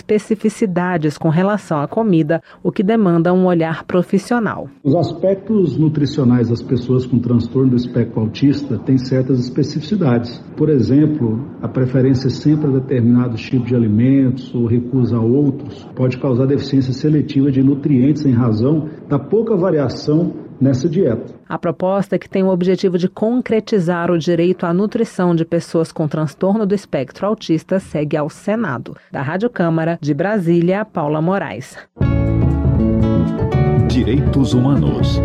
com 1.18 1.28
relação 1.28 1.80
à 1.80 1.88
comida, 1.88 2.42
o 2.62 2.70
que 2.70 2.82
demanda 2.82 3.32
um 3.32 3.46
olhar 3.46 3.84
profissional. 3.84 4.68
Os 4.82 4.94
aspectos 4.94 5.76
nutricionais 5.76 6.48
das 6.48 6.62
pessoas 6.62 7.06
com 7.06 7.18
transtorno 7.18 7.70
do 7.70 7.76
espectro 7.76 8.20
autista 8.20 8.78
têm 8.78 8.98
certas 8.98 9.40
especificidades. 9.40 10.38
Por 10.56 10.68
exemplo, 10.68 11.44
a 11.62 11.68
preferência 11.68 12.30
sempre 12.30 12.68
a 12.68 12.72
determinados 12.72 13.42
tipos 13.42 13.68
de 13.68 13.74
alimentos 13.74 14.54
ou 14.54 14.66
recusa 14.66 15.16
a 15.16 15.20
outros 15.20 15.84
pode 15.94 16.18
causar 16.18 16.46
deficiência 16.46 16.92
seletiva 16.92 17.50
de 17.50 17.62
nutrientes 17.62 18.24
em 18.24 18.32
razão 18.32 18.88
da 19.08 19.18
pouca 19.18 19.56
variação 19.56 20.43
nessa 20.60 20.88
dieta. 20.88 21.34
A 21.48 21.58
proposta 21.58 22.16
é 22.16 22.18
que 22.18 22.28
tem 22.28 22.42
o 22.42 22.48
objetivo 22.48 22.98
de 22.98 23.08
concretizar 23.08 24.10
o 24.10 24.18
direito 24.18 24.66
à 24.66 24.72
nutrição 24.72 25.34
de 25.34 25.44
pessoas 25.44 25.92
com 25.92 26.08
transtorno 26.08 26.66
do 26.66 26.74
espectro 26.74 27.26
autista 27.26 27.78
segue 27.78 28.16
ao 28.16 28.28
Senado. 28.28 28.96
Da 29.10 29.22
Rádio 29.22 29.50
Câmara, 29.50 29.98
de 30.00 30.14
Brasília, 30.14 30.84
Paula 30.84 31.20
Moraes. 31.20 31.76
Direitos 33.88 34.54
Humanos. 34.54 35.20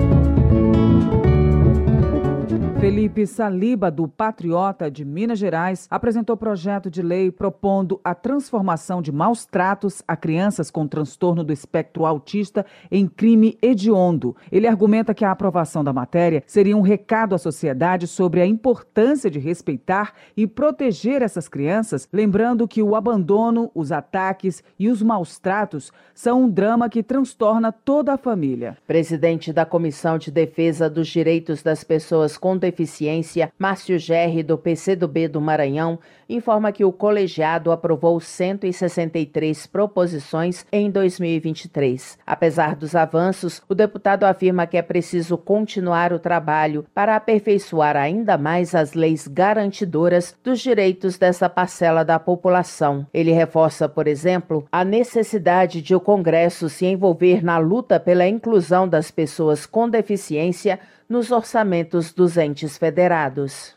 Felipe 2.80 3.28
Saliba, 3.28 3.92
do 3.92 4.08
Patriota 4.08 4.90
de 4.90 5.04
Minas 5.04 5.38
Gerais, 5.38 5.86
apresentou 5.92 6.38
projeto 6.38 6.90
de 6.90 7.02
lei 7.02 7.30
propondo 7.30 8.00
a 8.02 8.16
transformação 8.16 9.02
de 9.02 9.12
maus 9.12 9.46
tratos 9.46 10.02
a 10.08 10.16
crianças 10.16 10.72
com 10.72 10.88
transtorno 10.88 11.44
do 11.44 11.52
espectro 11.52 12.06
autista 12.06 12.66
em 12.90 13.06
crime 13.06 13.58
hediondo. 13.62 14.34
Ele 14.50 14.66
argumenta 14.66 15.14
que 15.14 15.26
a 15.26 15.32
aprovação 15.32 15.84
da 15.84 15.92
matéria 15.92 16.42
seria 16.48 16.78
um 16.78 16.82
recado 16.82 17.36
à 17.36 17.38
sociedade 17.38 18.08
sobre 18.08 18.40
a 18.40 18.48
importância 18.48 19.30
de 19.30 19.40
respeitar 19.40 20.14
e 20.38 20.48
proteger 20.48 21.22
essas 21.22 21.50
crianças, 21.50 22.08
lembrando 22.14 22.66
que 22.66 22.82
o 22.82 22.96
abandono, 22.96 23.70
os 23.76 23.92
ataques 23.92 24.64
e 24.80 24.88
os 24.88 25.02
maus 25.02 25.38
tratos 25.38 25.92
são 26.14 26.44
um 26.44 26.50
drama 26.50 26.88
que 26.88 27.04
transtorna 27.04 27.74
toda 27.74 28.14
a 28.14 28.18
família. 28.18 28.78
Presidente 28.88 29.52
da 29.52 29.66
Comissão 29.66 30.18
de 30.18 30.32
Defesa 30.32 30.90
dos 30.90 31.10
Direitos 31.10 31.62
das 31.62 31.84
Pessoas 31.84 32.38
com 32.38 32.58
Deficiência, 32.70 33.52
Márcio 33.58 33.98
Gerri, 33.98 34.44
do 34.44 34.58
PCdoB 34.58 35.28
do 35.28 35.42
Maranhão, 35.42 36.00
informa 36.30 36.72
que 36.72 36.86
o 36.86 36.92
colegiado 36.92 37.72
aprovou 37.72 38.20
163 38.20 39.66
proposições 39.68 40.66
em 40.72 40.92
2023. 40.92 42.20
Apesar 42.26 42.76
dos 42.76 42.96
avanços, 42.96 43.62
o 43.68 43.74
deputado 43.74 44.26
afirma 44.26 44.68
que 44.68 44.78
é 44.78 44.82
preciso 44.82 45.38
continuar 45.38 46.14
o 46.14 46.20
trabalho 46.20 46.86
para 46.94 47.16
aperfeiçoar 47.16 47.98
ainda 47.98 48.38
mais 48.38 48.76
as 48.76 48.94
leis 48.94 49.28
garantidoras 49.28 50.36
dos 50.44 50.60
direitos 50.60 51.18
dessa 51.18 51.50
parcela 51.50 52.06
da 52.06 52.20
população. 52.20 53.08
Ele 53.14 53.32
reforça, 53.32 53.90
por 53.90 54.08
exemplo, 54.08 54.66
a 54.72 54.86
necessidade 54.86 55.82
de 55.82 55.96
o 55.96 56.00
Congresso 56.00 56.70
se 56.70 56.86
envolver 56.86 57.44
na 57.44 57.58
luta 57.58 58.00
pela 58.00 58.28
inclusão 58.28 58.88
das 58.88 59.10
pessoas 59.10 59.66
com 59.66 59.90
deficiência 59.90 60.80
nos 61.10 61.32
orçamentos 61.32 62.14
dos 62.14 62.38
entes 62.38 62.78
federados. 62.78 63.76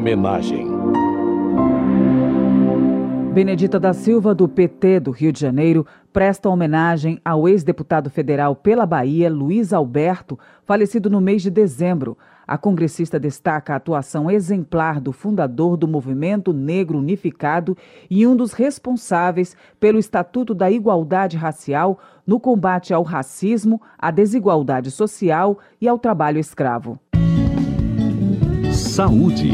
Homenagem. 0.00 0.66
Benedita 3.34 3.78
da 3.78 3.92
Silva, 3.92 4.34
do 4.34 4.48
PT 4.48 4.98
do 4.98 5.10
Rio 5.10 5.30
de 5.30 5.38
Janeiro, 5.38 5.86
presta 6.10 6.48
homenagem 6.48 7.20
ao 7.22 7.46
ex-deputado 7.46 8.08
federal 8.08 8.56
pela 8.56 8.86
Bahia, 8.86 9.28
Luiz 9.28 9.74
Alberto, 9.74 10.38
falecido 10.64 11.10
no 11.10 11.20
mês 11.20 11.42
de 11.42 11.50
dezembro. 11.50 12.16
A 12.48 12.56
congressista 12.56 13.20
destaca 13.20 13.74
a 13.74 13.76
atuação 13.76 14.30
exemplar 14.30 15.02
do 15.02 15.12
fundador 15.12 15.76
do 15.76 15.86
Movimento 15.86 16.50
Negro 16.50 16.96
Unificado 16.96 17.76
e 18.08 18.26
um 18.26 18.34
dos 18.34 18.54
responsáveis 18.54 19.54
pelo 19.78 19.98
Estatuto 19.98 20.54
da 20.54 20.70
Igualdade 20.70 21.36
Racial 21.36 21.98
no 22.26 22.40
combate 22.40 22.94
ao 22.94 23.02
racismo, 23.02 23.78
à 23.98 24.10
desigualdade 24.10 24.90
social 24.90 25.58
e 25.78 25.86
ao 25.86 25.98
trabalho 25.98 26.38
escravo. 26.38 26.98
Saúde. 28.80 29.50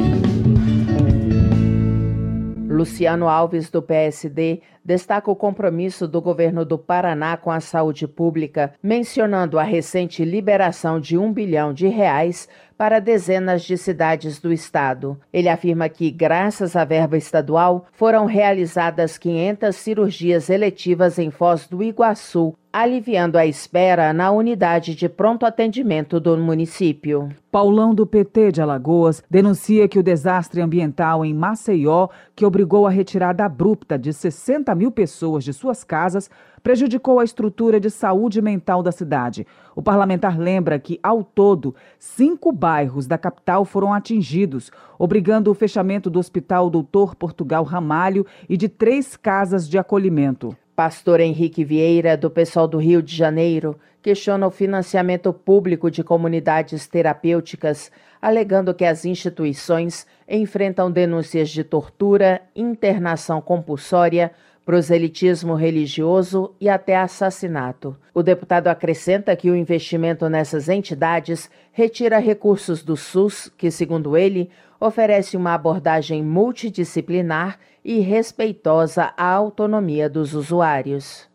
Luciano 2.68 3.28
Alves, 3.28 3.68
do 3.70 3.82
PSD, 3.82 4.62
destaca 4.86 5.28
o 5.28 5.34
compromisso 5.34 6.06
do 6.06 6.22
governo 6.22 6.64
do 6.64 6.78
Paraná 6.78 7.36
com 7.36 7.50
a 7.50 7.58
saúde 7.58 8.06
pública, 8.06 8.72
mencionando 8.80 9.58
a 9.58 9.64
recente 9.64 10.24
liberação 10.24 11.00
de 11.00 11.18
um 11.18 11.32
bilhão 11.32 11.74
de 11.74 11.88
reais 11.88 12.48
para 12.76 13.00
dezenas 13.00 13.62
de 13.62 13.76
cidades 13.76 14.38
do 14.38 14.52
estado. 14.52 15.18
Ele 15.32 15.48
afirma 15.48 15.88
que, 15.88 16.10
graças 16.10 16.76
à 16.76 16.84
verba 16.84 17.16
estadual, 17.16 17.86
foram 17.92 18.26
realizadas 18.26 19.18
500 19.18 19.74
cirurgias 19.74 20.50
eletivas 20.50 21.18
em 21.18 21.30
Foz 21.30 21.66
do 21.66 21.82
Iguaçu, 21.82 22.54
aliviando 22.72 23.38
a 23.38 23.46
espera 23.46 24.12
na 24.12 24.30
unidade 24.30 24.94
de 24.94 25.08
pronto 25.08 25.46
atendimento 25.46 26.20
do 26.20 26.36
município. 26.36 27.30
Paulão 27.50 27.94
do 27.94 28.06
PT 28.06 28.52
de 28.52 28.60
Alagoas 28.60 29.24
denuncia 29.30 29.88
que 29.88 29.98
o 29.98 30.02
desastre 30.02 30.60
ambiental 30.60 31.24
em 31.24 31.32
Maceió, 31.32 32.08
que 32.34 32.44
obrigou 32.44 32.86
a 32.86 32.90
retirada 32.90 33.46
abrupta 33.46 33.98
de 33.98 34.12
60 34.12 34.74
mil 34.76 34.92
pessoas 34.92 35.42
de 35.42 35.52
suas 35.52 35.82
casas, 35.82 36.30
prejudicou 36.62 37.18
a 37.18 37.24
estrutura 37.24 37.80
de 37.80 37.90
saúde 37.90 38.42
mental 38.42 38.82
da 38.82 38.92
cidade. 38.92 39.46
O 39.74 39.82
parlamentar 39.82 40.38
lembra 40.38 40.78
que, 40.78 41.00
ao 41.02 41.24
todo, 41.24 41.74
cinco 41.98 42.52
bairros 42.52 43.06
da 43.06 43.16
capital 43.16 43.64
foram 43.64 43.92
atingidos, 43.92 44.70
obrigando 44.98 45.50
o 45.50 45.54
fechamento 45.54 46.10
do 46.10 46.18
Hospital 46.18 46.68
Doutor 46.68 47.14
Portugal 47.14 47.64
Ramalho 47.64 48.26
e 48.48 48.56
de 48.56 48.68
três 48.68 49.16
casas 49.16 49.68
de 49.68 49.78
acolhimento. 49.78 50.56
Pastor 50.76 51.20
Henrique 51.20 51.64
Vieira, 51.64 52.18
do 52.18 52.30
pessoal 52.30 52.68
do 52.68 52.76
Rio 52.76 53.02
de 53.02 53.16
Janeiro, 53.16 53.78
questiona 54.02 54.46
o 54.46 54.50
financiamento 54.50 55.32
público 55.32 55.90
de 55.90 56.04
comunidades 56.04 56.86
terapêuticas, 56.86 57.90
alegando 58.20 58.74
que 58.74 58.84
as 58.84 59.04
instituições 59.04 60.06
enfrentam 60.28 60.90
denúncias 60.90 61.48
de 61.48 61.64
tortura, 61.64 62.42
internação 62.54 63.40
compulsória, 63.40 64.30
proselitismo 64.66 65.54
religioso 65.54 66.52
e 66.60 66.68
até 66.68 66.96
assassinato. 66.96 67.96
O 68.12 68.20
deputado 68.20 68.66
acrescenta 68.66 69.36
que 69.36 69.48
o 69.48 69.54
investimento 69.54 70.28
nessas 70.28 70.68
entidades 70.68 71.48
retira 71.72 72.18
recursos 72.18 72.82
do 72.82 72.96
SUS, 72.96 73.50
que, 73.56 73.70
segundo 73.70 74.16
ele, 74.16 74.50
oferece 74.80 75.36
uma 75.36 75.54
abordagem 75.54 76.22
multidisciplinar 76.22 77.60
e 77.84 78.00
respeitosa 78.00 79.14
à 79.16 79.30
autonomia 79.30 80.10
dos 80.10 80.34
usuários. 80.34 81.28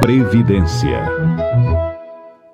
Previdência. 0.00 1.04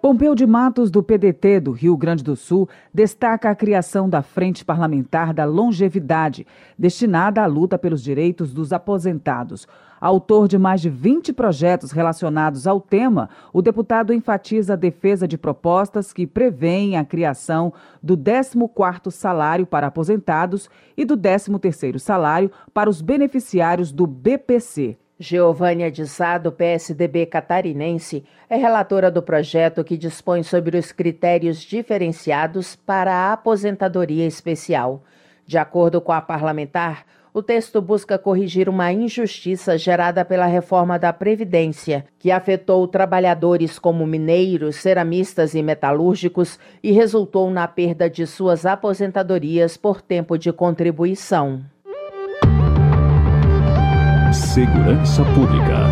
Pompeu 0.05 0.35
de 0.35 0.47
Matos, 0.47 0.91
do 0.91 1.03
PDT 1.03 1.61
do 1.61 1.73
Rio 1.73 1.97
Grande 1.97 2.23
do 2.23 2.37
Sul, 2.37 2.69
destaca 2.93 3.49
a 3.49 3.55
criação 3.55 4.07
da 4.07 4.21
Frente 4.21 4.63
Parlamentar 4.63 5.33
da 5.33 5.47
Longevidade, 5.47 6.47
destinada 6.79 7.43
à 7.43 7.47
luta 7.47 7.79
pelos 7.79 8.03
direitos 8.03 8.53
dos 8.53 8.71
aposentados. 8.71 9.67
Autor 9.99 10.47
de 10.47 10.59
mais 10.59 10.83
de 10.83 10.91
20 10.91 11.33
projetos 11.33 11.91
relacionados 11.91 12.67
ao 12.67 12.83
tema, 12.83 13.31
o 13.51 13.63
deputado 13.63 14.13
enfatiza 14.13 14.75
a 14.75 14.77
defesa 14.77 15.27
de 15.27 15.39
propostas 15.39 16.13
que 16.13 16.27
prevêem 16.27 16.99
a 16.99 17.05
criação 17.07 17.73
do 18.03 18.15
14º 18.15 19.11
salário 19.11 19.65
para 19.65 19.87
aposentados 19.87 20.69
e 20.95 21.07
do 21.07 21.17
13º 21.17 21.99
salário 21.99 22.51
para 22.75 22.91
os 22.91 23.01
beneficiários 23.01 23.91
do 23.91 24.07
BPC. 24.07 24.99
Geovânia 25.19 25.93
de 25.93 26.09
Sá, 26.09 26.39
do 26.39 26.51
PSDB 26.51 27.27
catarinense, 27.27 28.25
é 28.51 28.57
relatora 28.57 29.13
do 29.13 29.23
projeto 29.23 29.85
que 29.85 29.97
dispõe 29.97 30.43
sobre 30.43 30.77
os 30.77 30.91
critérios 30.91 31.61
diferenciados 31.61 32.75
para 32.75 33.13
a 33.13 33.33
aposentadoria 33.33 34.27
especial. 34.27 35.05
De 35.47 35.57
acordo 35.57 36.01
com 36.01 36.11
a 36.11 36.21
parlamentar, 36.21 37.07
o 37.33 37.43
texto 37.43 37.81
busca 37.81 38.19
corrigir 38.19 38.69
uma 38.69 38.93
injustiça 38.93 39.79
gerada 39.79 40.25
pela 40.25 40.47
reforma 40.47 40.99
da 40.99 41.13
Previdência, 41.13 42.07
que 42.19 42.33
afetou 42.33 42.87
trabalhadores 42.89 43.79
como 43.79 44.07
mineiros, 44.07 44.77
ceramistas 44.77 45.55
e 45.55 45.63
metalúrgicos 45.63 46.59
e 46.83 46.91
resultou 46.91 47.51
na 47.51 47.69
perda 47.69 48.11
de 48.11 48.27
suas 48.27 48.67
aposentadorias 48.67 49.77
por 49.77 50.03
tempo 50.03 50.37
de 50.37 50.53
contribuição. 50.53 51.65
Segurança 54.35 55.23
Pública. 55.27 55.85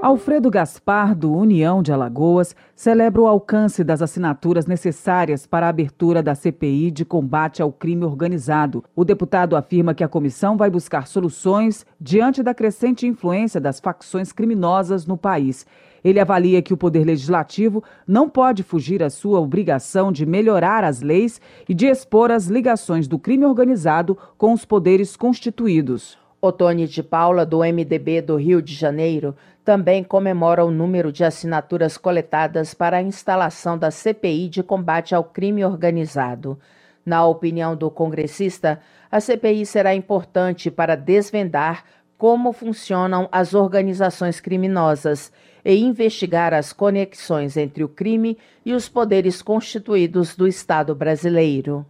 Alfredo 0.00 0.50
Gaspar, 0.50 1.14
do 1.14 1.30
União 1.30 1.82
de 1.82 1.92
Alagoas, 1.92 2.56
celebra 2.74 3.20
o 3.20 3.26
alcance 3.26 3.84
das 3.84 4.00
assinaturas 4.00 4.64
necessárias 4.64 5.46
para 5.46 5.66
a 5.66 5.68
abertura 5.68 6.22
da 6.22 6.34
CPI 6.34 6.90
de 6.90 7.04
combate 7.04 7.60
ao 7.60 7.70
crime 7.70 8.04
organizado. 8.04 8.82
O 8.96 9.04
deputado 9.04 9.54
afirma 9.54 9.92
que 9.92 10.02
a 10.02 10.08
comissão 10.08 10.56
vai 10.56 10.70
buscar 10.70 11.06
soluções 11.06 11.84
diante 12.00 12.42
da 12.42 12.54
crescente 12.54 13.06
influência 13.06 13.60
das 13.60 13.78
facções 13.78 14.32
criminosas 14.32 15.06
no 15.06 15.18
país. 15.18 15.66
Ele 16.04 16.18
avalia 16.18 16.62
que 16.62 16.74
o 16.74 16.76
Poder 16.76 17.04
Legislativo 17.04 17.82
não 18.06 18.28
pode 18.28 18.62
fugir 18.62 19.02
à 19.02 19.10
sua 19.10 19.40
obrigação 19.40 20.10
de 20.10 20.26
melhorar 20.26 20.84
as 20.84 21.00
leis 21.00 21.40
e 21.68 21.74
de 21.74 21.86
expor 21.86 22.30
as 22.30 22.46
ligações 22.46 23.06
do 23.06 23.18
crime 23.18 23.44
organizado 23.44 24.18
com 24.36 24.52
os 24.52 24.64
poderes 24.64 25.16
constituídos. 25.16 26.18
Otone 26.40 26.88
de 26.88 27.04
Paula, 27.04 27.46
do 27.46 27.60
MDB 27.60 28.20
do 28.20 28.34
Rio 28.34 28.60
de 28.60 28.74
Janeiro, 28.74 29.36
também 29.64 30.02
comemora 30.02 30.64
o 30.64 30.72
número 30.72 31.12
de 31.12 31.22
assinaturas 31.22 31.96
coletadas 31.96 32.74
para 32.74 32.96
a 32.96 33.02
instalação 33.02 33.78
da 33.78 33.92
CPI 33.92 34.48
de 34.48 34.60
combate 34.60 35.14
ao 35.14 35.22
crime 35.22 35.64
organizado. 35.64 36.58
Na 37.06 37.24
opinião 37.24 37.76
do 37.76 37.88
congressista, 37.90 38.80
a 39.08 39.20
CPI 39.20 39.64
será 39.64 39.94
importante 39.94 40.68
para 40.68 40.96
desvendar 40.96 41.84
como 42.18 42.52
funcionam 42.52 43.28
as 43.30 43.54
organizações 43.54 44.40
criminosas 44.40 45.32
e 45.64 45.74
investigar 45.76 46.52
as 46.52 46.72
conexões 46.72 47.56
entre 47.56 47.84
o 47.84 47.88
crime 47.88 48.36
e 48.64 48.72
os 48.72 48.88
poderes 48.88 49.42
constituídos 49.42 50.36
do 50.36 50.46
Estado 50.46 50.94
brasileiro. 50.94 51.86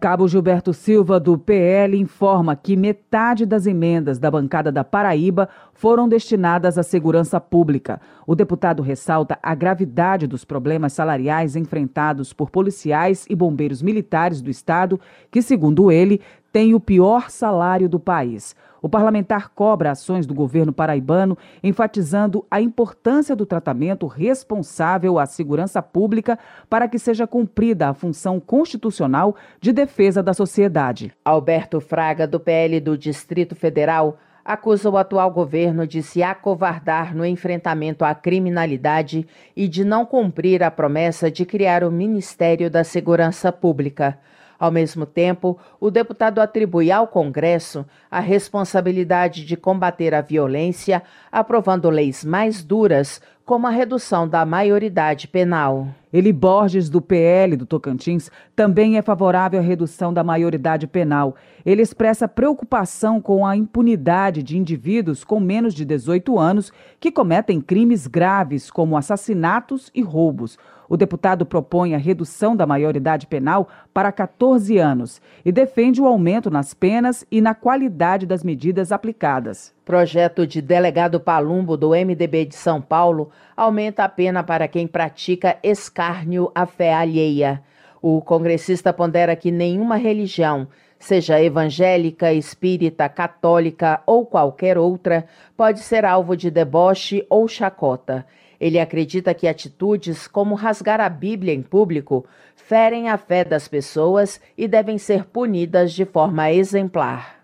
Cabo 0.00 0.26
Gilberto 0.26 0.72
Silva, 0.72 1.20
do 1.20 1.36
PL, 1.36 1.94
informa 1.94 2.56
que 2.56 2.74
metade 2.74 3.44
das 3.44 3.66
emendas 3.66 4.18
da 4.18 4.30
bancada 4.30 4.72
da 4.72 4.82
Paraíba 4.82 5.46
foram 5.74 6.08
destinadas 6.08 6.78
à 6.78 6.82
segurança 6.82 7.38
pública. 7.38 8.00
O 8.26 8.34
deputado 8.34 8.82
ressalta 8.82 9.38
a 9.42 9.54
gravidade 9.54 10.26
dos 10.26 10.42
problemas 10.42 10.94
salariais 10.94 11.54
enfrentados 11.54 12.32
por 12.32 12.48
policiais 12.48 13.26
e 13.28 13.36
bombeiros 13.36 13.82
militares 13.82 14.40
do 14.40 14.48
Estado, 14.48 14.98
que, 15.30 15.42
segundo 15.42 15.92
ele, 15.92 16.22
têm 16.50 16.74
o 16.74 16.80
pior 16.80 17.28
salário 17.28 17.86
do 17.86 18.00
país. 18.00 18.56
O 18.82 18.88
parlamentar 18.88 19.50
cobra 19.50 19.90
ações 19.90 20.26
do 20.26 20.34
governo 20.34 20.72
paraibano, 20.72 21.36
enfatizando 21.62 22.44
a 22.50 22.60
importância 22.60 23.36
do 23.36 23.44
tratamento 23.44 24.06
responsável 24.06 25.18
à 25.18 25.26
segurança 25.26 25.82
pública 25.82 26.38
para 26.68 26.88
que 26.88 26.98
seja 26.98 27.26
cumprida 27.26 27.88
a 27.88 27.94
função 27.94 28.40
constitucional 28.40 29.36
de 29.60 29.72
defesa 29.72 30.22
da 30.22 30.32
sociedade. 30.32 31.12
Alberto 31.24 31.80
Fraga, 31.80 32.26
do 32.26 32.40
PL 32.40 32.80
do 32.80 32.96
Distrito 32.96 33.54
Federal, 33.54 34.18
acusa 34.44 34.88
o 34.88 34.96
atual 34.96 35.30
governo 35.30 35.86
de 35.86 36.02
se 36.02 36.22
acovardar 36.22 37.14
no 37.14 37.24
enfrentamento 37.24 38.04
à 38.04 38.14
criminalidade 38.14 39.26
e 39.54 39.68
de 39.68 39.84
não 39.84 40.06
cumprir 40.06 40.62
a 40.62 40.70
promessa 40.70 41.30
de 41.30 41.44
criar 41.44 41.84
o 41.84 41.90
Ministério 41.90 42.70
da 42.70 42.82
Segurança 42.82 43.52
Pública. 43.52 44.18
Ao 44.60 44.70
mesmo 44.70 45.06
tempo, 45.06 45.58
o 45.80 45.90
deputado 45.90 46.38
atribui 46.38 46.92
ao 46.92 47.08
Congresso 47.08 47.86
a 48.10 48.20
responsabilidade 48.20 49.46
de 49.46 49.56
combater 49.56 50.12
a 50.12 50.20
violência, 50.20 51.02
aprovando 51.32 51.88
leis 51.88 52.22
mais 52.22 52.62
duras, 52.62 53.22
como 53.42 53.66
a 53.66 53.70
redução 53.70 54.28
da 54.28 54.44
maioridade 54.44 55.26
penal. 55.26 55.88
Eli 56.12 56.32
Borges, 56.32 56.90
do 56.90 57.00
PL 57.00 57.56
do 57.56 57.64
Tocantins, 57.64 58.30
também 58.54 58.98
é 58.98 59.02
favorável 59.02 59.58
à 59.58 59.62
redução 59.62 60.12
da 60.12 60.22
maioridade 60.22 60.86
penal. 60.86 61.34
Ele 61.64 61.80
expressa 61.80 62.28
preocupação 62.28 63.20
com 63.20 63.46
a 63.46 63.56
impunidade 63.56 64.42
de 64.42 64.58
indivíduos 64.58 65.24
com 65.24 65.40
menos 65.40 65.72
de 65.72 65.84
18 65.86 66.38
anos 66.38 66.70
que 67.00 67.10
cometem 67.10 67.60
crimes 67.62 68.06
graves, 68.06 68.70
como 68.70 68.96
assassinatos 68.96 69.90
e 69.94 70.02
roubos. 70.02 70.58
O 70.90 70.96
deputado 70.96 71.46
propõe 71.46 71.94
a 71.94 71.98
redução 71.98 72.56
da 72.56 72.66
maioridade 72.66 73.28
penal 73.28 73.68
para 73.94 74.10
14 74.10 74.76
anos 74.76 75.22
e 75.44 75.52
defende 75.52 76.02
o 76.02 76.06
aumento 76.06 76.50
nas 76.50 76.74
penas 76.74 77.24
e 77.30 77.40
na 77.40 77.54
qualidade 77.54 78.26
das 78.26 78.42
medidas 78.42 78.90
aplicadas. 78.90 79.72
Projeto 79.84 80.44
de 80.44 80.60
delegado 80.60 81.20
Palumbo 81.20 81.76
do 81.76 81.90
MDB 81.90 82.44
de 82.46 82.56
São 82.56 82.82
Paulo 82.82 83.30
aumenta 83.56 84.02
a 84.02 84.08
pena 84.08 84.42
para 84.42 84.66
quem 84.66 84.88
pratica 84.88 85.56
escárnio 85.62 86.50
à 86.52 86.66
fé 86.66 86.92
alheia. 86.92 87.62
O 88.02 88.20
congressista 88.20 88.92
pondera 88.92 89.36
que 89.36 89.52
nenhuma 89.52 89.94
religião, 89.94 90.66
seja 90.98 91.40
evangélica, 91.40 92.32
espírita, 92.32 93.08
católica 93.08 94.02
ou 94.04 94.26
qualquer 94.26 94.76
outra, 94.76 95.24
pode 95.56 95.78
ser 95.78 96.04
alvo 96.04 96.36
de 96.36 96.50
deboche 96.50 97.24
ou 97.30 97.46
chacota. 97.46 98.26
Ele 98.60 98.78
acredita 98.78 99.32
que 99.32 99.48
atitudes 99.48 100.28
como 100.28 100.54
rasgar 100.54 101.00
a 101.00 101.08
Bíblia 101.08 101.54
em 101.54 101.62
público 101.62 102.26
ferem 102.54 103.08
a 103.08 103.16
fé 103.16 103.42
das 103.42 103.66
pessoas 103.66 104.40
e 104.56 104.68
devem 104.68 104.98
ser 104.98 105.24
punidas 105.24 105.92
de 105.92 106.04
forma 106.04 106.52
exemplar. 106.52 107.40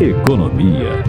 Economia. 0.00 1.02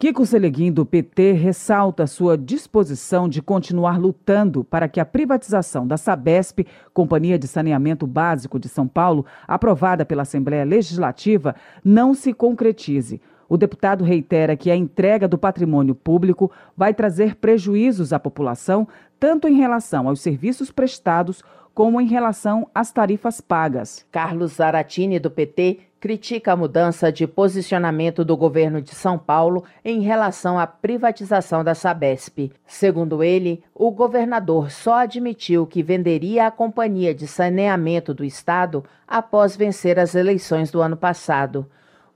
Kiko 0.00 0.24
Seleguin, 0.24 0.70
do 0.70 0.86
PT, 0.86 1.32
ressalta 1.32 2.06
sua 2.06 2.38
disposição 2.38 3.28
de 3.28 3.42
continuar 3.42 3.98
lutando 3.98 4.62
para 4.62 4.88
que 4.88 5.00
a 5.00 5.04
privatização 5.04 5.86
da 5.86 5.96
Sabesp, 5.96 6.64
Companhia 6.94 7.36
de 7.36 7.48
Saneamento 7.48 8.06
Básico 8.06 8.60
de 8.60 8.68
São 8.68 8.86
Paulo, 8.86 9.26
aprovada 9.46 10.04
pela 10.04 10.22
Assembleia 10.22 10.64
Legislativa, 10.64 11.54
não 11.84 12.14
se 12.14 12.32
concretize. 12.32 13.20
O 13.48 13.56
deputado 13.56 14.04
reitera 14.04 14.56
que 14.56 14.70
a 14.70 14.76
entrega 14.76 15.26
do 15.26 15.38
patrimônio 15.38 15.94
público 15.94 16.50
vai 16.76 16.92
trazer 16.92 17.36
prejuízos 17.36 18.12
à 18.12 18.18
população, 18.18 18.86
tanto 19.18 19.48
em 19.48 19.56
relação 19.56 20.08
aos 20.08 20.20
serviços 20.20 20.70
prestados 20.70 21.42
como 21.74 22.00
em 22.00 22.06
relação 22.06 22.68
às 22.74 22.90
tarifas 22.90 23.40
pagas. 23.40 24.04
Carlos 24.10 24.54
Zaratini, 24.54 25.18
do 25.18 25.30
PT, 25.30 25.78
critica 26.00 26.52
a 26.52 26.56
mudança 26.56 27.10
de 27.10 27.26
posicionamento 27.26 28.24
do 28.24 28.36
governo 28.36 28.80
de 28.80 28.94
São 28.94 29.18
Paulo 29.18 29.64
em 29.84 30.00
relação 30.00 30.58
à 30.58 30.66
privatização 30.66 31.64
da 31.64 31.74
Sabesp. 31.74 32.52
Segundo 32.66 33.22
ele, 33.22 33.62
o 33.74 33.90
governador 33.90 34.70
só 34.70 34.94
admitiu 34.94 35.66
que 35.66 35.82
venderia 35.82 36.46
a 36.46 36.50
companhia 36.50 37.14
de 37.14 37.26
saneamento 37.26 38.12
do 38.12 38.24
estado 38.24 38.84
após 39.06 39.56
vencer 39.56 39.98
as 39.98 40.14
eleições 40.14 40.70
do 40.70 40.80
ano 40.80 40.96
passado. 40.96 41.66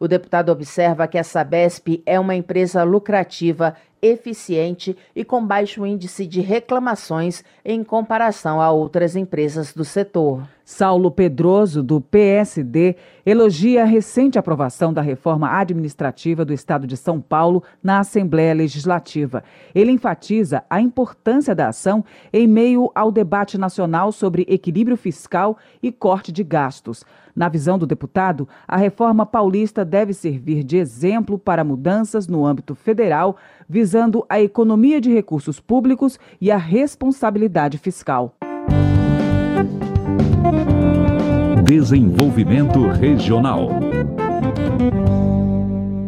O 0.02 0.08
deputado 0.08 0.50
observa 0.50 1.06
que 1.06 1.16
a 1.16 1.22
Sabesp 1.22 2.02
é 2.04 2.18
uma 2.18 2.34
empresa 2.34 2.82
lucrativa, 2.82 3.76
eficiente 4.02 4.96
e 5.14 5.24
com 5.24 5.46
baixo 5.46 5.86
índice 5.86 6.26
de 6.26 6.40
reclamações 6.40 7.44
em 7.64 7.84
comparação 7.84 8.60
a 8.60 8.72
outras 8.72 9.14
empresas 9.14 9.72
do 9.72 9.84
setor. 9.84 10.42
Saulo 10.64 11.10
Pedroso, 11.10 11.82
do 11.82 12.00
PSD, 12.00 12.96
elogia 13.26 13.82
a 13.82 13.86
recente 13.86 14.38
aprovação 14.38 14.92
da 14.92 15.02
reforma 15.02 15.50
administrativa 15.58 16.44
do 16.44 16.52
Estado 16.52 16.86
de 16.86 16.96
São 16.96 17.20
Paulo 17.20 17.62
na 17.82 17.98
Assembleia 17.98 18.54
Legislativa. 18.54 19.44
Ele 19.74 19.92
enfatiza 19.92 20.64
a 20.70 20.80
importância 20.80 21.54
da 21.54 21.68
ação 21.68 22.04
em 22.32 22.46
meio 22.46 22.90
ao 22.94 23.12
debate 23.12 23.58
nacional 23.58 24.12
sobre 24.12 24.46
equilíbrio 24.48 24.96
fiscal 24.96 25.58
e 25.82 25.92
corte 25.92 26.32
de 26.32 26.42
gastos. 26.42 27.04
Na 27.34 27.48
visão 27.48 27.78
do 27.78 27.86
deputado, 27.86 28.46
a 28.68 28.76
reforma 28.76 29.24
paulista 29.24 29.84
deve 29.84 30.12
servir 30.12 30.62
de 30.62 30.76
exemplo 30.76 31.38
para 31.38 31.64
mudanças 31.64 32.28
no 32.28 32.44
âmbito 32.44 32.74
federal, 32.74 33.36
visando 33.72 34.26
a 34.28 34.38
economia 34.38 35.00
de 35.00 35.10
recursos 35.10 35.58
públicos 35.58 36.20
e 36.38 36.50
a 36.50 36.58
responsabilidade 36.58 37.78
fiscal. 37.78 38.36
Desenvolvimento 41.64 42.86
Regional. 42.88 43.70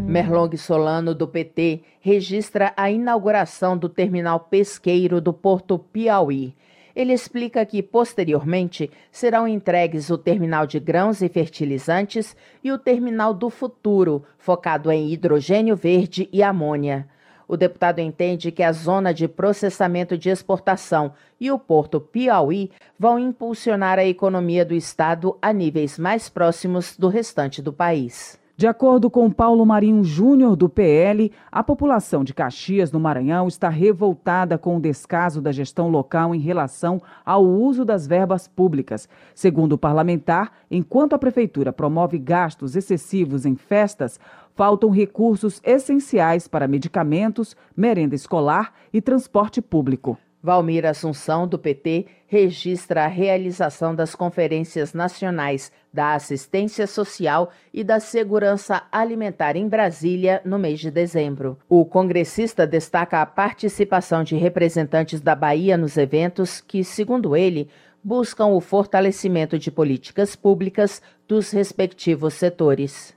Merlong 0.07 0.55
Solano, 0.59 1.15
do 1.15 1.27
PT, 1.27 1.81
registra 2.03 2.75
a 2.77 2.91
inauguração 2.91 3.79
do 3.79 3.89
terminal 3.89 4.41
pesqueiro 4.41 5.19
do 5.19 5.33
Porto 5.33 5.79
Piauí. 5.79 6.55
Ele 6.95 7.15
explica 7.15 7.65
que, 7.65 7.83
posteriormente, 7.83 8.91
serão 9.11 9.49
entregues 9.49 10.11
o 10.11 10.19
terminal 10.19 10.67
de 10.67 10.79
grãos 10.79 11.23
e 11.23 11.31
fertilizantes 11.31 12.37
e 12.63 12.71
o 12.71 12.77
terminal 12.79 13.33
do 13.33 13.49
futuro, 13.49 14.23
focado 14.37 14.93
em 14.93 15.11
hidrogênio 15.11 15.75
verde 15.75 16.29
e 16.31 16.43
amônia. 16.43 17.09
O 17.47 17.57
deputado 17.57 17.99
entende 17.99 18.51
que 18.51 18.63
a 18.63 18.73
zona 18.73 19.13
de 19.13 19.29
processamento 19.29 20.17
de 20.17 20.31
exportação 20.31 21.13
e 21.41 21.51
o 21.51 21.59
porto 21.59 22.01
Piauí 22.01 22.71
vão 22.99 23.19
impulsionar 23.19 23.99
a 23.99 24.05
economia 24.05 24.65
do 24.65 24.75
estado 24.75 25.37
a 25.41 25.53
níveis 25.53 25.99
mais 25.99 26.29
próximos 26.29 26.97
do 26.97 27.09
restante 27.09 27.61
do 27.61 27.73
país. 27.73 28.43
De 28.57 28.69
acordo 28.69 29.11
com 29.11 29.33
Paulo 29.33 29.67
Marinho 29.67 30.05
Júnior, 30.05 30.55
do 30.55 30.69
PL, 30.69 31.33
a 31.51 31.61
população 31.65 32.23
de 32.23 32.33
Caxias, 32.33 32.93
no 32.93 33.01
Maranhão, 33.01 33.49
está 33.49 33.69
revoltada 33.69 34.57
com 34.57 34.77
o 34.77 34.81
descaso 34.81 35.43
da 35.43 35.51
gestão 35.51 35.89
local 35.89 36.33
em 36.33 36.39
relação 36.39 37.03
ao 37.25 37.45
uso 37.45 37.85
das 37.85 38.07
verbas 38.07 38.47
públicas. 38.47 39.09
Segundo 39.35 39.73
o 39.73 39.79
parlamentar, 39.79 40.53
enquanto 40.71 41.15
a 41.15 41.19
prefeitura 41.19 41.73
promove 41.73 42.17
gastos 42.17 42.77
excessivos 42.77 43.45
em 43.45 43.57
festas, 43.57 44.21
faltam 44.55 44.91
recursos 44.91 45.61
essenciais 45.65 46.49
para 46.49 46.69
medicamentos, 46.69 47.57
merenda 47.77 48.15
escolar 48.15 48.73
e 48.93 49.01
transporte 49.01 49.61
público. 49.61 50.19
Valmir 50.45 50.85
Assunção, 50.85 51.49
do 51.49 51.59
PT, 51.59 52.05
registra 52.27 53.05
a 53.05 53.09
realização 53.09 53.95
das 53.95 54.15
conferências 54.15 54.93
nacionais 54.93 55.73
da 55.91 56.13
assistência 56.13 56.87
social 56.87 57.51
e 57.73 57.83
da 57.83 57.99
segurança 57.99 58.83
alimentar 58.93 59.57
em 59.57 59.67
Brasília 59.67 60.43
no 60.45 60.59
mês 60.59 60.81
de 60.81 60.91
dezembro. 60.91 61.59
O 61.67 61.87
congressista 61.87 62.67
destaca 62.67 63.23
a 63.23 63.27
participação 63.27 64.23
de 64.23 64.37
representantes 64.37 65.23
da 65.23 65.35
Bahia 65.35 65.79
nos 65.79 65.97
eventos 65.97 66.61
que, 66.61 66.85
segundo 66.85 67.35
ele, 67.35 67.71
buscam 68.03 68.49
o 68.49 68.61
fortalecimento 68.61 69.59
de 69.59 69.71
políticas 69.71 70.37
públicas 70.37 71.01
dos 71.27 71.53
respectivos 71.53 72.35
setores. 72.35 73.17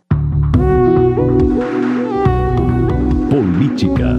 Política. 3.30 4.16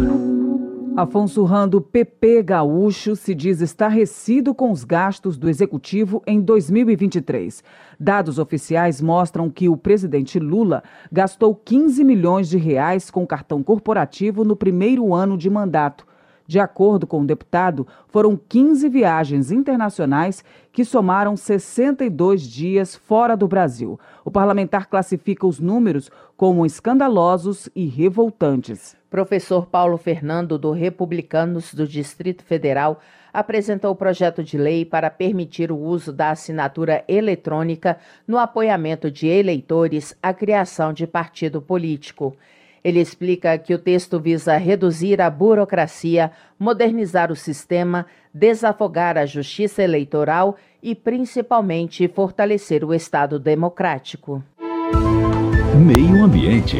Afonso 0.96 1.44
Rando, 1.44 1.80
PP 1.80 2.42
Gaúcho, 2.42 3.14
se 3.14 3.32
diz 3.32 3.60
estarrecido 3.60 4.52
com 4.52 4.72
os 4.72 4.82
gastos 4.82 5.38
do 5.38 5.48
executivo 5.48 6.20
em 6.26 6.40
2023. 6.40 7.62
Dados 8.00 8.38
oficiais 8.40 9.00
mostram 9.00 9.48
que 9.48 9.68
o 9.68 9.76
presidente 9.76 10.40
Lula 10.40 10.82
gastou 11.12 11.54
15 11.54 12.02
milhões 12.02 12.48
de 12.48 12.58
reais 12.58 13.12
com 13.12 13.24
cartão 13.24 13.62
corporativo 13.62 14.44
no 14.44 14.56
primeiro 14.56 15.14
ano 15.14 15.38
de 15.38 15.48
mandato. 15.48 16.04
De 16.48 16.58
acordo 16.58 17.06
com 17.06 17.20
o 17.20 17.26
deputado, 17.26 17.86
foram 18.08 18.34
15 18.34 18.88
viagens 18.88 19.52
internacionais 19.52 20.42
que 20.72 20.82
somaram 20.82 21.36
62 21.36 22.40
dias 22.40 22.96
fora 22.96 23.36
do 23.36 23.46
Brasil. 23.46 24.00
O 24.24 24.30
parlamentar 24.30 24.86
classifica 24.86 25.46
os 25.46 25.60
números 25.60 26.10
como 26.38 26.64
escandalosos 26.64 27.68
e 27.76 27.84
revoltantes. 27.84 28.96
Professor 29.10 29.66
Paulo 29.66 29.98
Fernando, 29.98 30.58
do 30.58 30.72
Republicanos 30.72 31.74
do 31.74 31.86
Distrito 31.86 32.42
Federal, 32.42 32.98
apresentou 33.30 33.90
o 33.90 33.96
projeto 33.96 34.42
de 34.42 34.56
lei 34.56 34.86
para 34.86 35.10
permitir 35.10 35.70
o 35.70 35.76
uso 35.76 36.14
da 36.14 36.30
assinatura 36.30 37.04
eletrônica 37.06 37.98
no 38.26 38.38
apoiamento 38.38 39.10
de 39.10 39.26
eleitores 39.26 40.16
à 40.22 40.32
criação 40.32 40.94
de 40.94 41.06
partido 41.06 41.60
político. 41.60 42.34
Ele 42.82 43.00
explica 43.00 43.58
que 43.58 43.74
o 43.74 43.78
texto 43.78 44.20
visa 44.20 44.56
reduzir 44.56 45.20
a 45.20 45.28
burocracia, 45.28 46.30
modernizar 46.58 47.32
o 47.32 47.36
sistema, 47.36 48.06
desafogar 48.32 49.18
a 49.18 49.26
justiça 49.26 49.82
eleitoral 49.82 50.56
e, 50.82 50.94
principalmente, 50.94 52.06
fortalecer 52.08 52.84
o 52.84 52.94
Estado 52.94 53.38
democrático. 53.38 54.42
Meio 55.74 56.24
Ambiente. 56.24 56.78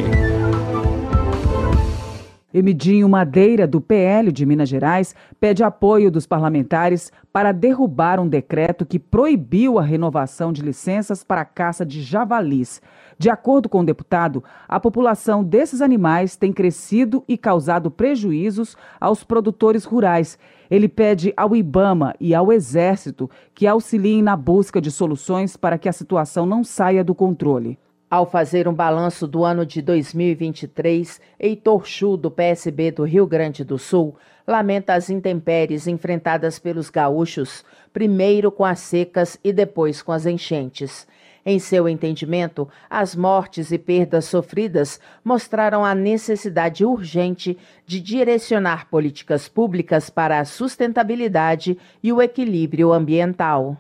Emidinho 2.59 3.09
Madeira, 3.09 3.69
do 3.69 3.81
PL 3.81 4.33
de 4.33 4.45
Minas 4.45 4.69
Gerais, 4.69 5.15
pede 5.39 5.63
apoio 5.63 6.11
dos 6.11 6.27
parlamentares 6.27 7.13
para 7.33 7.53
derrubar 7.53 8.19
um 8.19 8.29
decreto 8.29 8.85
que 8.85 8.99
proibiu 8.99 9.79
a 9.79 9.83
renovação 9.83 10.53
de 10.53 10.61
licenças 10.61 11.23
para 11.23 11.43
a 11.43 11.45
caça 11.45 11.87
de 11.87 12.03
javalis. 12.03 12.83
De 13.17 13.31
acordo 13.31 13.69
com 13.69 13.81
o 13.81 13.85
deputado, 13.85 14.43
a 14.69 14.81
população 14.81 15.45
desses 15.45 15.81
animais 15.81 16.35
tem 16.35 16.53
crescido 16.53 17.23
e 17.29 17.39
causado 17.39 17.93
prejuízos 17.93 18.77
aos 19.01 19.23
produtores 19.23 19.85
rurais. 19.85 20.37
Ele 20.69 20.89
pede 20.89 21.33
ao 21.37 21.55
IBAMA 21.55 22.15
e 22.19 22.35
ao 22.35 22.53
Exército 22.53 23.31
que 23.55 23.69
auxiliem 23.69 24.21
na 24.21 24.37
busca 24.37 24.81
de 24.81 24.91
soluções 24.91 25.57
para 25.57 25.79
que 25.79 25.89
a 25.89 25.93
situação 25.93 26.45
não 26.45 26.65
saia 26.65 27.05
do 27.05 27.15
controle. 27.15 27.79
Ao 28.11 28.25
fazer 28.25 28.67
um 28.67 28.73
balanço 28.73 29.27
do 29.27 29.45
ano 29.45 29.67
de 29.67 29.83
2023, 29.83 31.21
Heitor 31.39 31.85
Chu, 31.85 32.17
do 32.17 32.31
PSB 32.31 32.91
do 32.91 33.05
Rio 33.05 33.27
Grande 33.27 33.63
do 33.63 33.77
Sul, 33.77 34.17
lamenta 34.47 34.95
as 34.95 35.11
intempéries 35.11 35.87
enfrentadas 35.87 36.59
pelos 36.59 36.89
gaúchos, 36.89 37.63
primeiro 37.93 38.51
com 38.51 38.65
as 38.65 38.79
secas 38.79 39.39
e 39.45 39.53
depois 39.53 40.01
com 40.01 40.11
as 40.11 40.25
enchentes. 40.25 41.07
Em 41.45 41.59
seu 41.59 41.87
entendimento, 41.87 42.67
as 42.89 43.15
mortes 43.15 43.73
e 43.73 43.79
perdas 43.79 44.25
sofridas 44.25 44.99
mostraram 45.23 45.85
a 45.85 45.95
necessidade 45.95 46.87
urgente 46.87 47.59
de 47.85 48.01
direcionar 48.01 48.89
políticas 48.89 49.49
públicas 49.49 50.09
para 50.09 50.41
a 50.41 50.47
sustentabilidade 50.47 51.79
e 52.03 52.11
o 52.11 52.23
equilíbrio 52.23 52.91
ambiental. 52.91 53.77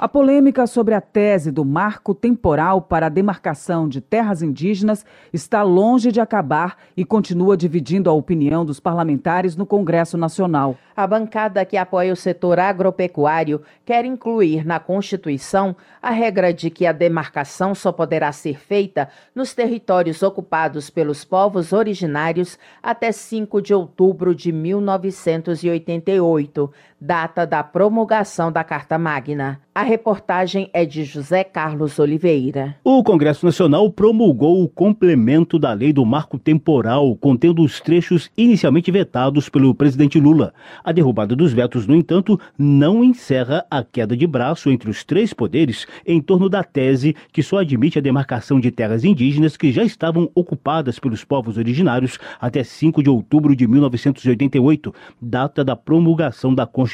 A 0.00 0.06
polêmica 0.06 0.64
sobre 0.68 0.94
a 0.94 1.00
tese 1.00 1.50
do 1.50 1.64
marco 1.64 2.14
temporal 2.14 2.80
para 2.80 3.06
a 3.06 3.08
demarcação 3.08 3.88
de 3.88 4.00
terras 4.00 4.42
indígenas 4.42 5.04
está 5.32 5.64
longe 5.64 6.12
de 6.12 6.20
acabar 6.20 6.76
e 6.96 7.04
continua 7.04 7.56
dividindo 7.56 8.08
a 8.08 8.12
opinião 8.12 8.64
dos 8.64 8.78
parlamentares 8.78 9.56
no 9.56 9.66
Congresso 9.66 10.16
Nacional. 10.16 10.76
A 10.96 11.04
bancada 11.04 11.64
que 11.64 11.76
apoia 11.76 12.12
o 12.12 12.16
setor 12.16 12.60
agropecuário 12.60 13.60
quer 13.84 14.04
incluir 14.04 14.64
na 14.64 14.78
Constituição 14.78 15.74
a 16.00 16.10
regra 16.10 16.54
de 16.54 16.70
que 16.70 16.86
a 16.86 16.92
demarcação 16.92 17.74
só 17.74 17.90
poderá 17.90 18.30
ser 18.30 18.56
feita 18.56 19.08
nos 19.34 19.52
territórios 19.52 20.22
ocupados 20.22 20.90
pelos 20.90 21.24
povos 21.24 21.72
originários 21.72 22.56
até 22.80 23.10
5 23.10 23.60
de 23.60 23.74
outubro 23.74 24.32
de 24.32 24.52
1988, 24.52 26.70
data 27.00 27.46
da 27.46 27.62
promulgação 27.62 28.50
da 28.50 28.64
Carta 28.64 28.98
Magna. 28.98 29.60
A 29.78 29.84
reportagem 29.84 30.68
é 30.72 30.84
de 30.84 31.04
José 31.04 31.44
Carlos 31.44 32.00
Oliveira. 32.00 32.74
O 32.82 33.00
Congresso 33.04 33.46
Nacional 33.46 33.88
promulgou 33.92 34.60
o 34.60 34.68
complemento 34.68 35.56
da 35.56 35.72
lei 35.72 35.92
do 35.92 36.04
marco 36.04 36.36
temporal, 36.36 37.14
contendo 37.14 37.62
os 37.62 37.80
trechos 37.80 38.28
inicialmente 38.36 38.90
vetados 38.90 39.48
pelo 39.48 39.72
presidente 39.72 40.18
Lula. 40.18 40.52
A 40.82 40.90
derrubada 40.90 41.36
dos 41.36 41.52
vetos, 41.52 41.86
no 41.86 41.94
entanto, 41.94 42.40
não 42.58 43.04
encerra 43.04 43.64
a 43.70 43.84
queda 43.84 44.16
de 44.16 44.26
braço 44.26 44.68
entre 44.68 44.90
os 44.90 45.04
três 45.04 45.32
poderes 45.32 45.86
em 46.04 46.20
torno 46.20 46.48
da 46.48 46.64
tese 46.64 47.14
que 47.32 47.40
só 47.40 47.58
admite 47.58 48.00
a 48.00 48.02
demarcação 48.02 48.58
de 48.58 48.72
terras 48.72 49.04
indígenas 49.04 49.56
que 49.56 49.70
já 49.70 49.84
estavam 49.84 50.28
ocupadas 50.34 50.98
pelos 50.98 51.22
povos 51.22 51.56
originários 51.56 52.18
até 52.40 52.64
5 52.64 53.00
de 53.00 53.08
outubro 53.08 53.54
de 53.54 53.68
1988, 53.68 54.92
data 55.22 55.64
da 55.64 55.76
promulgação 55.76 56.52
da 56.52 56.66
Constituição. 56.66 56.87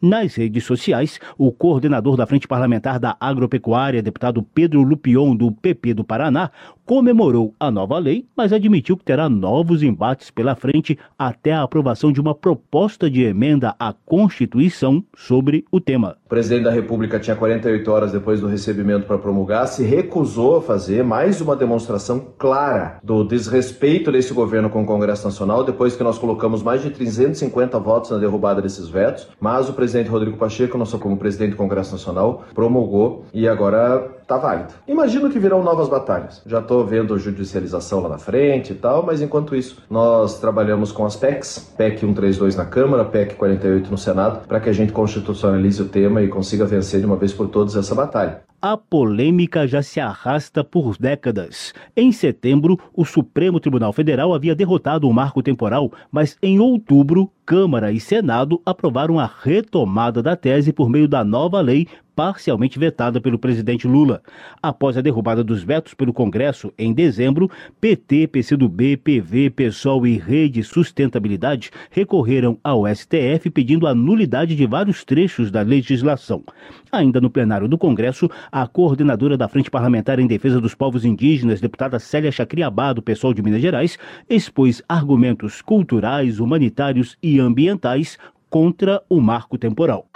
Nas 0.00 0.34
redes 0.34 0.64
sociais, 0.64 1.20
o 1.36 1.50
coordenador 1.52 2.16
da 2.16 2.26
Frente 2.26 2.48
Parlamentar 2.48 2.98
da 2.98 3.16
Agropecuária, 3.20 4.02
deputado 4.02 4.42
Pedro 4.42 4.82
Lupion, 4.82 5.34
do 5.36 5.52
PP 5.52 5.94
do 5.94 6.04
Paraná, 6.04 6.50
comemorou 6.88 7.52
a 7.60 7.70
nova 7.70 7.98
lei, 7.98 8.24
mas 8.34 8.50
admitiu 8.50 8.96
que 8.96 9.04
terá 9.04 9.28
novos 9.28 9.82
embates 9.82 10.30
pela 10.30 10.54
frente 10.54 10.98
até 11.18 11.52
a 11.52 11.62
aprovação 11.62 12.10
de 12.10 12.18
uma 12.18 12.34
proposta 12.34 13.10
de 13.10 13.24
emenda 13.24 13.76
à 13.78 13.92
Constituição 13.92 15.04
sobre 15.14 15.66
o 15.70 15.82
tema. 15.82 16.16
O 16.24 16.28
presidente 16.30 16.64
da 16.64 16.70
República 16.70 17.20
tinha 17.20 17.36
48 17.36 17.90
horas 17.90 18.12
depois 18.12 18.40
do 18.40 18.46
recebimento 18.46 19.06
para 19.06 19.18
promulgar, 19.18 19.68
se 19.68 19.84
recusou 19.84 20.56
a 20.56 20.62
fazer 20.62 21.04
mais 21.04 21.42
uma 21.42 21.54
demonstração 21.54 22.24
clara 22.38 22.98
do 23.04 23.22
desrespeito 23.22 24.10
desse 24.10 24.32
governo 24.32 24.70
com 24.70 24.82
o 24.82 24.86
Congresso 24.86 25.26
Nacional, 25.26 25.64
depois 25.64 25.94
que 25.94 26.02
nós 26.02 26.16
colocamos 26.18 26.62
mais 26.62 26.82
de 26.82 26.88
350 26.88 27.78
votos 27.78 28.12
na 28.12 28.16
derrubada 28.16 28.62
desses 28.62 28.88
vetos, 28.88 29.28
mas 29.38 29.68
o 29.68 29.74
presidente 29.74 30.08
Rodrigo 30.08 30.38
Pacheco, 30.38 30.78
nosso 30.78 30.98
como 30.98 31.18
presidente 31.18 31.50
do 31.50 31.56
Congresso 31.56 31.92
Nacional, 31.92 32.44
promulgou 32.54 33.26
e 33.34 33.46
agora 33.46 34.16
está 34.28 34.36
válido. 34.36 34.74
Imagino 34.86 35.30
que 35.30 35.38
virão 35.38 35.62
novas 35.62 35.88
batalhas. 35.88 36.42
Já 36.44 36.58
estou 36.58 36.84
vendo 36.84 37.18
judicialização 37.18 38.00
lá 38.00 38.10
na 38.10 38.18
frente 38.18 38.74
e 38.74 38.76
tal, 38.76 39.02
mas 39.02 39.22
enquanto 39.22 39.56
isso, 39.56 39.82
nós 39.88 40.38
trabalhamos 40.38 40.92
com 40.92 41.06
as 41.06 41.16
PECs, 41.16 41.72
PEC 41.78 42.00
132 42.00 42.54
na 42.54 42.66
Câmara, 42.66 43.06
PEC 43.06 43.36
48 43.36 43.90
no 43.90 43.96
Senado, 43.96 44.46
para 44.46 44.60
que 44.60 44.68
a 44.68 44.72
gente 44.72 44.92
constitucionalize 44.92 45.80
o 45.80 45.88
tema 45.88 46.20
e 46.20 46.28
consiga 46.28 46.66
vencer 46.66 47.00
de 47.00 47.06
uma 47.06 47.16
vez 47.16 47.32
por 47.32 47.48
todas 47.48 47.74
essa 47.74 47.94
batalha. 47.94 48.42
A 48.60 48.76
polêmica 48.76 49.68
já 49.68 49.82
se 49.82 50.00
arrasta 50.00 50.64
por 50.64 50.96
décadas. 50.98 51.72
Em 51.96 52.10
setembro, 52.10 52.76
o 52.92 53.04
Supremo 53.04 53.60
Tribunal 53.60 53.92
Federal 53.92 54.34
havia 54.34 54.54
derrotado 54.54 55.08
o 55.08 55.14
marco 55.14 55.42
temporal, 55.44 55.92
mas 56.10 56.36
em 56.42 56.58
outubro, 56.58 57.30
Câmara 57.46 57.92
e 57.92 58.00
Senado 58.00 58.60
aprovaram 58.66 59.18
a 59.18 59.30
retomada 59.42 60.22
da 60.22 60.36
tese 60.36 60.70
por 60.72 60.90
meio 60.90 61.08
da 61.08 61.24
nova 61.24 61.60
lei 61.60 61.86
parcialmente 62.18 62.80
vetada 62.80 63.20
pelo 63.20 63.38
presidente 63.38 63.86
Lula. 63.86 64.20
Após 64.60 64.96
a 64.96 65.00
derrubada 65.00 65.44
dos 65.44 65.62
vetos 65.62 65.94
pelo 65.94 66.12
Congresso 66.12 66.72
em 66.76 66.92
dezembro, 66.92 67.48
PT, 67.80 68.26
PCdoB, 68.26 68.96
PV, 68.96 69.50
PSOL 69.50 70.04
e 70.04 70.18
Rede 70.18 70.64
Sustentabilidade 70.64 71.70
recorreram 71.92 72.58
ao 72.64 72.92
STF 72.92 73.48
pedindo 73.52 73.86
a 73.86 73.94
nulidade 73.94 74.56
de 74.56 74.66
vários 74.66 75.04
trechos 75.04 75.48
da 75.52 75.62
legislação. 75.62 76.42
Ainda 76.90 77.20
no 77.20 77.30
plenário 77.30 77.68
do 77.68 77.78
Congresso, 77.78 78.28
a 78.50 78.66
coordenadora 78.66 79.36
da 79.36 79.46
Frente 79.46 79.70
Parlamentar 79.70 80.18
em 80.18 80.26
Defesa 80.26 80.60
dos 80.60 80.74
Povos 80.74 81.04
Indígenas, 81.04 81.60
deputada 81.60 82.00
Célia 82.00 82.32
Chacriabá, 82.32 82.92
do 82.92 83.00
PSOL 83.00 83.32
de 83.32 83.42
Minas 83.42 83.62
Gerais, 83.62 83.96
expôs 84.28 84.82
argumentos 84.88 85.62
culturais, 85.62 86.40
humanitários 86.40 87.16
e 87.22 87.38
ambientais 87.38 88.18
contra 88.50 89.00
o 89.08 89.20
marco 89.20 89.56
temporal. 89.56 90.08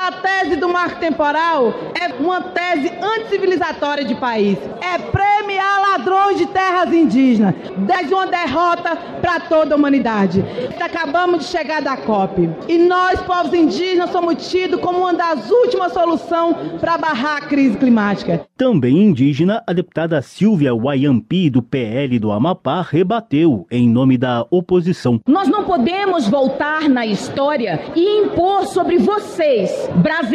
A 0.43 0.45
tese 0.45 0.57
do 0.57 0.69
marco 0.69 0.99
temporal 0.99 1.73
é 1.95 2.21
uma 2.21 2.41
tese 2.41 2.91
anticivilizatória 3.01 4.05
de 4.05 4.17
país. 4.17 4.59
É 4.81 4.99
premiar 4.99 5.81
ladrões 5.93 6.37
de 6.37 6.47
terras 6.47 6.93
indígenas. 6.93 7.55
Desde 7.77 8.13
uma 8.13 8.27
derrota 8.27 8.97
para 9.21 9.39
toda 9.39 9.77
a 9.77 9.79
humanidade. 9.79 10.45
Acabamos 10.81 11.45
de 11.45 11.45
chegar 11.45 11.81
da 11.81 11.97
COP. 11.97 12.51
E 12.69 12.77
nós, 12.77 13.21
povos 13.21 13.55
indígenas, 13.55 14.11
somos 14.11 14.51
tidos 14.51 14.81
como 14.81 14.99
uma 14.99 15.15
das 15.15 15.49
últimas 15.49 15.93
soluções 15.93 16.57
para 16.81 16.99
barrar 16.99 17.37
a 17.37 17.41
crise 17.43 17.79
climática. 17.79 18.45
Também 18.57 18.99
indígena, 18.99 19.63
a 19.65 19.73
deputada 19.73 20.21
Silvia 20.23 20.75
Wayampi, 20.75 21.51
do 21.51 21.63
PL 21.63 22.19
do 22.19 22.33
Amapá, 22.33 22.83
rebateu 22.83 23.65
em 23.71 23.89
nome 23.89 24.19
da 24.19 24.45
oposição. 24.51 25.21
Nós 25.25 25.47
não 25.47 25.63
podemos 25.63 26.29
voltar 26.29 26.89
na 26.89 27.07
história 27.07 27.81
e 27.95 28.23
impor 28.25 28.67
sobre 28.67 28.99
vocês, 28.99 29.71
brasileiros 29.97 30.32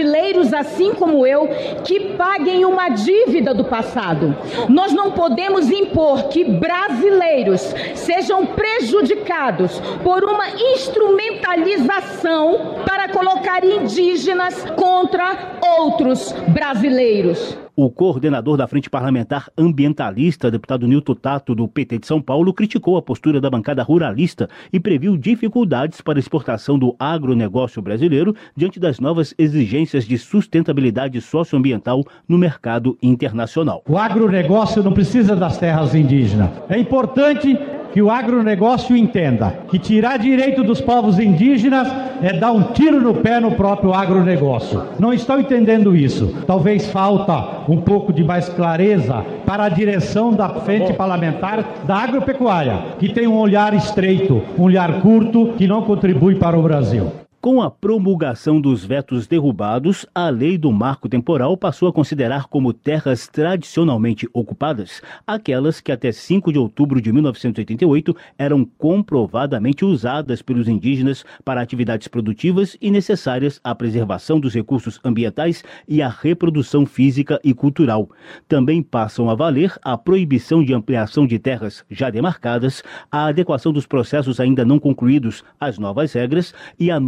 assim 0.54 0.94
como 0.94 1.26
eu, 1.26 1.48
que 1.84 2.14
paguem 2.16 2.66
uma 2.66 2.90
dívida 2.90 3.54
do 3.54 3.64
passado. 3.64 4.36
Nós 4.70 4.94
não 4.94 5.12
podemos 5.12 5.70
impor 5.70 6.30
que 6.30 6.44
brasileiros 6.44 7.62
sejam 7.96 8.46
prejudicados 8.46 9.80
por 10.04 10.24
uma 10.24 10.50
instrumentalização 10.74 12.76
para 12.86 13.10
colocar 13.10 13.64
indígenas 13.64 14.64
contra 14.76 15.58
outros 15.62 16.32
brasileiros. 16.50 17.67
O 17.80 17.92
coordenador 17.92 18.58
da 18.58 18.66
Frente 18.66 18.90
Parlamentar 18.90 19.52
Ambientalista, 19.56 20.50
deputado 20.50 20.88
Nilton 20.88 21.14
Tato, 21.14 21.54
do 21.54 21.68
PT 21.68 22.00
de 22.00 22.08
São 22.08 22.20
Paulo, 22.20 22.52
criticou 22.52 22.98
a 22.98 23.04
postura 23.04 23.40
da 23.40 23.52
bancada 23.52 23.84
ruralista 23.84 24.50
e 24.74 24.80
previu 24.80 25.16
dificuldades 25.16 26.02
para 26.02 26.18
a 26.18 26.20
exportação 26.20 26.80
do 26.80 26.96
agronegócio 26.98 27.80
brasileiro 27.80 28.36
diante 28.56 28.80
das 28.80 29.00
novas 29.00 29.32
exigências 29.38 30.06
de 30.06 30.18
sustentabilidade 30.18 31.22
socioambiental 31.22 32.04
no 32.28 32.36
mercado 32.36 32.98
internacional. 33.00 33.84
O 33.88 33.96
agronegócio 33.96 34.82
não 34.82 34.92
precisa 34.92 35.36
das 35.36 35.60
terras 35.60 35.94
indígenas. 35.94 36.50
É 36.70 36.80
importante 36.80 37.56
que 37.94 38.02
o 38.02 38.10
agronegócio 38.10 38.96
entenda 38.96 39.60
que 39.70 39.80
tirar 39.80 40.18
direito 40.18 40.64
dos 40.64 40.82
povos 40.82 41.20
indígenas 41.20 41.88
é 42.22 42.34
dar 42.34 42.52
um 42.52 42.64
tiro 42.74 43.00
no 43.00 43.14
pé 43.14 43.40
no 43.40 43.52
próprio 43.52 43.94
agronegócio. 43.94 44.84
Não 45.00 45.14
estão 45.14 45.40
entendendo 45.40 45.96
isso. 45.96 46.44
Talvez 46.46 46.88
falta 46.88 47.64
um 47.70 47.78
pouco 47.78 48.12
de 48.12 48.24
mais 48.24 48.50
clareza 48.50 49.26
para 49.46 49.66
a 49.66 49.70
direção 49.70 50.34
da 50.34 50.50
frente 50.50 50.94
parlamentar 50.94 51.64
da 51.86 51.96
agropecuária, 51.96 52.80
que 53.00 53.10
tem 53.10 53.28
um 53.28 53.38
olhar 53.38 53.74
estreito, 53.74 54.42
um 54.58 54.64
olhar 54.64 55.02
curto, 55.02 55.54
que 55.58 55.68
não 55.68 55.82
contribui 55.82 56.36
para 56.36 56.58
o 56.58 56.64
Brasil. 56.64 57.27
Com 57.48 57.62
a 57.62 57.72
promulgação 57.72 58.60
dos 58.60 58.84
vetos 58.84 59.26
derrubados, 59.26 60.06
a 60.14 60.28
lei 60.28 60.58
do 60.58 60.70
marco 60.70 61.08
temporal 61.08 61.56
passou 61.56 61.88
a 61.88 61.94
considerar 61.94 62.48
como 62.48 62.74
terras 62.74 63.26
tradicionalmente 63.26 64.28
ocupadas 64.34 65.02
aquelas 65.26 65.80
que 65.80 65.94
até 65.94 66.12
5 66.12 66.52
de 66.52 66.60
outubro 66.60 67.00
de 67.00 67.10
1988 67.14 68.14
eram 68.38 68.66
comprovadamente 68.66 69.86
usadas 69.86 70.42
pelos 70.42 70.68
indígenas 70.68 71.24
para 71.46 71.62
atividades 71.62 72.10
produtivas 72.10 72.76
e 72.82 72.92
necessárias 72.92 73.62
à 73.64 73.74
preservação 73.74 74.42
dos 74.42 74.54
recursos 74.54 75.00
ambientais 75.02 75.64
e 75.88 76.02
à 76.02 76.10
reprodução 76.10 76.86
física 76.86 77.40
e 77.46 77.54
cultural. 77.54 78.10
Também 78.46 78.84
passam 78.84 79.30
a 79.30 79.36
valer 79.36 79.74
a 79.82 79.98
proibição 79.98 80.62
de 80.62 80.74
ampliação 80.74 81.26
de 81.26 81.40
terras 81.40 81.86
já 81.90 82.10
demarcadas, 82.10 82.84
a 83.10 83.28
adequação 83.28 83.72
dos 83.72 83.86
processos 83.86 84.42
ainda 84.42 84.66
não 84.66 84.80
concluídos 84.80 85.46
às 85.58 85.80
novas 85.80 86.12
regras 86.12 86.54
e 86.78 86.92
a 86.92 87.00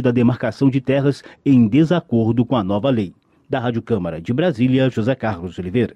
da 0.00 0.10
demarcação 0.10 0.68
de 0.68 0.80
terras 0.80 1.22
em 1.44 1.66
desacordo 1.66 2.44
com 2.44 2.56
a 2.56 2.64
nova 2.64 2.90
lei. 2.90 3.12
Da 3.48 3.58
Rádio 3.58 3.82
Câmara 3.82 4.20
de 4.20 4.32
Brasília, 4.32 4.88
José 4.88 5.14
Carlos 5.14 5.58
Oliveira. 5.58 5.94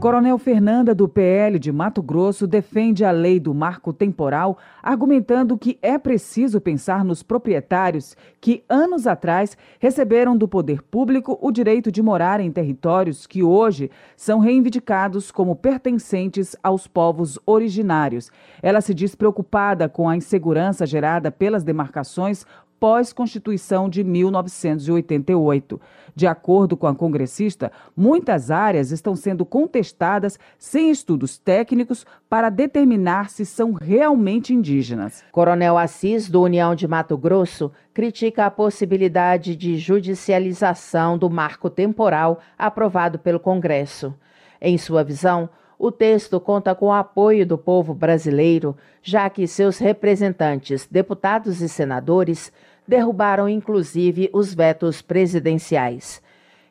Coronel 0.00 0.38
Fernanda, 0.38 0.94
do 0.94 1.08
PL 1.08 1.58
de 1.58 1.72
Mato 1.72 2.00
Grosso, 2.00 2.46
defende 2.46 3.04
a 3.04 3.10
lei 3.10 3.40
do 3.40 3.52
marco 3.52 3.92
temporal, 3.92 4.56
argumentando 4.80 5.58
que 5.58 5.76
é 5.82 5.98
preciso 5.98 6.60
pensar 6.60 7.04
nos 7.04 7.24
proprietários 7.24 8.16
que, 8.40 8.62
anos 8.68 9.08
atrás, 9.08 9.58
receberam 9.80 10.36
do 10.36 10.46
poder 10.46 10.82
público 10.82 11.36
o 11.42 11.50
direito 11.50 11.90
de 11.90 12.00
morar 12.00 12.38
em 12.38 12.52
territórios 12.52 13.26
que 13.26 13.42
hoje 13.42 13.90
são 14.16 14.38
reivindicados 14.38 15.32
como 15.32 15.56
pertencentes 15.56 16.54
aos 16.62 16.86
povos 16.86 17.36
originários. 17.44 18.30
Ela 18.62 18.80
se 18.80 18.94
diz 18.94 19.16
preocupada 19.16 19.88
com 19.88 20.08
a 20.08 20.16
insegurança 20.16 20.86
gerada 20.86 21.32
pelas 21.32 21.64
demarcações 21.64 22.46
pós-Constituição 22.78 23.88
de 23.88 24.02
1988. 24.04 25.80
De 26.14 26.26
acordo 26.26 26.76
com 26.76 26.86
a 26.86 26.94
congressista, 26.94 27.70
muitas 27.96 28.50
áreas 28.50 28.90
estão 28.90 29.14
sendo 29.14 29.44
contestadas 29.44 30.38
sem 30.58 30.90
estudos 30.90 31.38
técnicos 31.38 32.04
para 32.28 32.50
determinar 32.50 33.30
se 33.30 33.46
são 33.46 33.72
realmente 33.72 34.52
indígenas. 34.52 35.22
Coronel 35.30 35.78
Assis, 35.78 36.28
do 36.28 36.42
União 36.42 36.74
de 36.74 36.88
Mato 36.88 37.16
Grosso, 37.16 37.70
critica 37.94 38.46
a 38.46 38.50
possibilidade 38.50 39.54
de 39.54 39.76
judicialização 39.76 41.16
do 41.16 41.30
marco 41.30 41.70
temporal 41.70 42.40
aprovado 42.58 43.18
pelo 43.18 43.38
Congresso. 43.38 44.14
Em 44.60 44.76
sua 44.76 45.04
visão, 45.04 45.48
o 45.78 45.92
texto 45.92 46.40
conta 46.40 46.74
com 46.74 46.86
o 46.86 46.92
apoio 46.92 47.46
do 47.46 47.56
povo 47.56 47.94
brasileiro, 47.94 48.76
já 49.00 49.30
que 49.30 49.46
seus 49.46 49.78
representantes, 49.78 50.88
deputados 50.90 51.62
e 51.62 51.68
senadores, 51.68 52.52
derrubaram 52.88 53.46
inclusive 53.48 54.30
os 54.32 54.54
vetos 54.54 55.02
presidenciais. 55.02 56.22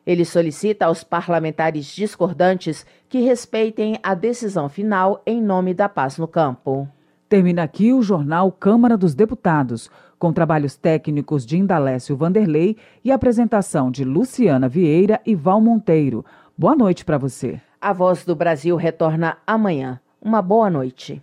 Ele 0.04 0.24
solicita 0.24 0.86
aos 0.86 1.04
parlamentares 1.04 1.86
discordantes 1.86 2.84
que 3.08 3.20
respeitem 3.20 3.98
a 4.02 4.14
decisão 4.14 4.68
final 4.68 5.22
em 5.24 5.40
nome 5.40 5.72
da 5.72 5.88
paz 5.88 6.18
no 6.18 6.26
campo. 6.26 6.88
Termina 7.28 7.62
aqui 7.62 7.92
o 7.92 8.02
jornal 8.02 8.50
Câmara 8.50 8.96
dos 8.96 9.14
Deputados, 9.14 9.90
com 10.18 10.32
trabalhos 10.32 10.76
técnicos 10.76 11.44
de 11.46 11.58
Indalécio 11.58 12.16
Vanderlei 12.16 12.76
e 13.04 13.12
apresentação 13.12 13.90
de 13.90 14.02
Luciana 14.02 14.68
Vieira 14.68 15.20
e 15.24 15.34
Val 15.34 15.60
Monteiro. 15.60 16.24
Boa 16.56 16.74
noite 16.74 17.04
para 17.04 17.18
você. 17.18 17.60
A 17.80 17.92
Voz 17.92 18.24
do 18.24 18.34
Brasil 18.34 18.74
retorna 18.76 19.36
amanhã. 19.46 20.00
Uma 20.20 20.42
boa 20.42 20.68
noite. 20.68 21.22